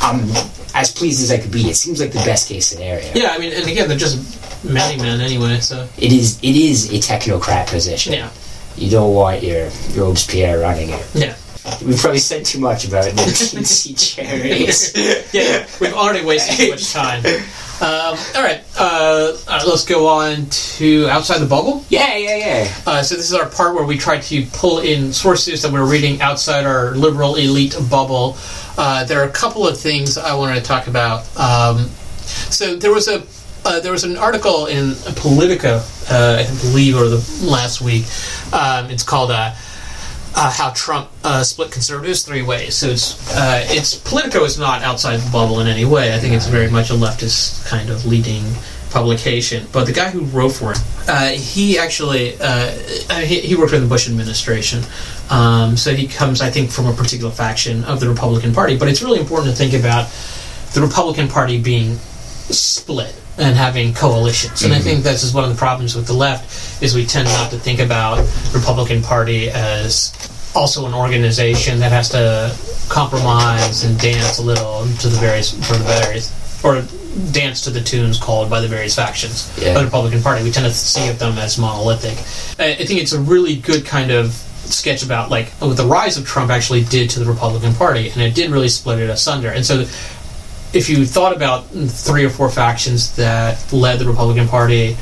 I'm 0.00 0.28
as 0.74 0.92
pleased 0.92 1.22
as 1.22 1.30
I 1.30 1.38
could 1.38 1.50
be. 1.50 1.68
It 1.68 1.76
seems 1.76 2.00
like 2.00 2.12
the 2.12 2.18
best 2.24 2.48
case 2.48 2.66
scenario. 2.66 3.10
yeah. 3.14 3.30
I 3.30 3.38
mean, 3.38 3.52
and 3.52 3.66
again, 3.66 3.88
they're 3.88 3.98
just 3.98 4.64
many 4.64 5.00
men 5.00 5.20
anyway. 5.20 5.60
So 5.60 5.88
It 5.98 6.12
is. 6.12 6.38
It 6.42 6.56
is 6.56 6.90
a 6.92 6.98
technocrat 6.98 7.66
position. 7.68 8.12
yeah, 8.12 8.30
You 8.76 8.90
don't 8.90 9.14
want 9.14 9.42
your 9.42 9.70
Robespierre 9.96 10.60
running 10.60 10.90
it. 10.90 11.06
yeah, 11.14 11.34
We've 11.84 11.98
probably 11.98 12.18
said 12.20 12.44
too 12.44 12.60
much 12.60 12.86
about 12.86 13.04
the 13.04 13.10
DNC 13.12 14.16
chair 14.16 14.40
race. 14.42 14.92
yeah. 15.32 15.66
We've 15.80 15.94
already 15.94 16.24
wasted 16.24 16.56
too 16.56 16.70
much 16.70 16.92
time. 16.92 17.22
Um, 17.80 18.18
all 18.34 18.42
right, 18.42 18.60
uh, 18.76 19.36
all 19.46 19.56
right, 19.56 19.66
let's 19.66 19.84
go 19.84 20.08
on 20.08 20.46
to 20.46 21.06
outside 21.08 21.38
the 21.38 21.46
bubble. 21.46 21.84
Yeah, 21.88 22.16
yeah, 22.16 22.36
yeah. 22.36 22.74
Uh, 22.84 23.02
so 23.04 23.14
this 23.14 23.30
is 23.30 23.34
our 23.34 23.48
part 23.48 23.76
where 23.76 23.84
we 23.84 23.96
try 23.96 24.18
to 24.18 24.46
pull 24.46 24.80
in 24.80 25.12
sources 25.12 25.62
that 25.62 25.70
we're 25.70 25.88
reading 25.88 26.20
outside 26.20 26.66
our 26.66 26.96
liberal 26.96 27.36
elite 27.36 27.76
bubble. 27.88 28.36
Uh, 28.76 29.04
there 29.04 29.20
are 29.20 29.28
a 29.28 29.32
couple 29.32 29.66
of 29.66 29.78
things 29.78 30.18
I 30.18 30.34
wanted 30.34 30.56
to 30.56 30.62
talk 30.62 30.88
about. 30.88 31.20
Um, 31.38 31.88
so 32.50 32.74
there 32.74 32.92
was 32.92 33.06
a 33.06 33.24
uh, 33.64 33.80
there 33.80 33.92
was 33.92 34.02
an 34.04 34.16
article 34.16 34.66
in 34.66 34.94
Politico, 35.16 35.80
uh, 36.10 36.44
I 36.44 36.60
believe, 36.62 36.96
or 36.96 37.08
the 37.08 37.24
last 37.42 37.80
week. 37.80 38.06
Um, 38.52 38.90
it's 38.90 39.02
called 39.02 39.30
uh, 40.38 40.50
"How 40.50 40.70
Trump 40.70 41.10
uh, 41.24 41.42
Split 41.42 41.70
Conservatives 41.72 42.22
Three 42.22 42.42
Ways." 42.42 42.76
So 42.76 42.88
it's 42.88 43.34
uh, 43.36 43.64
it's 43.68 43.94
Politico 43.94 44.44
is 44.44 44.58
not 44.58 44.82
outside 44.82 45.18
the 45.18 45.30
bubble 45.30 45.60
in 45.60 45.66
any 45.66 45.84
way. 45.84 46.14
I 46.14 46.18
think 46.18 46.34
it's 46.34 46.46
very 46.46 46.70
much 46.70 46.90
a 46.90 46.94
leftist 46.94 47.66
kind 47.66 47.90
of 47.90 48.06
leading 48.06 48.44
publication. 48.90 49.66
But 49.72 49.84
the 49.84 49.92
guy 49.92 50.10
who 50.10 50.20
wrote 50.20 50.50
for 50.50 50.72
it, 50.72 50.78
uh, 51.08 51.30
he 51.30 51.78
actually 51.78 52.36
uh, 52.40 52.70
he, 53.20 53.40
he 53.40 53.56
worked 53.56 53.72
in 53.72 53.82
the 53.82 53.88
Bush 53.88 54.08
administration. 54.08 54.82
Um, 55.30 55.76
so 55.76 55.94
he 55.94 56.06
comes, 56.06 56.40
I 56.40 56.50
think, 56.50 56.70
from 56.70 56.86
a 56.86 56.92
particular 56.92 57.30
faction 57.30 57.84
of 57.84 58.00
the 58.00 58.08
Republican 58.08 58.54
Party. 58.54 58.78
But 58.78 58.88
it's 58.88 59.02
really 59.02 59.20
important 59.20 59.50
to 59.50 59.56
think 59.56 59.74
about 59.74 60.08
the 60.74 60.80
Republican 60.80 61.28
Party 61.28 61.60
being 61.60 61.96
split 62.50 63.14
and 63.38 63.56
having 63.56 63.94
coalitions. 63.94 64.62
And 64.62 64.72
I 64.72 64.80
think 64.80 65.04
this 65.04 65.22
is 65.22 65.32
one 65.32 65.44
of 65.44 65.50
the 65.50 65.56
problems 65.56 65.94
with 65.94 66.06
the 66.06 66.12
left 66.12 66.82
is 66.82 66.94
we 66.94 67.06
tend 67.06 67.28
not 67.28 67.50
to 67.52 67.58
think 67.58 67.78
about 67.78 68.18
Republican 68.52 69.02
Party 69.02 69.48
as 69.50 70.12
also 70.54 70.86
an 70.86 70.94
organization 70.94 71.78
that 71.80 71.92
has 71.92 72.08
to 72.10 72.54
compromise 72.88 73.84
and 73.84 73.98
dance 74.00 74.38
a 74.38 74.42
little 74.42 74.82
to 75.00 75.08
the 75.08 75.18
various 75.18 75.52
for 75.66 75.74
the 75.76 75.84
various 75.84 76.32
or 76.64 76.82
dance 77.32 77.60
to 77.62 77.70
the 77.70 77.80
tunes 77.80 78.18
called 78.18 78.50
by 78.50 78.60
the 78.60 78.66
various 78.68 78.94
factions 78.94 79.50
Yeah. 79.60 79.68
of 79.70 79.74
the 79.78 79.84
Republican 79.84 80.22
Party. 80.22 80.42
We 80.42 80.50
tend 80.50 80.66
to 80.66 80.72
see 80.72 81.08
of 81.08 81.18
them 81.18 81.38
as 81.38 81.58
monolithic. 81.58 82.18
I 82.58 82.74
think 82.84 83.00
it's 83.00 83.12
a 83.12 83.20
really 83.20 83.56
good 83.56 83.84
kind 83.86 84.10
of 84.10 84.32
sketch 84.64 85.02
about 85.04 85.30
like 85.30 85.50
what 85.60 85.76
the 85.76 85.86
rise 85.86 86.16
of 86.18 86.26
Trump 86.26 86.50
actually 86.50 86.84
did 86.84 87.10
to 87.10 87.20
the 87.20 87.26
Republican 87.26 87.74
Party, 87.74 88.10
and 88.10 88.20
it 88.20 88.34
did 88.34 88.50
really 88.50 88.68
split 88.68 88.98
it 88.98 89.08
asunder. 89.08 89.48
And 89.50 89.64
so 89.64 89.80
if 90.72 90.88
you 90.90 91.06
thought 91.06 91.34
about 91.34 91.66
three 91.66 92.24
or 92.24 92.30
four 92.30 92.50
factions 92.50 93.14
that 93.16 93.72
led 93.72 93.98
the 94.00 94.06
Republican 94.06 94.48
Party 94.48 94.96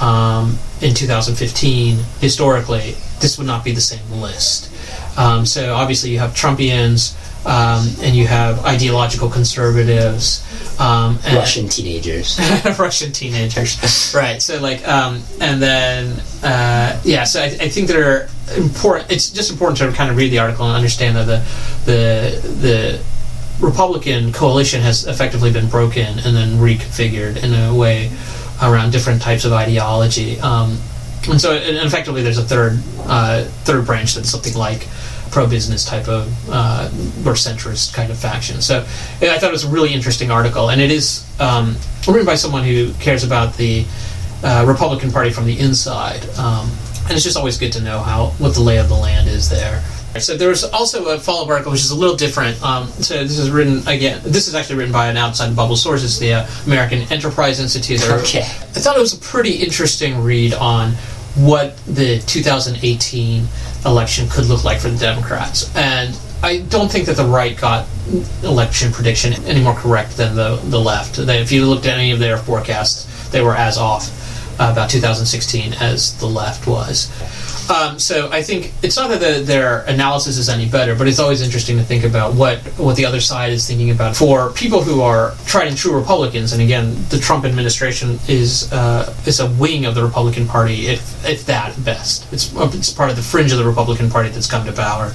um, 0.00 0.58
in 0.80 0.94
2015, 0.94 1.98
historically, 2.20 2.92
this 3.20 3.36
would 3.36 3.46
not 3.46 3.64
be 3.64 3.72
the 3.72 3.80
same 3.82 4.10
list. 4.20 4.69
Um, 5.20 5.44
so 5.44 5.74
obviously, 5.74 6.10
you 6.10 6.18
have 6.18 6.30
Trumpians 6.30 7.14
um, 7.46 7.86
and 8.02 8.14
you 8.14 8.26
have 8.26 8.64
ideological 8.64 9.28
conservatives. 9.28 10.44
Um, 10.80 11.18
and 11.24 11.36
Russian 11.36 11.68
teenagers. 11.68 12.38
Russian 12.78 13.12
teenagers, 13.12 14.14
right? 14.14 14.40
So 14.40 14.60
like, 14.60 14.86
um, 14.86 15.22
and 15.40 15.60
then 15.60 16.20
uh, 16.42 17.00
yeah. 17.04 17.24
So 17.24 17.40
I, 17.40 17.46
I 17.46 17.68
think 17.68 17.88
that 17.88 17.96
are 17.96 18.28
important. 18.56 19.10
It's 19.10 19.30
just 19.30 19.50
important 19.50 19.78
to 19.78 19.92
kind 19.92 20.10
of 20.10 20.16
read 20.16 20.30
the 20.30 20.38
article 20.38 20.66
and 20.66 20.74
understand 20.74 21.16
that 21.16 21.26
the 21.26 21.42
the 21.84 22.48
the 22.48 23.02
Republican 23.64 24.32
coalition 24.32 24.80
has 24.80 25.06
effectively 25.06 25.52
been 25.52 25.68
broken 25.68 26.18
and 26.18 26.34
then 26.34 26.56
reconfigured 26.56 27.42
in 27.42 27.52
a 27.52 27.74
way 27.74 28.10
around 28.62 28.90
different 28.90 29.20
types 29.20 29.44
of 29.44 29.52
ideology. 29.52 30.40
Um, 30.40 30.78
and 31.28 31.38
so, 31.40 31.52
and 31.52 31.76
effectively, 31.86 32.22
there's 32.22 32.38
a 32.38 32.42
third 32.42 32.80
uh, 33.00 33.44
third 33.64 33.84
branch 33.84 34.14
that's 34.14 34.30
something 34.30 34.54
like 34.54 34.88
pro-business 35.30 35.84
type 35.84 36.08
of 36.08 36.28
uh, 36.50 36.90
or 37.24 37.34
centrist 37.34 37.94
kind 37.94 38.10
of 38.10 38.18
faction. 38.18 38.60
So, 38.60 38.86
yeah, 39.20 39.32
I 39.32 39.38
thought 39.38 39.50
it 39.50 39.52
was 39.52 39.64
a 39.64 39.70
really 39.70 39.92
interesting 39.92 40.30
article, 40.30 40.70
and 40.70 40.80
it 40.80 40.90
is 40.90 41.24
um, 41.40 41.76
written 42.06 42.26
by 42.26 42.34
someone 42.34 42.64
who 42.64 42.92
cares 42.94 43.24
about 43.24 43.56
the 43.56 43.84
uh, 44.42 44.64
Republican 44.66 45.10
Party 45.10 45.30
from 45.30 45.46
the 45.46 45.58
inside. 45.58 46.28
Um, 46.38 46.70
and 47.04 47.12
it's 47.12 47.24
just 47.24 47.36
always 47.36 47.58
good 47.58 47.72
to 47.72 47.82
know 47.82 47.98
how 47.98 48.26
what 48.38 48.54
the 48.54 48.60
lay 48.60 48.78
of 48.78 48.88
the 48.88 48.94
land 48.94 49.28
is 49.28 49.48
there. 49.48 49.82
So 50.18 50.36
there's 50.36 50.64
also 50.64 51.08
a 51.08 51.18
follow-up 51.18 51.48
article 51.48 51.72
which 51.72 51.82
is 51.82 51.92
a 51.92 51.96
little 51.96 52.16
different. 52.16 52.60
Um, 52.62 52.88
so 52.88 53.22
this 53.22 53.38
is 53.38 53.50
written 53.50 53.86
again. 53.86 54.20
This 54.24 54.48
is 54.48 54.54
actually 54.54 54.76
written 54.76 54.92
by 54.92 55.06
an 55.06 55.16
outside 55.16 55.54
bubble 55.54 55.76
source. 55.76 56.02
It's 56.02 56.18
the 56.18 56.34
uh, 56.34 56.46
American 56.66 57.02
Enterprise 57.12 57.60
Institute. 57.60 58.02
Okay. 58.08 58.40
I 58.40 58.80
thought 58.82 58.96
it 58.96 59.00
was 59.00 59.14
a 59.14 59.18
pretty 59.18 59.54
interesting 59.56 60.22
read 60.22 60.54
on 60.54 60.94
what 61.36 61.76
the 61.86 62.18
2018 62.20 63.46
election 63.86 64.28
could 64.28 64.46
look 64.46 64.64
like 64.64 64.80
for 64.80 64.88
the 64.88 64.98
Democrats. 64.98 65.74
And 65.76 66.18
I 66.42 66.58
don't 66.68 66.90
think 66.90 67.06
that 67.06 67.16
the 67.16 67.24
right 67.24 67.56
got 67.56 67.86
election 68.42 68.92
prediction 68.92 69.32
any 69.44 69.62
more 69.62 69.74
correct 69.74 70.16
than 70.16 70.34
the, 70.34 70.56
the 70.56 70.80
left. 70.80 71.18
If 71.18 71.52
you 71.52 71.66
looked 71.66 71.86
at 71.86 71.98
any 71.98 72.12
of 72.12 72.18
their 72.18 72.38
forecasts, 72.38 73.30
they 73.30 73.42
were 73.42 73.54
as 73.54 73.78
off 73.78 74.10
uh, 74.60 74.70
about 74.72 74.90
2016 74.90 75.74
as 75.74 76.18
the 76.18 76.26
left 76.26 76.66
was. 76.66 77.10
Um, 77.70 78.00
so 78.00 78.28
I 78.32 78.42
think 78.42 78.72
it's 78.82 78.96
not 78.96 79.10
that 79.10 79.20
the, 79.20 79.44
their 79.44 79.82
analysis 79.82 80.38
is 80.38 80.48
any 80.48 80.68
better, 80.68 80.96
but 80.96 81.06
it's 81.06 81.20
always 81.20 81.40
interesting 81.40 81.76
to 81.76 81.84
think 81.84 82.02
about 82.02 82.34
what 82.34 82.58
what 82.78 82.96
the 82.96 83.04
other 83.04 83.20
side 83.20 83.52
is 83.52 83.64
thinking 83.64 83.90
about. 83.90 84.16
For 84.16 84.50
people 84.50 84.82
who 84.82 85.02
are 85.02 85.34
tried 85.46 85.68
and 85.68 85.76
true 85.76 85.96
Republicans, 85.96 86.52
and 86.52 86.60
again, 86.60 86.96
the 87.10 87.18
Trump 87.18 87.44
administration 87.44 88.18
is 88.26 88.72
uh, 88.72 89.14
is 89.24 89.38
a 89.38 89.48
wing 89.52 89.84
of 89.84 89.94
the 89.94 90.02
Republican 90.02 90.48
Party, 90.48 90.88
if 90.88 91.24
if 91.24 91.46
that 91.46 91.72
best. 91.84 92.30
It's 92.32 92.52
it's 92.74 92.92
part 92.92 93.08
of 93.08 93.14
the 93.14 93.22
fringe 93.22 93.52
of 93.52 93.58
the 93.58 93.64
Republican 93.64 94.10
Party 94.10 94.30
that's 94.30 94.50
come 94.50 94.66
to 94.66 94.72
power. 94.72 95.14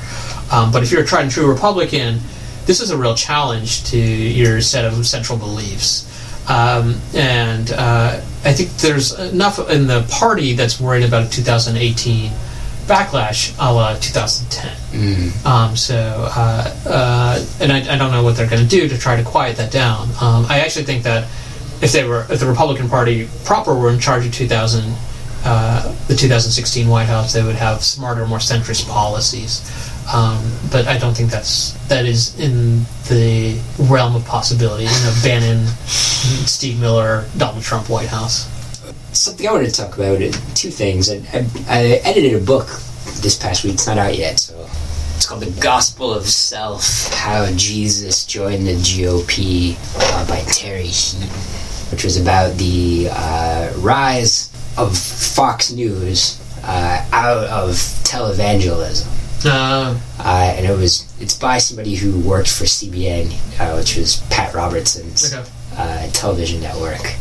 Um, 0.49 0.71
but 0.71 0.81
if 0.81 0.93
you're 0.93 1.03
a 1.03 1.05
tried 1.05 1.23
and 1.23 1.31
true 1.31 1.49
Republican, 1.49 2.19
this 2.65 2.79
is 2.79 2.89
a 2.89 2.97
real 2.97 3.15
challenge 3.15 3.83
to 3.91 3.97
your 3.97 4.61
set 4.61 4.85
of 4.85 5.05
central 5.05 5.37
beliefs. 5.37 6.09
Um, 6.47 7.01
and 7.13 7.71
uh, 7.71 8.21
I 8.45 8.53
think 8.53 8.69
there's 8.77 9.17
enough 9.19 9.59
in 9.69 9.87
the 9.87 10.05
party 10.11 10.53
that's 10.53 10.79
worried 10.79 11.03
about 11.03 11.25
a 11.25 11.29
2018 11.29 12.31
backlash 12.87 13.55
a 13.59 13.73
la 13.73 13.95
2010. 13.97 14.71
Um, 15.45 15.75
so, 15.75 15.95
uh, 15.95 16.75
uh, 16.85 17.45
and 17.59 17.71
I, 17.71 17.93
I 17.93 17.97
don't 17.97 18.11
know 18.11 18.23
what 18.23 18.35
they're 18.37 18.49
going 18.49 18.61
to 18.61 18.67
do 18.67 18.87
to 18.87 18.97
try 18.97 19.15
to 19.15 19.23
quiet 19.23 19.57
that 19.57 19.71
down. 19.71 20.09
Um, 20.21 20.45
I 20.49 20.59
actually 20.59 20.85
think 20.85 21.03
that 21.03 21.23
if 21.81 21.91
they 21.91 22.07
were, 22.07 22.25
if 22.29 22.39
the 22.39 22.47
Republican 22.47 22.89
Party 22.89 23.27
proper 23.43 23.75
were 23.75 23.89
in 23.89 23.99
charge 23.99 24.25
of 24.25 24.33
2000, 24.33 24.93
uh, 25.47 25.95
the 26.07 26.15
2016 26.15 26.87
White 26.87 27.05
House, 27.05 27.33
they 27.33 27.43
would 27.43 27.55
have 27.55 27.83
smarter, 27.83 28.25
more 28.25 28.39
centrist 28.39 28.87
policies. 28.89 29.61
Um, 30.13 30.43
but 30.71 30.87
I 30.87 30.97
don't 30.97 31.15
think 31.15 31.31
that's 31.31 31.73
that 31.87 32.05
is 32.05 32.39
in 32.39 32.85
the 33.09 33.59
realm 33.79 34.15
of 34.15 34.25
possibility. 34.25 34.83
You 34.83 34.89
know, 34.89 35.13
Bannon, 35.23 35.65
Steve 35.85 36.79
Miller, 36.79 37.25
Donald 37.37 37.63
Trump 37.63 37.89
White 37.89 38.09
House. 38.09 38.47
Something 39.15 39.47
I 39.47 39.51
wanted 39.53 39.73
to 39.73 39.81
talk 39.81 39.95
about. 39.97 40.21
uh, 40.21 40.31
Two 40.55 40.69
things. 40.69 41.09
I, 41.09 41.15
I, 41.33 41.45
I 41.69 41.81
edited 42.03 42.41
a 42.41 42.45
book 42.45 42.67
this 43.21 43.37
past 43.37 43.63
week. 43.63 43.73
It's 43.75 43.87
not 43.87 43.97
out 43.97 44.17
yet, 44.17 44.39
so 44.39 44.67
it's 45.15 45.25
called 45.25 45.41
"The 45.41 45.61
Gospel 45.61 46.13
of 46.13 46.25
Self: 46.25 47.13
How 47.13 47.49
Jesus 47.55 48.25
Joined 48.25 48.67
the 48.67 48.73
GOP" 48.75 49.77
uh, 49.97 50.27
by 50.27 50.41
Terry 50.51 50.83
Heaton, 50.87 51.27
which 51.91 52.03
was 52.03 52.19
about 52.19 52.55
the 52.57 53.07
uh, 53.11 53.73
rise 53.77 54.51
of 54.77 54.97
Fox 54.97 55.71
News 55.71 56.41
uh, 56.63 57.07
out 57.13 57.45
of 57.47 57.69
televangelism. 58.03 59.07
Uh, 59.45 59.97
Uh, 60.19 60.53
and 60.57 60.65
it 60.65 60.75
was 60.77 61.05
it's 61.21 61.37
by 61.37 61.57
somebody 61.59 61.95
who 61.95 62.19
worked 62.27 62.49
for 62.49 62.65
CBN, 62.65 63.27
uh, 63.59 63.75
which 63.77 63.95
was 63.95 64.17
Pat 64.29 64.53
Robertson's 64.53 65.33
Okay. 65.33 65.47
uh, 65.77 66.09
television 66.11 66.59
network. 66.61 67.13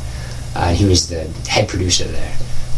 Uh, 0.54 0.72
he 0.72 0.84
was 0.84 1.08
the 1.08 1.24
head 1.48 1.68
producer 1.68 2.04
there 2.04 2.36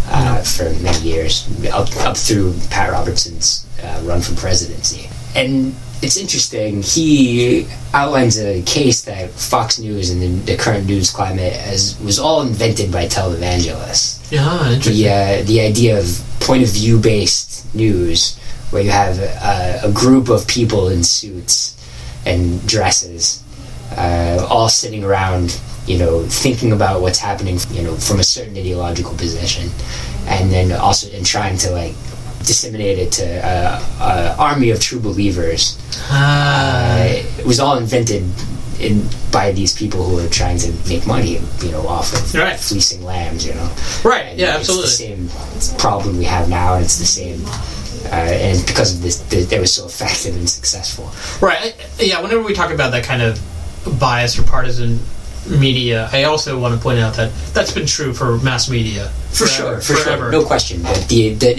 uh, 0.08 0.42
for 0.42 0.64
many 0.82 0.98
years, 0.98 1.48
up 1.72 1.88
up 1.98 2.16
through 2.16 2.54
Pat 2.70 2.90
Robertson's 2.90 3.66
uh, 3.82 4.00
run 4.04 4.20
for 4.20 4.34
presidency. 4.34 5.08
And 5.34 5.74
it's 6.02 6.16
interesting. 6.16 6.82
He 6.82 7.66
outlines 7.94 8.38
a 8.38 8.62
case 8.62 9.04
that 9.04 9.30
Fox 9.30 9.78
News 9.78 10.10
and 10.10 10.20
the, 10.22 10.52
the 10.52 10.56
current 10.56 10.86
news 10.86 11.10
climate 11.10 11.54
as 11.54 11.98
was 12.00 12.18
all 12.18 12.42
invented 12.42 12.92
by 12.92 13.06
televangelists 13.06 14.16
yeah, 14.30 14.70
interesting. 14.70 14.94
the 14.94 15.08
uh, 15.08 15.42
the 15.44 15.60
idea 15.60 15.98
of 15.98 16.22
point 16.40 16.62
of 16.62 16.68
view 16.70 16.98
based 16.98 17.74
news, 17.74 18.38
where 18.70 18.82
you 18.82 18.90
have 18.90 19.18
uh, 19.20 19.86
a 19.88 19.92
group 19.92 20.28
of 20.28 20.46
people 20.46 20.88
in 20.88 21.02
suits 21.02 21.74
and 22.24 22.66
dresses, 22.66 23.42
uh, 23.96 24.46
all 24.50 24.68
sitting 24.68 25.04
around, 25.04 25.60
you 25.86 25.98
know, 25.98 26.22
thinking 26.24 26.72
about 26.72 27.00
what's 27.00 27.18
happening, 27.18 27.58
you 27.70 27.82
know, 27.82 27.94
from 27.96 28.18
a 28.20 28.24
certain 28.24 28.56
ideological 28.56 29.14
position, 29.14 29.70
and 30.26 30.50
then 30.50 30.72
also 30.72 31.08
and 31.16 31.24
trying 31.24 31.56
to 31.58 31.70
like 31.70 31.94
disseminate 32.44 32.98
it 32.98 33.10
to 33.12 33.26
uh, 33.46 33.82
an 34.00 34.38
army 34.38 34.70
of 34.70 34.80
true 34.80 35.00
believers. 35.00 35.78
Ah, 36.10 36.94
Uh, 37.00 37.22
it 37.40 37.46
was 37.46 37.58
all 37.60 37.76
invented 37.78 38.22
in 38.78 39.08
by 39.32 39.52
these 39.52 39.72
people 39.74 40.04
who 40.04 40.18
are 40.24 40.28
trying 40.28 40.58
to 40.58 40.70
make 40.88 41.06
money, 41.06 41.40
you 41.64 41.70
know, 41.70 41.86
off 41.88 42.12
of 42.12 42.34
Right. 42.34 42.58
fleecing 42.60 43.02
lambs, 43.04 43.44
you 43.46 43.54
know. 43.54 43.68
right. 44.04 44.26
And 44.30 44.38
Yeah, 44.38 44.50
it's 44.58 44.68
absolutely. 44.68 44.90
the 44.90 44.96
same 44.96 45.78
problem 45.78 46.18
we 46.18 46.24
have 46.24 46.48
now, 46.48 46.74
and 46.74 46.84
it's 46.84 46.98
the 46.98 47.06
same. 47.06 47.40
Uh, 48.12 48.14
and 48.48 48.64
because 48.66 48.92
of 48.94 49.02
this, 49.02 49.16
th- 49.30 49.48
they 49.48 49.58
were 49.58 49.66
so 49.66 49.86
effective 49.86 50.36
and 50.36 50.48
successful. 50.48 51.10
Right. 51.40 51.74
Yeah. 51.98 52.20
Whenever 52.20 52.42
we 52.42 52.54
talk 52.54 52.70
about 52.70 52.92
that 52.92 53.02
kind 53.04 53.22
of 53.22 53.40
bias 53.98 54.38
or 54.38 54.42
partisan 54.44 55.00
media, 55.48 56.08
I 56.12 56.24
also 56.24 56.58
want 56.58 56.74
to 56.74 56.80
point 56.80 56.98
out 56.98 57.14
that 57.16 57.32
that's 57.54 57.72
been 57.72 57.86
true 57.86 58.12
for 58.12 58.38
mass 58.38 58.68
media 58.70 59.08
for 59.30 59.46
forever, 59.46 59.80
sure, 59.80 59.96
for 59.96 60.02
forever. 60.02 60.22
sure, 60.24 60.32
no 60.32 60.44
question. 60.44 60.82
But 60.82 61.06
the, 61.08 61.34
the 61.34 61.52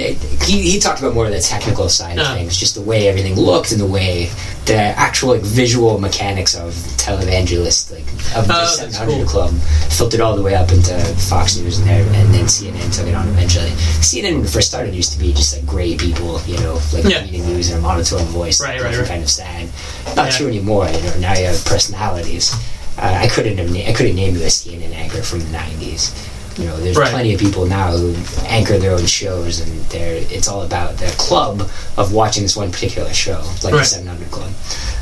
he, 0.46 0.72
he 0.72 0.80
talked 0.80 1.00
about 1.00 1.14
more 1.14 1.26
of 1.26 1.32
the 1.32 1.40
technical 1.40 1.90
side 1.90 2.18
of 2.18 2.26
Yeah. 2.26 2.34
things, 2.36 2.58
just 2.58 2.76
the 2.76 2.82
way 2.82 3.08
everything 3.08 3.36
looked 3.36 3.72
and 3.72 3.80
the 3.80 3.86
way 3.86 4.30
the 4.66 4.76
actual 4.76 5.30
like 5.30 5.42
visual 5.44 6.00
mechanics 6.00 6.56
of 6.56 6.74
televangelist, 6.98 7.92
like 7.92 8.08
of 8.38 8.48
the 8.48 8.54
oh, 8.56 8.66
Seven 8.66 8.86
that's 8.92 8.98
Hundred 8.98 9.16
cool. 9.28 9.48
Club, 9.48 9.52
filtered 9.92 10.22
all 10.22 10.36
the 10.36 10.42
way 10.42 10.56
up 10.56 10.72
into 10.72 10.94
Fox 11.30 11.58
News 11.58 11.80
and 11.80 11.88
there, 11.88 12.02
and 12.04 12.34
then 12.34 12.46
CNN 12.46 12.94
took 12.96 13.08
it 13.08 13.14
on 13.16 13.28
eventually. 13.30 13.70
CNN 14.02 14.36
when 14.38 14.46
it 14.46 14.50
first 14.50 14.68
started 14.68 14.94
used 14.96 15.14
to 15.14 15.20
be 15.20 15.32
just 15.34 15.56
like 15.56 15.66
gray 15.66 15.96
people, 15.96 16.42
you 16.48 16.58
know, 16.60 16.80
like 16.94 17.06
Yeah. 17.06 17.22
reading 17.24 17.46
news 17.46 17.70
in 17.72 17.78
a 17.78 17.82
monotone 17.82 18.26
voice, 18.26 18.60
Right, 18.62 18.82
right, 18.82 18.98
right. 18.98 19.08
kind 19.08 19.24
of 19.24 19.30
sad. 19.30 19.70
Not 20.16 20.28
Yeah. 20.32 20.38
true 20.38 20.48
anymore. 20.48 20.88
You 20.88 21.02
know, 21.04 21.18
now 21.20 21.34
you 21.38 21.46
have 21.46 21.64
personalities. 21.66 22.54
Uh, 22.98 23.20
I 23.24 23.28
couldn't 23.28 23.58
have 23.58 23.72
na- 23.72 23.88
I 23.88 23.93
couldn't 23.93 24.16
name 24.16 24.36
you 24.36 24.41
a 24.43 24.50
CNN 24.50 24.93
anchor 24.93 25.22
from 25.22 25.39
the 25.39 25.45
'90s. 25.58 26.12
You 26.58 26.66
know, 26.66 26.78
there's 26.80 26.98
Right. 26.98 27.12
plenty 27.12 27.34
of 27.36 27.39
people 27.39 27.68
now 27.68 27.91
who 27.91 28.16
anchor 28.48 28.80
their 28.80 28.93
own 28.93 29.06
shows, 29.06 29.60
and 29.60 29.86
they're 29.89 30.16
it's 30.32 30.48
all 30.48 30.64
about 30.64 30.98
the 30.98 31.06
club 31.18 31.70
of 31.98 32.14
watching 32.14 32.41
this 32.41 32.56
one 32.58 32.72
particular 32.72 33.14
show, 33.14 33.41
like 33.64 33.74
the 33.74 33.86
700 33.86 34.32
Club. 34.32 34.50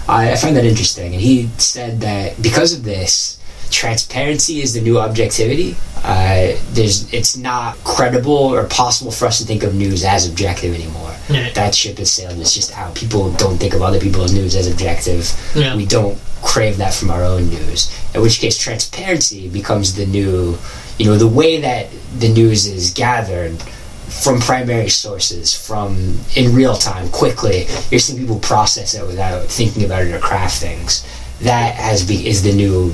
I, 0.09 0.33
I 0.33 0.35
find 0.35 0.55
that 0.57 0.65
interesting, 0.65 1.13
and 1.13 1.21
he 1.21 1.49
said 1.57 2.01
that 2.01 2.41
because 2.41 2.73
of 2.73 2.83
this, 2.83 3.37
transparency 3.71 4.61
is 4.61 4.73
the 4.73 4.81
new 4.81 4.99
objectivity. 4.99 5.77
Uh, 6.03 6.53
there's 6.73 7.11
it's 7.13 7.37
not 7.37 7.77
credible 7.85 8.33
or 8.33 8.65
possible 8.65 9.11
for 9.11 9.25
us 9.25 9.39
to 9.39 9.45
think 9.45 9.63
of 9.63 9.73
news 9.73 10.03
as 10.03 10.27
objective 10.27 10.75
anymore. 10.75 11.14
Yeah. 11.29 11.51
That 11.53 11.73
ship 11.73 11.97
has 11.97 12.11
sailed. 12.11 12.39
It's 12.39 12.53
just 12.53 12.77
out. 12.77 12.95
People 12.95 13.31
don't 13.33 13.57
think 13.57 13.73
of 13.73 13.81
other 13.81 13.99
people's 13.99 14.33
news 14.33 14.55
as 14.55 14.69
objective. 14.71 15.31
Yeah. 15.55 15.75
We 15.75 15.85
don't 15.85 16.19
crave 16.43 16.77
that 16.77 16.93
from 16.93 17.09
our 17.09 17.23
own 17.23 17.49
news. 17.49 17.91
In 18.13 18.21
which 18.21 18.39
case, 18.39 18.57
transparency 18.57 19.49
becomes 19.49 19.95
the 19.95 20.05
new, 20.05 20.57
you 20.97 21.05
know, 21.05 21.17
the 21.17 21.27
way 21.27 21.59
that 21.61 21.89
the 22.19 22.29
news 22.29 22.67
is 22.67 22.93
gathered 22.93 23.59
from 24.07 24.39
primary 24.39 24.89
sources, 24.89 25.53
from 25.55 26.19
in 26.35 26.53
real 26.53 26.75
time, 26.75 27.09
quickly. 27.09 27.65
You're 27.89 27.99
seeing 27.99 28.19
people 28.19 28.39
process 28.39 28.93
it 28.93 29.05
without 29.05 29.47
thinking 29.47 29.83
about 29.83 30.03
it 30.03 30.13
or 30.13 30.19
craft 30.19 30.61
things. 30.61 31.05
That 31.41 31.75
has 31.75 32.07
be, 32.07 32.27
is 32.27 32.43
the 32.43 32.53
new 32.53 32.93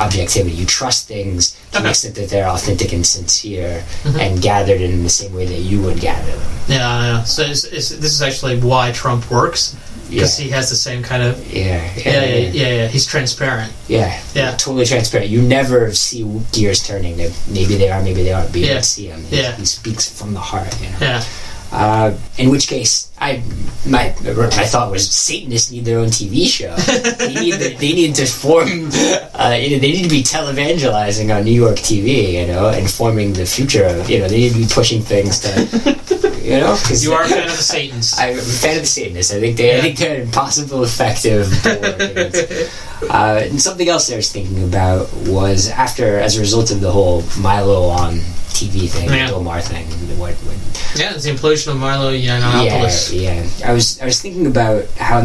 objectivity. 0.00 0.56
You 0.56 0.66
trust 0.66 1.06
things 1.08 1.50
to 1.50 1.72
the 1.72 1.78
Okay. 1.80 1.90
extent 1.90 2.14
that 2.16 2.28
they're 2.30 2.48
authentic 2.48 2.92
and 2.92 3.06
sincere 3.06 3.84
mm-hmm. 4.02 4.18
and 4.20 4.42
gathered 4.42 4.80
in 4.80 5.02
the 5.04 5.10
same 5.10 5.32
way 5.34 5.46
that 5.46 5.60
you 5.60 5.80
would 5.82 6.00
gather 6.00 6.30
them. 6.32 6.52
Yeah, 6.68 6.76
yeah. 6.78 7.22
So 7.24 7.42
it's, 7.42 7.64
it's, 7.64 7.90
this 7.90 8.12
is 8.12 8.22
actually 8.22 8.58
why 8.60 8.92
Trump 8.92 9.30
works 9.30 9.76
because 10.08 10.38
Yeah. 10.40 10.44
he 10.46 10.50
has 10.50 10.68
the 10.70 10.76
same 10.76 11.02
kind 11.04 11.22
of 11.22 11.38
Yeah, 11.54 11.88
yeah, 11.96 12.24
yeah, 12.24 12.36
yeah, 12.50 12.68
yeah. 12.78 12.86
He's 12.88 13.06
transparent. 13.06 13.72
Yeah, 13.88 14.18
Yeah. 14.34 14.50
totally 14.56 14.84
transparent. 14.84 15.30
You 15.30 15.42
never 15.42 15.92
see 15.94 16.24
gears 16.52 16.82
turning. 16.84 17.16
Maybe 17.48 17.76
they 17.76 17.90
are, 17.90 18.02
maybe 18.02 18.22
they 18.24 18.32
aren't, 18.32 18.50
but 18.52 18.60
you 18.60 18.66
Yeah. 18.66 18.74
don't 18.74 18.84
see 18.84 19.08
them. 19.08 19.22
He, 19.24 19.36
Yeah. 19.40 19.54
he 19.56 19.64
speaks 19.64 20.08
from 20.08 20.34
the 20.34 20.40
heart. 20.40 20.74
You 20.82 20.90
know. 20.90 20.96
Yeah, 21.00 21.24
Uh, 21.72 22.16
in 22.36 22.50
which 22.50 22.66
case, 22.66 23.12
I 23.20 23.42
my 23.86 24.14
my 24.24 24.66
thought 24.66 24.90
was 24.90 25.08
Satanists 25.08 25.70
need 25.70 25.84
their 25.84 25.98
own 25.98 26.08
TV 26.08 26.46
show. 26.46 26.74
they 26.76 27.34
need 27.34 27.52
to, 27.52 27.58
they 27.78 27.92
need 27.92 28.14
to 28.16 28.26
form. 28.26 28.90
Uh, 29.34 29.56
you 29.60 29.70
know, 29.70 29.78
they 29.78 29.92
need 29.92 30.02
to 30.02 30.08
be 30.08 30.22
televangelizing 30.22 31.34
on 31.34 31.44
New 31.44 31.52
York 31.52 31.76
TV. 31.76 32.32
You 32.32 32.46
know, 32.48 32.70
informing 32.70 33.32
the 33.32 33.46
future 33.46 33.84
of. 33.84 34.10
You 34.10 34.20
know, 34.20 34.28
they 34.28 34.38
need 34.38 34.52
to 34.52 34.58
be 34.58 34.66
pushing 34.66 35.02
things 35.02 35.40
to. 35.40 36.10
You 36.42 36.58
know, 36.58 36.76
because 36.82 37.04
you 37.04 37.12
are 37.12 37.22
a 37.22 37.28
fan 37.28 37.48
of 37.48 37.56
the 37.56 37.62
Satans. 37.62 38.18
I'm 38.18 38.36
a 38.36 38.40
fan 38.40 38.76
of 38.76 38.82
the 38.82 38.86
Satanists. 38.86 39.32
I 39.32 39.38
think 39.38 39.56
they, 39.56 39.78
I 39.78 39.80
think 39.82 39.98
they're 39.98 40.16
an 40.16 40.22
impossible, 40.22 40.82
effective. 40.82 41.46
uh, 43.10 43.40
and 43.44 43.60
something 43.60 43.88
else 43.88 44.10
I 44.10 44.16
was 44.16 44.32
thinking 44.32 44.64
about 44.64 45.12
was 45.28 45.68
after, 45.68 46.18
as 46.18 46.36
a 46.36 46.40
result 46.40 46.72
of 46.72 46.80
the 46.80 46.90
whole 46.90 47.22
Milo 47.38 47.88
on 47.88 48.20
TV 48.60 48.88
thing, 48.88 49.08
Yeah. 49.08 49.30
the 49.30 49.40
Maher 49.40 49.60
thing. 49.62 49.86
What, 50.18 50.34
what, 50.34 50.56
yeah, 50.98 51.14
it's 51.14 51.24
the 51.24 51.30
implosion 51.30 51.68
of 51.72 51.78
Milo 51.78 52.10
yeah, 52.10 52.40
Yiannopoulos. 52.40 53.12
yeah. 53.20 53.68
I 53.68 53.72
was 53.72 54.00
I 54.00 54.04
was 54.04 54.20
thinking 54.20 54.46
about 54.46 54.84
how 54.98 55.22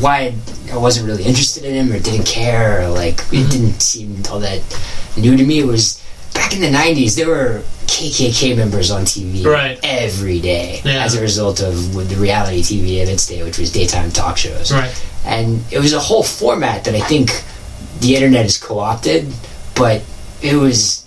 why 0.00 0.34
I 0.72 0.76
wasn't 0.76 1.06
really 1.06 1.22
interested 1.24 1.64
in 1.64 1.74
him 1.74 1.92
or 1.94 1.98
didn't 2.00 2.26
care 2.26 2.82
or 2.82 2.88
like 2.88 3.16
Mm-hmm. 3.16 3.36
it 3.46 3.50
didn't 3.50 3.80
seem 3.82 4.22
all 4.30 4.40
that 4.40 4.60
new 5.16 5.36
to 5.36 5.44
me. 5.44 5.60
It 5.60 5.66
was 5.66 6.02
back 6.34 6.52
in 6.54 6.60
the 6.60 6.68
'90s. 6.70 7.14
There 7.16 7.28
were 7.28 7.62
KKK 7.86 8.56
members 8.56 8.90
on 8.90 9.02
TV 9.04 9.44
Right. 9.46 9.78
every 9.84 10.40
day 10.40 10.80
Yeah. 10.84 11.04
as 11.04 11.14
a 11.14 11.20
result 11.20 11.60
of 11.60 11.94
the 12.08 12.16
reality 12.16 12.62
TV 12.62 13.00
of 13.02 13.08
its 13.08 13.26
day, 13.26 13.42
which 13.42 13.58
was 13.58 13.70
daytime 13.70 14.10
talk 14.10 14.36
shows. 14.36 14.72
Right. 14.72 14.90
And 15.24 15.62
it 15.70 15.78
was 15.78 15.92
a 15.92 16.00
whole 16.00 16.22
format 16.24 16.84
that 16.84 16.94
I 16.94 17.00
think 17.00 17.30
the 18.00 18.14
internet 18.16 18.42
has 18.42 18.58
co-opted, 18.58 19.32
but 19.74 20.02
it 20.42 20.54
was 20.56 21.02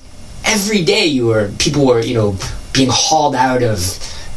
every 0.49 0.83
day 0.83 1.05
you 1.05 1.27
were 1.27 1.51
people 1.59 1.85
were 1.85 2.01
you 2.01 2.15
know 2.15 2.35
being 2.73 2.89
hauled 2.91 3.35
out 3.35 3.61
of 3.61 3.79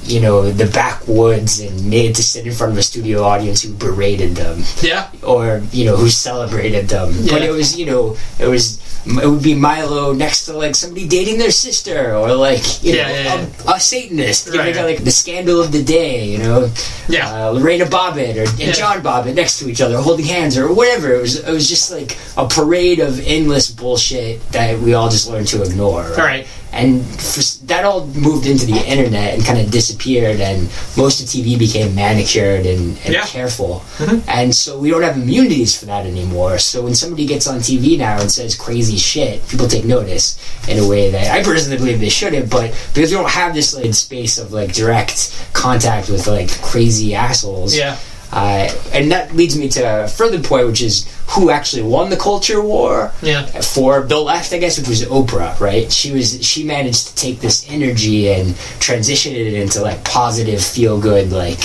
you 0.05 0.21
know 0.21 0.51
the 0.51 0.67
backwoods 0.67 1.61
and 1.61 1.89
made 1.89 2.15
to 2.17 2.23
sit 2.23 2.47
in 2.47 2.53
front 2.53 2.73
of 2.73 2.79
a 2.79 2.83
studio 2.83 3.23
audience 3.23 3.63
who 3.63 3.73
berated 3.75 4.35
them 4.35 4.63
Yeah. 4.81 5.09
or 5.23 5.63
you 5.73 5.85
know 5.85 5.97
who 5.97 6.09
celebrated 6.09 6.89
them 6.89 7.13
but 7.31 7.43
it 7.43 7.51
was 7.51 7.79
you 7.79 7.87
know 7.87 8.17
it 8.39 8.47
was 8.49 8.81
it 9.05 9.27
would 9.29 9.43
be 9.43 9.55
Milo 9.55 10.13
next 10.13 10.47
to 10.47 10.53
like 10.57 10.75
somebody 10.77 11.09
dating 11.09 11.39
their 11.39 11.51
sister 11.51 12.15
or 12.15 12.35
like 12.35 12.83
you 12.85 12.95
Yeah, 12.95 13.09
know 13.09 13.15
yeah, 13.15 13.47
A, 13.67 13.75
a 13.77 13.81
Satanist 13.81 14.49
Right, 14.49 14.75
right. 14.77 14.85
like 14.85 15.05
the 15.05 15.11
scandal 15.11 15.61
of 15.61 15.73
the 15.73 15.83
day 15.83 16.25
you 16.33 16.39
know 16.39 16.71
Yeah. 17.09 17.47
uh, 17.47 17.51
Lorena 17.51 17.85
Bobbitt 17.87 18.37
or 18.37 18.49
and 18.51 18.59
Yeah. 18.59 18.73
John 18.73 19.03
Bobbitt 19.03 19.35
next 19.35 19.59
to 19.61 19.69
each 19.69 19.81
other 19.81 19.99
holding 19.99 20.27
hands 20.27 20.57
or 20.59 20.73
whatever 20.73 21.13
it 21.15 21.21
was 21.21 21.37
it 21.39 21.51
was 21.53 21.69
just 21.69 21.91
like 21.93 22.17
a 22.37 22.47
parade 22.49 22.99
of 23.01 23.21
endless 23.27 23.71
bullshit 23.71 24.41
that 24.53 24.79
we 24.81 24.95
all 24.95 25.09
just 25.11 25.29
learned 25.29 25.49
to 25.49 25.63
ignore 25.63 26.03
right? 26.11 26.19
Right. 26.19 26.47
And 26.73 27.05
for, 27.21 27.43
that 27.67 27.85
all 27.85 28.07
moved 28.09 28.47
into 28.47 28.65
the 28.67 28.79
internet 28.89 29.35
and 29.35 29.45
kind 29.45 29.61
of 29.61 29.71
disappeared 29.71 30.41
and 30.41 30.63
most 30.97 31.21
of 31.21 31.27
TV 31.27 31.59
became 31.59 31.95
manicured 31.95 32.65
and, 32.67 32.99
and 33.05 33.13
Yeah. 33.15 33.25
careful 33.27 33.83
mm-hmm. 33.99 34.29
and 34.29 34.55
so 34.55 34.79
we 34.79 34.91
don't 34.91 35.03
have 35.03 35.17
immunities 35.17 35.79
for 35.79 35.87
that 35.87 36.07
anymore 36.07 36.59
so 36.59 36.83
when 36.83 36.95
somebody 36.95 37.27
gets 37.27 37.47
on 37.47 37.59
TV 37.59 37.99
now 37.99 38.21
and 38.21 38.31
says 38.33 38.55
crazy 38.57 38.97
shit 38.97 39.47
people 39.49 39.69
take 39.69 39.85
notice 39.85 40.39
in 40.69 40.79
a 40.79 40.87
way 40.89 41.11
that 41.11 41.31
I 41.31 41.43
personally 41.43 41.77
believe 41.79 42.01
they 42.01 42.09
shouldn't 42.09 42.51
but 42.51 42.71
because 42.95 43.11
we 43.11 43.17
don't 43.19 43.29
have 43.31 43.55
this 43.55 43.75
like 43.75 43.93
space 43.95 44.39
of 44.39 44.53
like 44.53 44.73
direct 44.73 45.31
contact 45.53 46.09
with 46.09 46.27
like 46.27 46.51
crazy 46.63 47.15
assholes 47.15 47.77
Yeah. 47.77 47.99
Uh, 48.33 48.69
and 48.93 49.13
that 49.13 49.35
leads 49.37 49.59
me 49.59 49.69
to 49.69 50.05
a 50.05 50.09
further 50.09 50.41
point 50.41 50.67
which 50.67 50.81
is 50.83 51.07
who 51.33 51.51
actually 51.51 51.83
won 51.83 52.09
the 52.11 52.17
culture 52.17 52.61
war 52.63 53.13
Yeah. 53.23 53.45
for 53.61 54.03
the 54.03 54.19
left, 54.19 54.53
I 54.53 54.59
guess, 54.59 54.79
which 54.79 54.89
was 54.89 55.03
Oprah, 55.05 55.59
right? 55.61 55.91
She 55.93 56.13
was 56.13 56.43
she 56.45 56.65
managed 56.65 57.09
to 57.09 57.15
take 57.15 57.41
this 57.41 57.67
energy 57.71 58.29
and 58.33 58.57
transition 58.81 59.35
it 59.35 59.53
into 59.55 59.81
like 59.83 60.03
positive, 60.05 60.63
feel 60.63 60.99
good, 61.01 61.31
like 61.33 61.61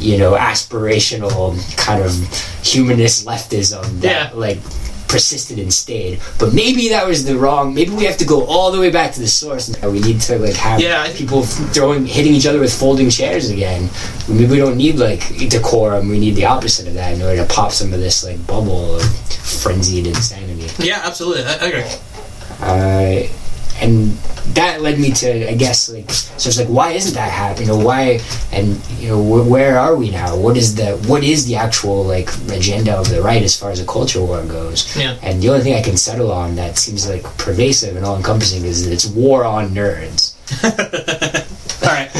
you 0.00 0.16
know, 0.18 0.32
aspirational 0.36 1.30
kind 1.76 2.02
of 2.02 2.12
humanist 2.64 3.26
leftism 3.26 3.82
that 4.00 4.32
Yeah. 4.32 4.38
like 4.38 4.58
persisted 5.08 5.58
and 5.58 5.72
stayed. 5.72 6.20
But 6.38 6.54
maybe 6.54 6.88
that 6.90 7.06
was 7.06 7.24
the 7.24 7.36
wrong. 7.36 7.74
Maybe 7.74 7.90
we 7.90 8.04
have 8.04 8.16
to 8.18 8.24
go 8.24 8.44
all 8.44 8.70
the 8.70 8.78
way 8.78 8.90
back 8.90 9.12
to 9.14 9.20
the 9.20 9.26
source. 9.26 9.74
We 9.82 10.00
need 10.00 10.20
to 10.22 10.38
like 10.38 10.54
have 10.54 10.80
Yeah, 10.80 11.10
people 11.14 11.42
throwing 11.42 12.06
hitting 12.06 12.34
each 12.34 12.46
other 12.46 12.60
with 12.60 12.72
folding 12.72 13.10
chairs 13.10 13.50
again. 13.50 13.88
Maybe 14.28 14.46
we 14.46 14.58
don't 14.58 14.76
need 14.76 14.96
like 14.96 15.20
decorum. 15.48 16.08
We 16.08 16.18
need 16.18 16.34
the 16.36 16.44
opposite 16.44 16.86
of 16.86 16.94
that 16.94 17.14
in 17.14 17.22
order 17.22 17.44
to 17.44 17.52
pop 17.52 17.72
some 17.72 17.92
of 17.92 18.00
this 18.00 18.24
like 18.24 18.46
bubble 18.46 18.96
of 18.96 19.02
frenzied 19.62 20.06
insanity. 20.06 20.68
Yeah, 20.78 21.00
absolutely. 21.04 21.44
I, 21.44 21.52
I 21.54 21.66
agree. 21.66 21.84
Uh, 22.60 23.28
and 23.80 24.12
that 24.54 24.80
led 24.82 24.98
me 24.98 25.10
to, 25.12 25.50
I 25.50 25.54
guess, 25.54 25.88
like, 25.88 26.10
so 26.10 26.48
it's 26.48 26.58
like, 26.58 26.68
why 26.68 26.92
isn't 26.92 27.14
that 27.14 27.30
happening? 27.30 27.68
You 27.68 27.74
know, 27.78 27.84
why, 27.84 28.20
and 28.52 28.80
you 28.98 29.08
know, 29.08 29.22
wh- 29.22 29.48
where 29.48 29.78
are 29.78 29.94
we 29.94 30.10
now? 30.10 30.36
What 30.36 30.56
is 30.56 30.74
the, 30.74 30.96
what 31.08 31.22
is 31.22 31.46
the 31.46 31.56
actual 31.56 32.02
like 32.04 32.28
agenda 32.50 32.96
of 32.96 33.08
the 33.08 33.20
right 33.22 33.42
as 33.42 33.56
far 33.58 33.70
as 33.70 33.80
a 33.80 33.86
culture 33.86 34.20
war 34.22 34.42
goes? 34.44 34.96
Yeah. 34.96 35.16
And 35.22 35.42
the 35.42 35.50
only 35.50 35.62
thing 35.62 35.74
I 35.74 35.82
can 35.82 35.96
settle 35.96 36.32
on 36.32 36.56
that 36.56 36.78
seems 36.78 37.08
like 37.08 37.22
pervasive 37.38 37.96
and 37.96 38.04
all 38.04 38.16
encompassing 38.16 38.64
is 38.64 38.84
that 38.84 38.92
it's 38.92 39.06
war 39.06 39.44
on 39.44 39.70
nerds. 39.70 40.34
All 41.82 41.88
right. 41.94 42.10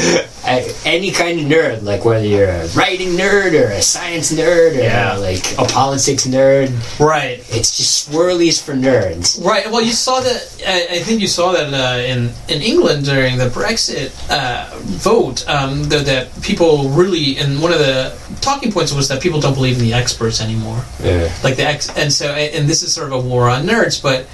Any 0.85 1.11
kind 1.11 1.39
of 1.39 1.45
nerd, 1.47 1.83
like 1.83 2.05
whether 2.05 2.25
you're 2.25 2.47
a 2.49 2.67
writing 2.69 3.09
nerd 3.09 3.53
or 3.53 3.69
a 3.71 3.81
science 3.81 4.31
nerd 4.31 4.77
or 4.77 4.81
Yeah. 4.81 5.15
like 5.17 5.57
a 5.57 5.65
politics 5.65 6.25
nerd, 6.27 6.69
Right. 6.99 7.43
it's 7.49 7.77
just 7.77 8.09
swirlies 8.09 8.61
for 8.61 8.73
nerds. 8.73 9.43
Right. 9.43 9.69
Well, 9.71 9.81
you 9.81 9.91
saw 9.93 10.19
that. 10.21 10.63
I, 10.67 10.87
I 10.97 10.99
think 10.99 11.21
you 11.21 11.27
saw 11.27 11.51
that 11.53 11.73
uh, 11.73 11.99
in 12.01 12.31
in 12.47 12.61
England 12.61 13.05
during 13.05 13.37
the 13.37 13.47
Brexit 13.49 14.11
uh, 14.29 14.69
vote. 14.83 15.47
Um, 15.47 15.83
that, 15.89 16.05
that 16.05 16.41
people 16.41 16.89
really, 16.89 17.37
and 17.37 17.61
one 17.61 17.71
of 17.73 17.79
the 17.79 18.13
talking 18.41 18.71
points 18.71 18.93
was 18.93 19.07
that 19.09 19.21
people 19.21 19.39
don't 19.39 19.53
believe 19.55 19.77
in 19.77 19.83
the 19.83 19.93
experts 19.93 20.41
anymore. 20.41 20.83
Yeah. 21.03 21.31
Like 21.43 21.55
the 21.57 21.65
ex, 21.65 21.89
and 21.97 22.11
so 22.11 22.33
and 22.33 22.67
this 22.67 22.81
is 22.83 22.93
sort 22.93 23.07
of 23.07 23.13
a 23.13 23.19
war 23.19 23.49
on 23.49 23.65
nerds, 23.65 24.01
but. 24.01 24.25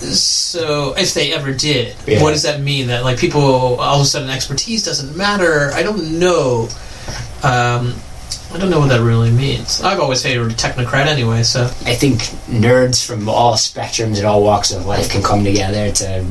So, 0.00 0.94
if 0.96 1.14
they 1.14 1.32
ever 1.32 1.52
did, 1.52 1.94
Yeah. 2.06 2.22
what 2.22 2.30
does 2.32 2.42
that 2.44 2.60
mean? 2.60 2.88
That 2.88 3.04
like 3.04 3.18
people 3.18 3.42
all 3.80 3.96
of 3.96 4.02
a 4.02 4.04
sudden 4.04 4.30
expertise 4.30 4.82
doesn't 4.82 5.16
matter? 5.16 5.70
I 5.74 5.82
don't 5.82 6.18
know. 6.18 6.68
Um, 7.42 7.94
I 8.52 8.58
don't 8.58 8.70
know 8.70 8.80
what 8.80 8.88
that 8.88 9.00
really 9.00 9.30
means. 9.30 9.80
I've 9.82 10.00
always 10.00 10.22
hated 10.22 10.42
technocrat 10.56 11.06
anyway, 11.06 11.42
so 11.44 11.64
I 11.84 11.94
think 11.94 12.18
nerds 12.48 13.04
from 13.04 13.28
all 13.28 13.54
spectrums 13.54 14.16
and 14.18 14.24
all 14.26 14.42
walks 14.42 14.72
of 14.72 14.86
life 14.86 15.08
can 15.10 15.22
come 15.22 15.44
together 15.44 15.90
to. 15.92 16.24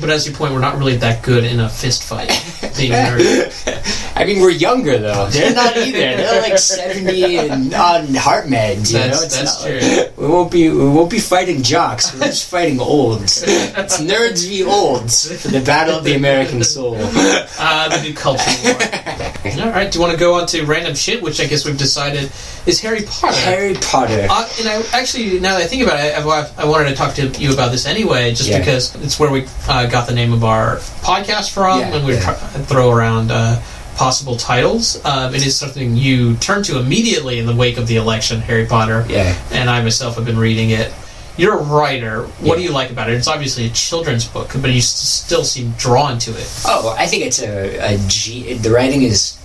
But 0.00 0.10
as 0.10 0.26
you 0.26 0.34
point, 0.34 0.52
we're 0.52 0.60
not 0.60 0.76
really 0.78 0.96
that 0.98 1.22
good 1.22 1.44
in 1.44 1.60
a 1.60 1.68
fist 1.68 2.02
fight. 2.04 2.28
Being 2.76 2.92
nerds. 2.92 4.12
I 4.16 4.24
mean, 4.24 4.40
we're 4.40 4.50
younger 4.50 4.98
though. 4.98 5.28
They're 5.30 5.54
not 5.54 5.76
either. 5.76 5.98
They're 5.98 6.42
like 6.42 6.58
seventy 6.74 7.36
and 7.38 7.72
on 7.74 8.14
heart 8.14 8.46
meds. 8.46 8.92
You 8.92 8.98
That's- 8.98 9.18
know, 9.20 9.22
it's 9.24 9.36
that's 9.38 9.62
not 9.64 10.14
true. 10.16 10.24
we 10.26 10.32
won't 10.32 10.50
be 10.50 10.68
we 10.70 10.88
won't 10.88 11.10
be 11.10 11.18
fighting 11.18 11.62
jocks. 11.62 12.12
We're 12.14 12.20
just 12.26 12.48
fighting 12.50 12.80
olds. 12.80 13.42
It's 13.46 14.00
nerds 14.00 14.48
v 14.48 14.64
olds 14.64 15.42
for 15.42 15.48
the 15.48 15.60
battle 15.60 15.98
of 15.98 16.04
the 16.04 16.14
American 16.14 16.62
soul. 16.64 16.96
Uh, 16.98 17.88
the 17.88 18.02
new 18.02 18.14
culture 18.14 18.50
war. 18.64 18.72
All 19.66 19.70
right, 19.70 19.90
do 19.90 19.98
you 19.98 20.02
want 20.02 20.12
to 20.12 20.18
go 20.18 20.34
on 20.34 20.46
to 20.48 20.64
random 20.64 20.94
shit, 20.94 21.22
which 21.22 21.40
I 21.40 21.46
guess 21.46 21.64
we've 21.64 21.78
decided 21.78 22.30
is 22.66 22.80
Harry 22.80 23.02
Potter? 23.06 23.36
Harry 23.36 23.74
Potter. 23.74 24.26
Uh, 24.28 24.48
and 24.58 24.68
I 24.68 24.82
actually, 24.92 25.38
now 25.40 25.54
that 25.56 25.62
I 25.62 25.66
think 25.66 25.82
about 25.84 26.00
it, 26.00 26.14
I, 26.18 26.62
I 26.62 26.66
wanted 26.66 26.88
to 26.90 26.94
talk 26.96 27.14
to 27.14 27.28
you 27.28 27.52
about 27.52 27.70
this 27.70 27.86
anyway, 27.86 28.30
just 28.34 28.48
Yeah. 28.50 28.58
because 28.58 28.94
it's 28.96 29.18
where 29.20 29.30
we 29.30 29.46
uh, 29.68 29.85
got 29.90 30.06
the 30.08 30.14
name 30.14 30.32
of 30.32 30.44
our 30.44 30.76
podcast 31.02 31.52
from, 31.52 31.80
Yeah, 31.80 31.94
and 31.96 32.06
we 32.06 32.14
yeah. 32.14 32.20
try, 32.20 32.34
throw 32.34 32.90
around 32.90 33.30
uh, 33.30 33.60
possible 33.96 34.36
titles. 34.36 35.02
Um, 35.04 35.34
it 35.34 35.46
is 35.46 35.56
something 35.56 35.96
you 35.96 36.36
turn 36.36 36.62
to 36.64 36.78
immediately 36.78 37.38
in 37.38 37.46
the 37.46 37.54
wake 37.56 37.78
of 37.78 37.86
the 37.86 37.96
election, 37.96 38.40
Harry 38.40 38.66
Potter. 38.66 39.04
Yeah. 39.08 39.36
And 39.52 39.68
I 39.70 39.82
myself 39.82 40.16
have 40.16 40.24
been 40.24 40.38
reading 40.38 40.70
it. 40.70 40.92
You're 41.38 41.58
a 41.58 41.62
writer. 41.62 42.22
What 42.40 42.56
do 42.56 42.62
you 42.62 42.70
like 42.72 42.90
about 42.90 43.10
it? 43.10 43.14
It's 43.14 43.28
obviously 43.28 43.66
a 43.66 43.70
children's 43.70 44.26
book, 44.26 44.52
but 44.60 44.70
you 44.72 44.80
still 44.80 45.44
seem 45.44 45.72
drawn 45.72 46.18
to 46.20 46.30
it. 46.30 46.48
Oh, 46.66 46.94
I 46.98 47.06
think 47.06 47.24
it's 47.24 47.42
a, 47.42 47.94
a 47.94 47.98
G. 48.08 48.54
The 48.54 48.70
writing 48.70 49.02
is, 49.02 49.38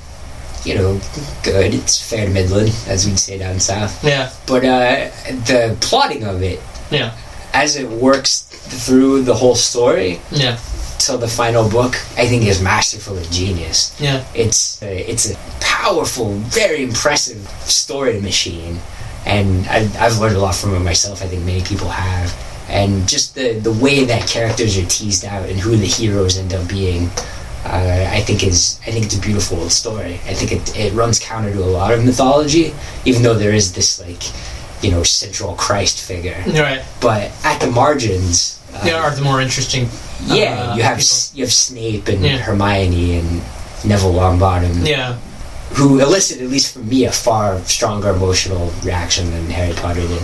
you 0.63 0.75
know, 0.75 1.01
good. 1.43 1.73
It's 1.73 2.01
fair 2.09 2.25
to 2.27 2.31
middling, 2.31 2.71
as 2.87 3.05
we'd 3.05 3.19
say 3.19 3.37
down 3.37 3.59
south. 3.59 4.05
Yeah, 4.05 4.31
But 4.47 4.63
uh, 4.63 5.09
the 5.47 5.75
plotting 5.81 6.23
of 6.23 6.41
it, 6.43 6.61
yeah, 6.91 7.13
as 7.53 7.75
it 7.75 7.89
works 7.89 8.41
through 8.85 9.23
the 9.23 9.33
whole 9.33 9.55
story 9.55 10.19
yeah, 10.31 10.57
till 10.99 11.17
the 11.17 11.27
final 11.27 11.69
book, 11.69 11.95
I 12.17 12.27
think 12.27 12.45
is 12.45 12.61
masterful 12.61 13.17
and 13.17 13.31
genius. 13.31 13.99
yeah. 13.99 14.23
It's 14.33 14.81
a, 14.81 15.09
it's 15.09 15.31
a 15.31 15.35
powerful, 15.59 16.33
very 16.33 16.83
impressive 16.83 17.47
story 17.67 18.21
machine, 18.21 18.79
and 19.25 19.65
I, 19.67 19.89
I've 19.99 20.19
learned 20.19 20.35
a 20.35 20.39
lot 20.39 20.55
from 20.55 20.75
it 20.75 20.79
myself. 20.79 21.21
I 21.21 21.27
think 21.27 21.43
many 21.43 21.61
people 21.63 21.89
have, 21.89 22.33
and 22.69 23.07
just 23.07 23.35
the 23.35 23.59
the 23.59 23.71
way 23.73 24.05
that 24.05 24.27
characters 24.27 24.77
are 24.77 24.85
teased 24.85 25.25
out 25.25 25.49
and 25.49 25.59
who 25.59 25.75
the 25.75 25.85
heroes 25.85 26.37
end 26.37 26.53
up 26.53 26.67
being. 26.69 27.09
Uh, 27.63 28.09
I 28.11 28.21
think 28.21 28.43
is 28.43 28.79
I 28.87 28.91
think 28.91 29.05
it's 29.05 29.15
a 29.15 29.21
beautiful 29.21 29.69
story. 29.69 30.15
I 30.25 30.33
think 30.33 30.51
it 30.51 30.75
it 30.75 30.93
runs 30.93 31.19
counter 31.19 31.51
to 31.53 31.63
a 31.63 31.65
lot 31.65 31.93
of 31.93 32.03
mythology, 32.03 32.73
even 33.05 33.21
though 33.21 33.35
there 33.35 33.53
is 33.53 33.73
this 33.73 33.99
like, 34.01 34.23
you 34.81 34.91
know, 34.91 35.03
central 35.03 35.53
Christ 35.55 36.01
figure. 36.05 36.41
Right. 36.47 36.81
But 37.01 37.31
at 37.43 37.59
the 37.59 37.67
margins, 37.67 38.59
uh, 38.73 38.83
They 38.83 38.91
are 38.93 39.11
the 39.11 39.21
more 39.21 39.41
interesting. 39.41 39.89
yeah, 40.25 40.71
uh, 40.71 40.75
you 40.75 40.83
have 40.83 40.97
people. 40.97 41.37
You 41.37 41.43
have 41.45 41.53
Snape 41.53 42.07
and 42.07 42.23
Yeah. 42.23 42.37
Hermione 42.37 43.19
and 43.19 43.41
Neville 43.83 44.13
Longbottom, 44.13 44.85
Yeah, 44.87 45.17
who 45.73 45.99
elicit 45.99 46.41
at 46.41 46.49
least 46.49 46.73
for 46.73 46.79
me 46.79 47.05
a 47.05 47.11
far 47.11 47.59
stronger 47.65 48.09
emotional 48.09 48.71
reaction 48.83 49.29
than 49.31 49.49
Harry 49.49 49.73
Potter 49.73 50.01
did. 50.01 50.21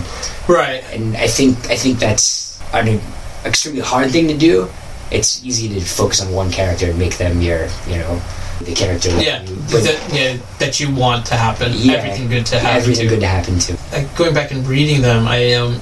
right. 0.48 0.84
And 0.94 1.16
I 1.18 1.28
think 1.28 1.58
I 1.70 1.76
think 1.76 2.00
that's 2.00 2.60
an 2.74 3.00
extremely 3.46 3.82
hard 3.82 4.12
thing 4.12 4.28
to 4.28 4.38
do. 4.38 4.70
It's 5.12 5.42
easy 5.44 5.70
to 5.70 5.80
focus 5.82 6.20
on 6.22 6.32
one 6.34 6.52
character 6.52 6.88
and 6.90 7.00
make 7.00 7.18
them 7.18 7.42
your, 7.42 7.70
you 7.88 7.98
know, 7.98 8.22
the 8.62 8.74
character. 8.74 9.10
that 9.10 9.24
Yeah, 9.26 9.42
you- 9.44 9.56
that, 9.82 10.14
yeah, 10.14 10.38
that 10.60 10.80
you 10.80 10.94
want 10.94 11.26
to 11.28 11.36
happen. 11.36 11.72
Yeah. 11.76 11.94
Everything 11.94 12.28
good 12.28 12.46
to 12.48 12.60
happen. 12.60 12.82
everything 12.82 13.06
to. 13.10 13.16
good 13.16 13.22
to 13.22 13.28
happen 13.28 13.60
to. 13.60 13.78
Like, 13.92 14.16
going 14.18 14.34
back 14.34 14.52
and 14.52 14.68
reading 14.68 15.02
them, 15.02 15.28
I 15.28 15.54
um, 15.54 15.80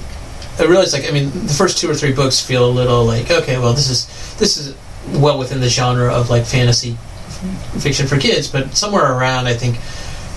I 0.58 0.64
realized 0.64 0.92
like 0.92 1.06
I 1.08 1.10
mean 1.12 1.30
the 1.46 1.52
first 1.54 1.78
two 1.78 1.90
or 1.90 1.94
three 1.94 2.12
books 2.12 2.40
feel 2.40 2.66
a 2.66 2.70
little 2.70 3.04
like 3.04 3.30
okay, 3.30 3.58
well 3.58 3.72
this 3.72 3.88
is 3.90 4.06
this 4.38 4.56
is 4.56 4.74
well 5.20 5.38
within 5.38 5.60
the 5.60 5.68
genre 5.68 6.12
of 6.12 6.30
like 6.30 6.44
fantasy 6.46 6.96
fiction 7.78 8.06
for 8.06 8.18
kids, 8.18 8.48
but 8.48 8.74
somewhere 8.76 9.04
around 9.12 9.46
I 9.46 9.54
think 9.54 9.76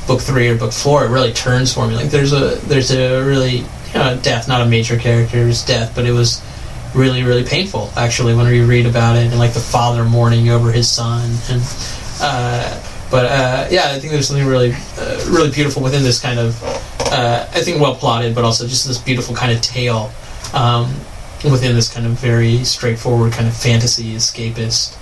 book 0.08 0.22
three 0.22 0.50
or 0.50 0.56
book 0.58 0.72
four 0.74 1.06
it 1.06 1.10
really 1.10 1.32
turns 1.34 1.74
for 1.74 1.88
me. 1.88 1.96
Like 1.96 2.10
there's 2.10 2.34
a 2.34 2.56
there's 2.68 2.92
a 2.92 3.24
really 3.24 3.58
you 3.60 3.96
know, 3.96 4.20
death, 4.22 4.48
not 4.48 4.62
a 4.62 4.66
major 4.66 4.98
character's 4.98 5.64
death, 5.66 5.94
but 5.96 6.06
it 6.06 6.12
was 6.12 6.42
really 6.96 7.22
really 7.24 7.44
painful 7.44 7.92
actually 7.96 8.34
when 8.34 8.48
we 8.48 8.62
read 8.62 8.86
about 8.88 9.16
it 9.16 9.28
and 9.28 9.38
like 9.38 9.54
the 9.54 9.60
father 9.60 10.04
mourning 10.04 10.50
over 10.50 10.72
his 10.72 10.90
son 10.90 11.24
and 11.50 11.62
uh, 12.22 12.84
but 13.12 13.26
uh, 13.26 13.68
yeah 13.72 13.92
I 13.92 14.00
think 14.00 14.12
there's 14.14 14.28
something 14.28 14.46
really 14.48 14.74
uh, 14.98 15.26
really 15.30 15.52
beautiful 15.52 15.82
within 15.82 16.04
this 16.04 16.20
kind 16.22 16.40
of 16.40 16.62
uh, 17.12 17.48
I 17.54 17.62
think 17.62 17.82
well 17.82 17.96
plotted 17.96 18.36
but 18.36 18.44
also 18.44 18.68
just 18.68 18.88
this 18.88 18.98
beautiful 18.98 19.36
kind 19.36 19.52
of 19.52 19.62
tale 19.62 20.12
um, 20.54 20.94
within 21.44 21.74
this 21.76 21.92
kind 21.94 22.06
of 22.06 22.14
very 22.14 22.64
straightforward 22.64 23.32
kind 23.34 23.48
of 23.48 23.56
fantasy 23.56 24.14
escapist 24.16 24.96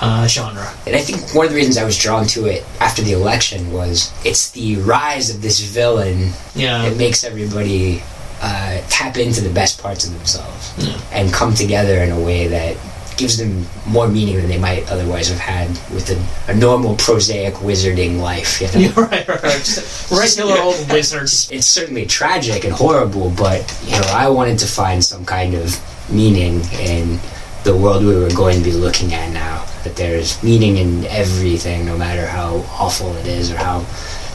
uh, 0.00 0.26
genre 0.28 0.72
And 0.86 0.94
I 0.94 1.00
think 1.00 1.34
one 1.34 1.46
of 1.46 1.50
the 1.52 1.56
reasons 1.56 1.76
I 1.76 1.84
was 1.84 1.98
drawn 1.98 2.26
to 2.28 2.46
it 2.46 2.64
after 2.80 3.02
the 3.02 3.12
election 3.12 3.72
was 3.72 4.12
it's 4.24 4.50
the 4.52 4.76
rise 4.76 5.30
of 5.34 5.42
this 5.42 5.60
villain 5.60 6.30
yeah 6.54 6.84
it 6.84 6.96
makes 6.96 7.24
everybody 7.24 8.02
uh, 8.40 8.80
tap 8.88 9.16
into 9.16 9.40
the 9.40 9.50
best 9.50 9.82
parts 9.82 10.06
of 10.06 10.12
themselves 10.12 10.72
Yeah. 10.78 10.96
and 11.12 11.32
come 11.32 11.54
together 11.54 11.98
in 11.98 12.12
a 12.12 12.20
way 12.20 12.46
that 12.46 12.76
gives 13.18 13.36
them 13.36 13.66
more 13.86 14.08
meaning 14.08 14.36
than 14.36 14.48
they 14.48 14.58
might 14.58 14.90
otherwise 14.90 15.28
have 15.28 15.38
had 15.38 15.68
with 15.92 16.08
a, 16.10 16.50
a 16.52 16.54
normal 16.54 16.96
prosaic 16.96 17.54
wizarding 17.54 18.20
life. 18.20 18.60
You 18.60 18.68
know? 18.68 18.78
Yeah, 18.78 18.92
right, 18.96 19.28
right, 19.28 19.42
right. 19.42 19.58
Just 19.58 20.10
a 20.10 20.16
regular 20.18 20.58
old 20.58 20.88
wizards. 20.90 21.50
It's 21.50 21.66
certainly 21.66 22.06
tragic 22.06 22.64
and 22.64 22.72
horrible, 22.72 23.30
but 23.30 23.60
you 23.84 23.92
know, 23.92 24.06
I 24.08 24.28
wanted 24.28 24.58
to 24.60 24.66
find 24.66 25.04
some 25.04 25.24
kind 25.24 25.54
of 25.54 25.78
meaning 26.10 26.62
in 26.80 27.18
the 27.64 27.76
world 27.76 28.04
we 28.04 28.16
were 28.16 28.30
going 28.30 28.58
to 28.58 28.64
be 28.64 28.72
looking 28.72 29.12
at 29.12 29.32
now. 29.32 29.64
That 29.84 29.96
there's 29.96 30.42
meaning 30.42 30.76
in 30.76 31.04
everything, 31.06 31.84
no 31.84 31.96
matter 31.96 32.26
how 32.26 32.64
awful 32.78 33.14
it 33.16 33.26
is 33.26 33.52
or 33.52 33.56
how 33.56 33.84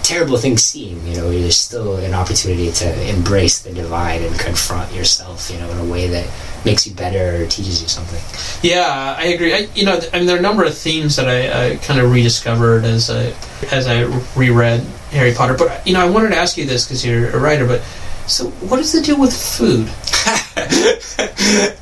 terrible 0.04 0.38
things 0.38 0.64
seem. 0.64 1.06
You 1.08 1.16
know, 1.16 1.30
there's 1.32 1.58
still 1.58 1.96
an 1.98 2.14
opportunity 2.14 2.72
to 2.72 3.10
embrace 3.10 3.62
the 3.62 3.74
divine 3.74 4.22
and 4.22 4.38
confront 4.40 4.94
yourself. 4.94 5.50
You 5.52 5.60
know, 5.60 5.70
in 5.72 5.78
a 5.78 5.86
way 5.86 6.08
that 6.08 6.28
makes 6.66 6.86
you 6.88 6.94
better 6.94 7.44
or 7.44 7.48
teaches 7.48 7.82
you 7.82 7.88
something. 7.88 8.22
Yeah, 8.62 9.16
I 9.18 9.26
agree. 9.26 9.54
I, 9.54 9.68
you 9.76 9.86
know, 9.86 10.00
I 10.14 10.18
mean, 10.18 10.28
there 10.28 10.36
are 10.36 10.40
a 10.40 10.42
number 10.42 10.64
of 10.64 10.78
themes 10.78 11.16
that 11.16 11.28
I, 11.28 11.74
I 11.74 11.76
kind 11.78 12.00
of 12.00 12.12
rediscovered 12.12 12.86
as 12.86 13.10
I 13.10 13.34
as 13.72 13.88
I 13.88 14.04
reread 14.36 14.82
Harry 15.12 15.34
Potter. 15.34 15.56
But 15.58 15.86
you 15.88 15.94
know, 15.94 16.02
I 16.02 16.10
wanted 16.10 16.30
to 16.30 16.38
ask 16.38 16.58
you 16.58 16.66
this 16.66 16.86
because 16.86 17.06
you're 17.06 17.30
a 17.30 17.40
writer. 17.40 17.66
But 17.66 17.82
so, 18.28 18.46
what 18.70 18.78
does 18.78 18.92
the 18.92 19.02
deal 19.02 19.20
with 19.20 19.34
food 19.34 19.82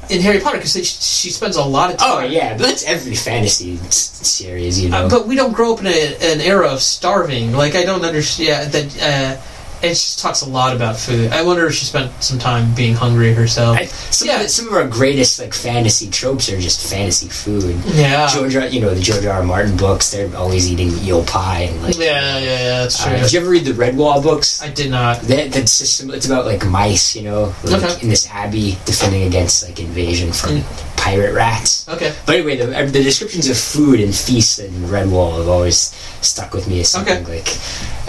in 0.09 0.21
Harry 0.21 0.39
Potter? 0.39 0.57
Because 0.57 0.73
she 0.73 1.29
spends 1.29 1.55
a 1.55 1.63
lot 1.63 1.91
of 1.91 1.97
time. 1.97 2.09
Oh 2.11 2.19
yeah, 2.27 2.57
but 2.57 2.63
that's 2.67 2.83
every 2.83 3.15
fantasy 3.15 3.77
series. 3.77 4.81
You 4.81 4.89
know, 4.89 5.05
Uh, 5.05 5.09
but 5.09 5.27
we 5.27 5.35
don't 5.35 5.53
grow 5.53 5.73
up 5.73 5.79
in 5.81 5.87
a, 5.87 6.33
an 6.33 6.41
era 6.41 6.67
of 6.67 6.81
starving. 6.81 7.53
Like 7.53 7.75
I 7.75 7.85
don't 7.85 8.03
understand 8.03 8.71
that. 8.73 9.01
Uh, 9.01 9.41
it 9.83 9.89
just 9.89 10.19
talks 10.19 10.41
a 10.41 10.49
lot 10.49 10.75
about 10.75 10.95
food. 10.97 11.31
I 11.31 11.43
wonder 11.43 11.65
if 11.67 11.73
she 11.73 11.85
spent 11.85 12.11
some 12.23 12.37
time 12.39 12.73
being 12.75 12.93
hungry 12.93 13.33
herself. 13.33 13.77
I, 13.77 13.85
some, 13.85 14.27
Yeah. 14.27 14.41
of 14.41 14.49
some 14.49 14.67
of 14.67 14.73
our 14.73 14.87
greatest 14.87 15.39
like 15.39 15.53
fantasy 15.53 16.09
tropes 16.09 16.49
are 16.51 16.59
just 16.59 16.89
fantasy 16.89 17.27
food. 17.29 17.75
yeah. 17.85 18.27
George, 18.27 18.53
you 18.73 18.79
know 18.81 18.93
the 18.93 19.01
George 19.01 19.25
R. 19.25 19.37
R. 19.39 19.43
Martin 19.43 19.75
books. 19.77 20.11
They're 20.11 20.35
always 20.35 20.71
eating 20.71 20.89
eel 21.05 21.23
pie 21.25 21.61
and 21.71 21.81
like. 21.83 21.97
Yeah, 21.97 22.37
yeah, 22.37 22.43
yeah. 22.43 22.81
That's 22.81 22.99
Uh, 23.05 23.09
true. 23.09 23.17
did 23.19 23.33
you 23.33 23.39
ever 23.41 23.49
read 23.49 23.65
the 23.65 23.71
Redwall 23.73 24.21
books? 24.21 24.61
I 24.61 24.69
did 24.69 24.91
not. 24.91 25.21
That 25.21 25.51
that 25.53 25.67
system. 25.69 26.11
It's 26.11 26.25
about 26.25 26.45
like 26.45 26.65
mice. 26.65 27.15
You 27.15 27.23
know, 27.23 27.53
like 27.63 27.83
Okay. 27.83 28.01
in 28.01 28.09
this 28.09 28.27
abbey 28.29 28.77
defending 28.85 29.23
against 29.23 29.67
like 29.67 29.79
invasion 29.79 30.31
from 30.31 30.63
pirate 31.01 31.33
rats. 31.33 31.87
Okay. 31.89 32.13
But 32.27 32.35
anyway, 32.35 32.57
the, 32.57 32.67
uh, 32.77 32.85
the 32.85 33.01
descriptions 33.01 33.49
of 33.49 33.57
food 33.57 33.99
and 33.99 34.13
feasts 34.13 34.59
in 34.59 34.71
Redwall 34.93 35.37
have 35.39 35.47
always 35.49 35.77
stuck 36.21 36.53
with 36.53 36.67
me 36.69 36.81
as 36.81 36.89
something 36.89 37.23
Okay. 37.23 37.37
like. 37.41 37.49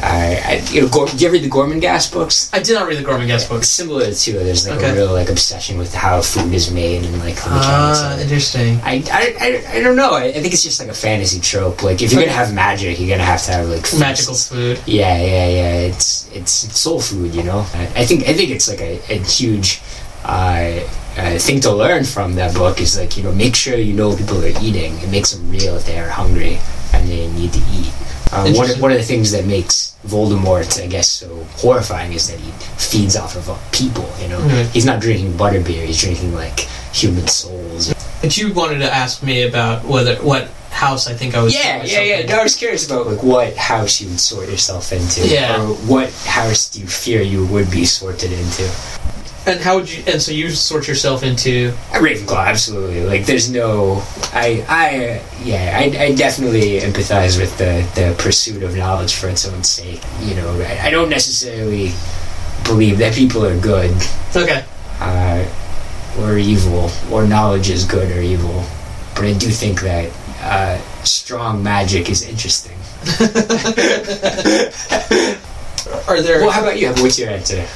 Uh, 0.02 0.34
I, 0.52 0.54
you 0.72 0.82
know, 0.82 0.88
Gor- 0.88 1.06
do 1.06 1.16
you 1.16 1.26
ever 1.28 1.34
read 1.34 1.44
the 1.44 1.48
Gormenghast 1.56 2.12
books? 2.12 2.50
I 2.52 2.58
did 2.60 2.74
not 2.74 2.88
read 2.88 2.98
the 2.98 3.08
Gormenghast 3.08 3.48
books. 3.48 3.68
Similar 3.70 4.12
to 4.12 4.32
there's 4.32 4.66
like 4.68 4.78
Okay. 4.78 4.90
a 4.90 4.94
real 4.94 5.12
like 5.12 5.30
obsession 5.30 5.78
with 5.78 5.94
how 5.94 6.20
food 6.20 6.52
is 6.52 6.70
made 6.70 7.04
and 7.04 7.14
like 7.20 7.36
the 7.36 7.50
mechanics 7.50 8.00
Ah, 8.02 8.16
it. 8.18 8.22
interesting. 8.22 8.80
I, 8.82 8.94
I, 9.20 9.24
I, 9.46 9.48
I 9.78 9.80
don't 9.80 9.96
know. 9.96 10.12
I, 10.12 10.24
I 10.36 10.40
think 10.42 10.52
it's 10.52 10.64
just 10.64 10.80
like 10.80 10.88
a 10.90 10.94
fantasy 11.06 11.40
trope. 11.40 11.82
Like 11.82 12.02
if 12.02 12.10
you're 12.12 12.20
Okay. 12.20 12.30
gonna 12.30 12.44
have 12.44 12.52
magic, 12.52 12.98
you're 13.00 13.08
gonna 13.14 13.24
have 13.34 13.42
to 13.44 13.52
have 13.52 13.68
like 13.68 13.82
feasts. 13.86 14.00
Magical 14.00 14.34
food. 14.34 14.76
Yeah, 14.86 15.16
yeah, 15.16 15.48
yeah. 15.48 15.88
It's 15.90 16.28
it's 16.34 16.52
soul 16.52 17.00
food, 17.00 17.32
you 17.34 17.44
know. 17.44 17.60
I, 17.72 18.02
I 18.02 18.04
think 18.04 18.28
I 18.28 18.34
think 18.34 18.50
it's 18.50 18.68
like 18.68 18.80
a, 18.82 18.98
a 19.08 19.18
huge 19.22 19.80
uh, 20.24 20.80
uh, 21.16 21.38
thing 21.38 21.60
to 21.60 21.70
learn 21.72 22.04
from 22.04 22.34
that 22.36 22.54
book 22.54 22.80
is 22.80 22.98
like 22.98 23.16
you 23.16 23.22
know 23.22 23.32
make 23.32 23.54
sure 23.54 23.76
you 23.76 23.92
know 23.94 24.08
what 24.10 24.18
people 24.18 24.42
are 24.42 24.48
eating. 24.62 24.98
It 25.00 25.10
makes 25.10 25.32
them 25.32 25.48
real 25.50 25.76
if 25.76 25.84
they 25.86 25.98
are 25.98 26.08
hungry 26.08 26.58
and 26.92 27.08
they 27.08 27.28
need 27.32 27.52
to 27.52 27.60
eat. 27.72 27.92
Uh, 28.32 28.50
one, 28.52 28.70
of, 28.70 28.80
one 28.80 28.90
of 28.90 28.96
the 28.96 29.04
things 29.04 29.30
that 29.32 29.44
makes 29.44 29.94
Voldemort, 30.06 30.82
I 30.82 30.86
guess, 30.86 31.06
so 31.06 31.28
horrifying 31.60 32.14
is 32.14 32.28
that 32.28 32.40
he 32.40 32.50
feeds 32.80 33.14
off 33.14 33.36
of 33.36 33.44
people. 33.72 34.08
You 34.22 34.28
know, 34.28 34.40
Mhm. 34.40 34.70
he's 34.72 34.86
not 34.86 35.00
drinking 35.00 35.34
butterbeer; 35.34 35.84
he's 35.84 36.00
drinking 36.00 36.34
like 36.34 36.60
human 36.94 37.28
souls. 37.28 37.92
But 38.22 38.36
you 38.38 38.52
wanted 38.54 38.78
to 38.78 38.90
ask 38.92 39.22
me 39.22 39.42
about 39.42 39.84
whether 39.84 40.16
what 40.16 40.48
house 40.70 41.06
I 41.06 41.12
think 41.12 41.34
I 41.34 41.42
was. 41.42 41.52
Yeah, 41.54 41.84
yeah, 41.84 42.00
yeah. 42.00 42.26
No, 42.26 42.40
I 42.40 42.42
was 42.42 42.56
curious 42.56 42.86
about 42.86 43.06
like 43.06 43.22
what 43.22 43.54
house 43.56 44.00
you 44.00 44.08
would 44.08 44.18
sort 44.20 44.48
yourself 44.48 44.92
into. 44.92 45.28
Yeah. 45.28 45.60
Or 45.60 45.74
what 45.86 46.10
house 46.24 46.70
do 46.70 46.80
you 46.80 46.86
fear 46.86 47.20
you 47.20 47.44
would 47.46 47.70
be 47.70 47.84
sorted 47.84 48.32
into? 48.32 48.64
And 49.44 49.58
how 49.60 49.74
would 49.76 49.90
you? 49.92 50.04
And 50.06 50.22
so 50.22 50.30
you 50.30 50.50
sort 50.50 50.86
yourself 50.86 51.24
into. 51.24 51.74
A 51.92 51.98
Ravenclaw, 51.98 52.46
absolutely. 52.46 53.04
Like, 53.04 53.26
there's 53.26 53.50
no. 53.50 54.00
I, 54.32 54.64
I, 54.68 55.20
yeah, 55.42 55.76
I, 55.80 56.04
I 56.04 56.14
definitely 56.14 56.78
empathize 56.78 57.40
with 57.40 57.58
the 57.58 57.82
the 57.96 58.14
pursuit 58.22 58.62
of 58.62 58.76
knowledge 58.76 59.16
for 59.16 59.28
its 59.28 59.44
own 59.48 59.64
sake. 59.64 60.00
You 60.20 60.36
know, 60.36 60.48
I, 60.60 60.86
I 60.86 60.90
don't 60.90 61.10
necessarily 61.10 61.90
believe 62.64 62.98
that 62.98 63.14
people 63.14 63.44
are 63.44 63.58
good 63.58 63.90
Okay. 64.36 64.62
uh, 65.00 65.44
or 66.20 66.38
evil, 66.38 66.88
or 67.10 67.26
knowledge 67.26 67.68
is 67.68 67.84
good 67.84 68.12
or 68.16 68.20
evil. 68.22 68.64
But 69.16 69.24
I 69.24 69.32
do 69.34 69.50
think 69.50 69.80
that 69.80 70.08
uh, 70.40 70.78
strong 71.04 71.62
magic 71.64 72.08
is 72.08 72.22
interesting. 72.28 72.78
Are 76.08 76.22
there? 76.22 76.40
Well, 76.40 76.50
how 76.52 76.62
about 76.62 76.78
you? 76.78 76.90
What's 77.02 77.18
your 77.18 77.30
answer? 77.30 77.66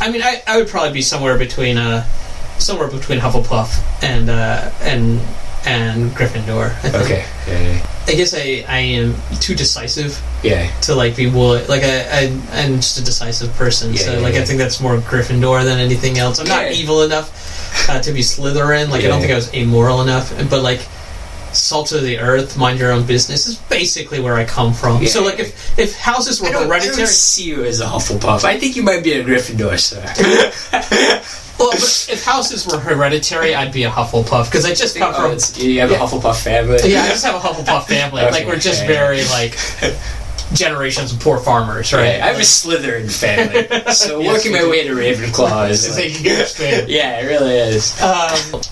I 0.00 0.10
mean, 0.10 0.22
I, 0.22 0.42
I 0.46 0.56
would 0.56 0.68
probably 0.68 0.92
be 0.92 1.02
somewhere 1.02 1.36
between 1.38 1.76
uh, 1.76 2.04
somewhere 2.58 2.88
between 2.88 3.18
Hufflepuff 3.20 4.02
and 4.02 4.30
uh, 4.30 4.70
and 4.80 5.20
and 5.66 6.10
Gryffindor. 6.12 6.70
I 6.84 6.88
think. 6.88 6.94
Okay. 7.04 7.24
Yeah. 7.46 7.86
I 8.08 8.14
guess 8.14 8.34
I, 8.34 8.64
I 8.66 8.78
am 8.78 9.14
too 9.40 9.54
decisive 9.54 10.20
Yeah. 10.42 10.68
to 10.82 10.94
like 10.94 11.14
be 11.16 11.28
wool. 11.28 11.60
Like 11.68 11.82
I, 11.84 12.00
I 12.10 12.40
I'm 12.52 12.76
just 12.76 12.98
a 12.98 13.04
decisive 13.04 13.52
person. 13.54 13.92
Yeah, 13.92 13.98
so 14.00 14.12
yeah, 14.14 14.20
like 14.20 14.34
yeah. 14.34 14.40
I 14.40 14.44
think 14.46 14.58
that's 14.58 14.80
more 14.80 14.96
Gryffindor 14.96 15.62
than 15.64 15.78
anything 15.78 16.18
else. 16.18 16.40
I'm 16.40 16.48
not 16.48 16.72
evil 16.72 17.02
enough 17.02 17.88
uh, 17.88 18.00
to 18.00 18.12
be 18.12 18.20
Slytherin. 18.20 18.88
Like 18.88 19.04
I 19.04 19.08
don't 19.08 19.20
think 19.20 19.32
I 19.32 19.36
was 19.36 19.52
amoral 19.54 20.00
enough. 20.00 20.32
But 20.50 20.62
like 20.62 20.80
salt 21.52 21.92
of 21.92 22.02
the 22.02 22.18
earth, 22.18 22.56
mind 22.56 22.78
your 22.78 22.92
own 22.92 23.04
business 23.06 23.46
is 23.46 23.56
basically 23.56 24.20
where 24.20 24.34
I 24.34 24.44
come 24.44 24.72
from. 24.72 25.02
Yeah. 25.02 25.08
So 25.08 25.24
like 25.24 25.38
if 25.38 25.78
if 25.78 25.96
houses 25.96 26.40
were 26.40 26.48
I 26.48 26.52
don't, 26.52 26.62
I 26.64 26.78
don't 26.78 26.80
hereditary. 26.82 27.06
see 27.06 27.44
you 27.44 27.64
as 27.64 27.80
a 27.80 27.86
Hufflepuff. 27.86 28.44
I 28.44 28.58
think 28.58 28.76
you 28.76 28.82
might 28.82 29.02
be 29.04 29.12
a 29.14 29.24
Gryffindor, 29.24 29.78
sir. 29.78 30.02
Well, 31.60 31.72
if 31.74 32.24
houses 32.24 32.66
were 32.66 32.78
hereditary, 32.78 33.54
I'd 33.54 33.70
be 33.70 33.82
a 33.84 33.90
Hufflepuff 33.90 34.46
because 34.46 34.64
I 34.64 34.72
just 34.72 34.96
come 34.96 35.12
Oh, 35.14 35.36
from. 35.38 35.62
you 35.62 35.80
have 35.80 35.90
a 35.90 35.94
Hufflepuff 35.96 36.42
family. 36.42 36.78
Yeah, 36.90 37.02
I 37.02 37.08
just 37.08 37.22
have 37.22 37.34
a 37.34 37.38
Hufflepuff 37.38 37.84
family. 37.86 38.22
Okay, 38.22 38.30
like 38.30 38.46
we're 38.46 38.58
just 38.58 38.86
very 38.86 39.22
like 39.26 39.58
generations 40.54 41.12
of 41.12 41.20
poor 41.20 41.36
farmers, 41.38 41.92
right? 41.92 42.18
I 42.18 42.28
have 42.28 42.36
a 42.36 42.40
Slytherin 42.40 43.12
family, 43.12 43.92
so 43.92 44.20
Yes, 44.22 44.32
working 44.38 44.52
my 44.52 44.60
do. 44.60 44.70
way 44.70 44.84
to 44.84 44.94
Ravenclaw 44.94 45.68
is 45.70 45.94
like, 45.94 46.06
a 46.06 46.08
huge 46.08 46.46
thing. 46.52 46.86
yeah, 46.88 47.20
it 47.20 47.26
really 47.26 47.54
is. 47.58 48.00
Um, 48.00 48.62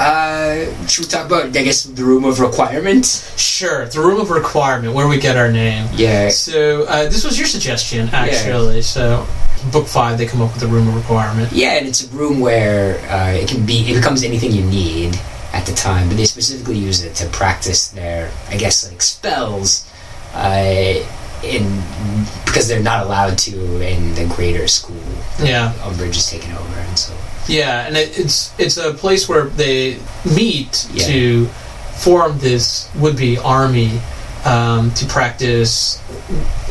Uh, 0.00 0.86
should 0.86 1.04
we 1.04 1.10
talk 1.10 1.26
about, 1.26 1.44
I 1.54 1.62
guess, 1.62 1.84
the 1.84 2.04
room 2.04 2.24
of 2.24 2.40
requirement? 2.40 3.04
sure, 3.36 3.84
the 3.86 4.00
room 4.00 4.18
of 4.18 4.30
requirement, 4.30 4.94
where 4.94 5.06
we 5.06 5.18
get 5.18 5.36
our 5.36 5.52
name. 5.52 5.86
Yeah. 5.92 6.30
So 6.30 6.84
uh, 6.84 7.04
this 7.04 7.22
was 7.22 7.38
your 7.38 7.46
suggestion, 7.46 8.08
actually. 8.12 8.80
So 8.80 9.26
book 9.70 9.86
five, 9.86 10.16
they 10.16 10.26
come 10.26 10.40
up 10.40 10.52
with 10.54 10.62
the 10.62 10.68
room 10.68 10.88
of 10.88 10.96
requirement. 10.96 11.52
Yeah, 11.52 11.72
and 11.72 11.86
it's 11.86 12.10
a 12.10 12.16
room 12.16 12.40
where 12.40 12.98
uh, 13.10 13.32
it 13.32 13.48
can 13.48 13.66
be, 13.66 13.90
it 13.90 13.96
becomes 13.96 14.22
anything 14.22 14.52
you 14.52 14.64
need 14.64 15.20
at 15.52 15.66
the 15.66 15.72
time, 15.72 16.08
but 16.08 16.16
they 16.16 16.24
specifically 16.24 16.78
use 16.78 17.04
it 17.04 17.14
to 17.16 17.28
practice 17.28 17.88
their, 17.88 18.32
I 18.48 18.56
guess, 18.56 18.90
like 18.90 19.02
spells, 19.02 19.86
uh, 20.32 21.04
in 21.42 21.82
because 22.44 22.68
they're 22.68 22.82
not 22.82 23.04
allowed 23.04 23.38
to 23.38 23.52
in 23.80 24.14
the 24.14 24.26
greater 24.34 24.66
school. 24.68 24.96
Yeah, 25.42 25.72
Umbridge 25.80 26.16
is 26.16 26.30
taken 26.30 26.52
over, 26.52 26.78
and 26.78 26.98
so 26.98 27.14
yeah, 27.50 27.86
and 27.86 27.96
it, 27.96 28.18
it's 28.18 28.58
it's 28.58 28.76
a 28.76 28.94
place 28.94 29.28
where 29.28 29.44
they 29.44 29.98
meet 30.24 30.88
Yeah. 30.94 31.06
to 31.06 31.46
form 31.98 32.38
this 32.38 32.88
would-be 32.96 33.36
army 33.38 34.00
um, 34.46 34.90
to 34.94 35.04
practice 35.06 36.00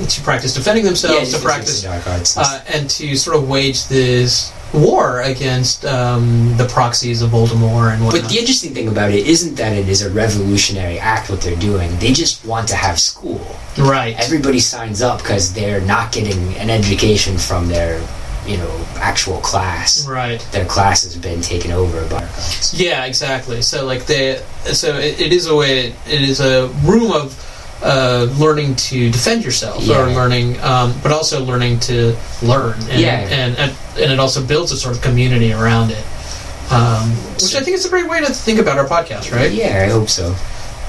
to 0.07 0.21
practice 0.21 0.53
defending 0.55 0.85
themselves, 0.85 1.31
yeah, 1.31 1.37
to 1.37 1.43
practice 1.43 1.83
dark 1.83 2.07
arts. 2.07 2.37
uh, 2.37 2.63
and 2.73 2.89
to 2.89 3.15
sort 3.15 3.35
of 3.37 3.47
wage 3.47 3.87
this 3.87 4.51
war 4.73 5.21
against 5.21 5.83
um, 5.85 6.55
the 6.57 6.65
proxies 6.67 7.21
of 7.23 7.31
Voldemort 7.31 7.93
and 7.93 8.03
whatnot. 8.05 8.21
But 8.21 8.29
the 8.29 8.37
interesting 8.37 8.73
thing 8.73 8.87
about 8.87 9.11
it 9.11 9.25
isn't 9.27 9.55
that 9.55 9.73
it 9.73 9.89
is 9.89 10.01
a 10.03 10.09
revolutionary 10.11 10.99
act 10.99 11.29
what 11.29 11.41
they're 11.41 11.55
doing. 11.55 11.89
They 11.97 12.13
just 12.13 12.45
want 12.45 12.67
to 12.69 12.75
have 12.75 12.99
school. 12.99 13.41
right. 13.79 14.15
Everybody 14.19 14.59
signs 14.59 15.01
up 15.01 15.19
because 15.19 15.53
they're 15.53 15.81
not 15.81 16.11
getting 16.11 16.53
an 16.57 16.69
education 16.69 17.37
from 17.37 17.67
their, 17.67 17.99
you 18.45 18.57
know, 18.57 18.85
actual 18.95 19.39
class. 19.41 20.07
right. 20.07 20.39
Their 20.51 20.65
class 20.65 21.03
has 21.03 21.15
been 21.17 21.41
taken 21.41 21.71
over 21.71 22.07
by. 22.09 22.27
Yeah, 22.73 23.05
exactly. 23.05 23.61
So 23.61 23.85
like 23.85 24.05
they, 24.05 24.41
so 24.65 24.95
it, 24.97 25.19
it 25.19 25.33
is 25.33 25.47
a 25.47 25.55
way. 25.55 25.87
It 26.07 26.21
is 26.21 26.39
a 26.39 26.67
room 26.83 27.11
of 27.11 27.45
uh, 27.83 28.27
learning 28.39 28.75
to 28.75 29.09
defend 29.11 29.43
yourself, 29.45 29.87
or 29.87 30.07
learning, 30.07 30.59
um, 30.61 30.93
but 31.01 31.11
also 31.11 31.43
learning 31.43 31.79
to 31.81 32.15
learn. 32.41 32.73
And, 32.89 32.99
Yeah. 33.01 33.19
and, 33.29 33.57
and 33.57 33.71
and 33.97 34.11
it 34.11 34.19
also 34.19 34.45
builds 34.45 34.71
a 34.71 34.77
sort 34.77 34.95
of 34.95 35.01
community 35.01 35.53
around 35.53 35.91
it. 35.91 36.05
Um, 36.71 37.09
which 37.35 37.55
I 37.55 37.61
think 37.61 37.75
is 37.77 37.85
a 37.85 37.89
great 37.89 38.07
way 38.09 38.19
to 38.19 38.31
think 38.33 38.59
about 38.59 38.77
our 38.77 38.85
podcast, 38.87 39.31
right? 39.35 39.51
Yeah, 39.51 39.85
I 39.87 39.91
hope 39.91 40.07
so. 40.09 40.35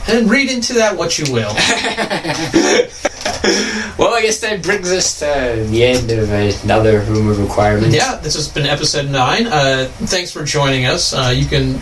And 0.09 0.29
read 0.31 0.51
into 0.51 0.75
that 0.75 0.97
what 0.97 1.19
you 1.19 1.33
will. 1.33 1.51
Well, 3.99 4.15
I 4.15 4.23
guess 4.23 4.41
that 4.41 4.63
brings 4.63 4.91
us 4.91 5.19
to 5.19 5.65
the 5.69 5.85
end 5.85 6.11
of 6.11 6.31
another 6.31 7.01
room 7.01 7.29
of 7.29 7.39
requirements. 7.39 7.95
Yeah, 7.95 8.17
this 8.17 8.35
has 8.35 8.49
been 8.49 8.65
episode 8.65 9.11
nine. 9.11 9.47
Uh, 9.47 9.91
thanks 9.93 10.31
for 10.33 10.43
joining 10.43 10.87
us. 10.87 11.13
Uh, 11.13 11.35
you 11.37 11.45
can 11.45 11.77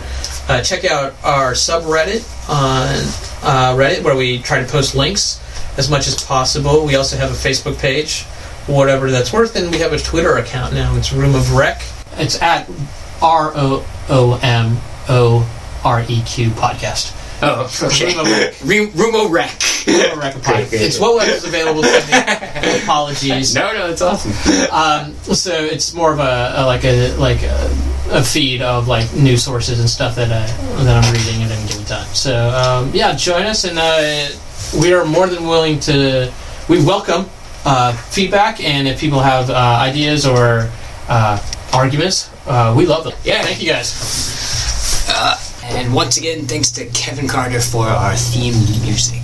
uh, 0.49 0.61
check 0.61 0.83
out 0.83 1.13
our 1.23 1.53
subreddit 1.53 2.25
on 2.49 2.87
uh, 3.43 3.73
Reddit 3.77 4.03
where 4.03 4.17
we 4.17 4.39
try 4.39 4.61
to 4.61 4.69
post 4.69 4.95
links 4.95 5.39
as 5.77 5.89
much 5.89 6.07
as 6.07 6.21
possible. 6.21 6.85
We 6.85 6.95
also 6.95 7.15
have 7.15 7.31
a 7.31 7.35
Facebook 7.35 7.79
page, 7.79 8.23
whatever 8.67 9.09
that's 9.09 9.31
worth, 9.31 9.55
and 9.55 9.71
we 9.71 9.77
have 9.79 9.93
a 9.93 9.99
Twitter 9.99 10.37
account 10.37 10.73
now. 10.73 10.95
It's 10.97 11.13
Room 11.13 11.35
of 11.35 11.43
Req. 11.43 11.81
It's 12.19 12.41
at 12.41 12.69
R 13.21 13.53
O 13.55 13.85
O 14.09 14.39
M 14.43 14.77
O 15.07 15.49
R 15.85 16.01
E 16.09 16.21
Q 16.23 16.49
podcast. 16.49 17.15
Oh, 17.41 17.71
okay. 17.83 18.05
Room 18.11 18.19
of 18.19 18.27
Req. 18.27 18.67
Room, 18.67 18.91
room 18.95 19.31
rec. 19.31 19.49
Room 19.87 20.11
of 20.11 20.23
Req 20.23 20.43
Great, 20.43 20.69
great. 20.69 20.81
It's 20.81 20.99
what 20.99 21.15
was 21.15 21.45
available 21.45 21.81
to 21.83 21.87
me. 21.87 22.81
Apologies. 22.83 23.55
No, 23.55 23.71
no, 23.71 23.89
it's 23.89 24.01
awesome. 24.01 24.31
Um, 24.73 25.13
so 25.23 25.53
it's 25.53 25.93
more 25.93 26.11
of 26.11 26.19
a, 26.19 26.53
a 26.57 26.65
like 26.65 26.83
a 26.83 27.15
like 27.15 27.43
a, 27.43 27.71
a 28.11 28.21
feed 28.21 28.61
of 28.61 28.89
like 28.89 29.13
news 29.13 29.41
sources 29.43 29.79
and 29.79 29.89
stuff 29.89 30.15
that 30.15 30.31
I, 30.31 30.83
that 30.83 31.01
I'm 31.01 31.13
reading 31.13 31.41
at 31.43 31.51
any 31.51 31.65
given 31.69 31.85
time. 31.85 32.07
So 32.07 32.49
um, 32.49 32.91
yeah, 32.93 33.15
join 33.15 33.43
us, 33.43 33.63
and 33.63 33.79
uh, 33.79 34.29
we 34.81 34.91
are 34.93 35.05
more 35.05 35.27
than 35.27 35.43
willing 35.45 35.79
to. 35.81 36.33
We 36.67 36.83
welcome 36.83 37.25
uh, 37.63 37.93
feedback, 37.93 38.61
and 38.61 38.85
if 38.85 38.99
people 38.99 39.21
have 39.21 39.49
uh, 39.49 39.53
ideas 39.81 40.25
or 40.25 40.69
uh, 41.07 41.41
arguments, 41.73 42.29
uh, 42.47 42.73
we 42.75 42.85
love 42.85 43.05
them. 43.05 43.13
Yeah. 43.23 43.43
thank 43.43 43.61
you 43.61 43.69
guys. 43.69 45.48
And 45.71 45.93
once 45.93 46.17
again, 46.17 46.45
thanks 46.45 46.71
to 46.71 46.85
Kevin 46.87 47.27
Carter 47.27 47.59
for 47.61 47.85
our 47.85 48.15
theme 48.15 48.53
music. 48.81 49.18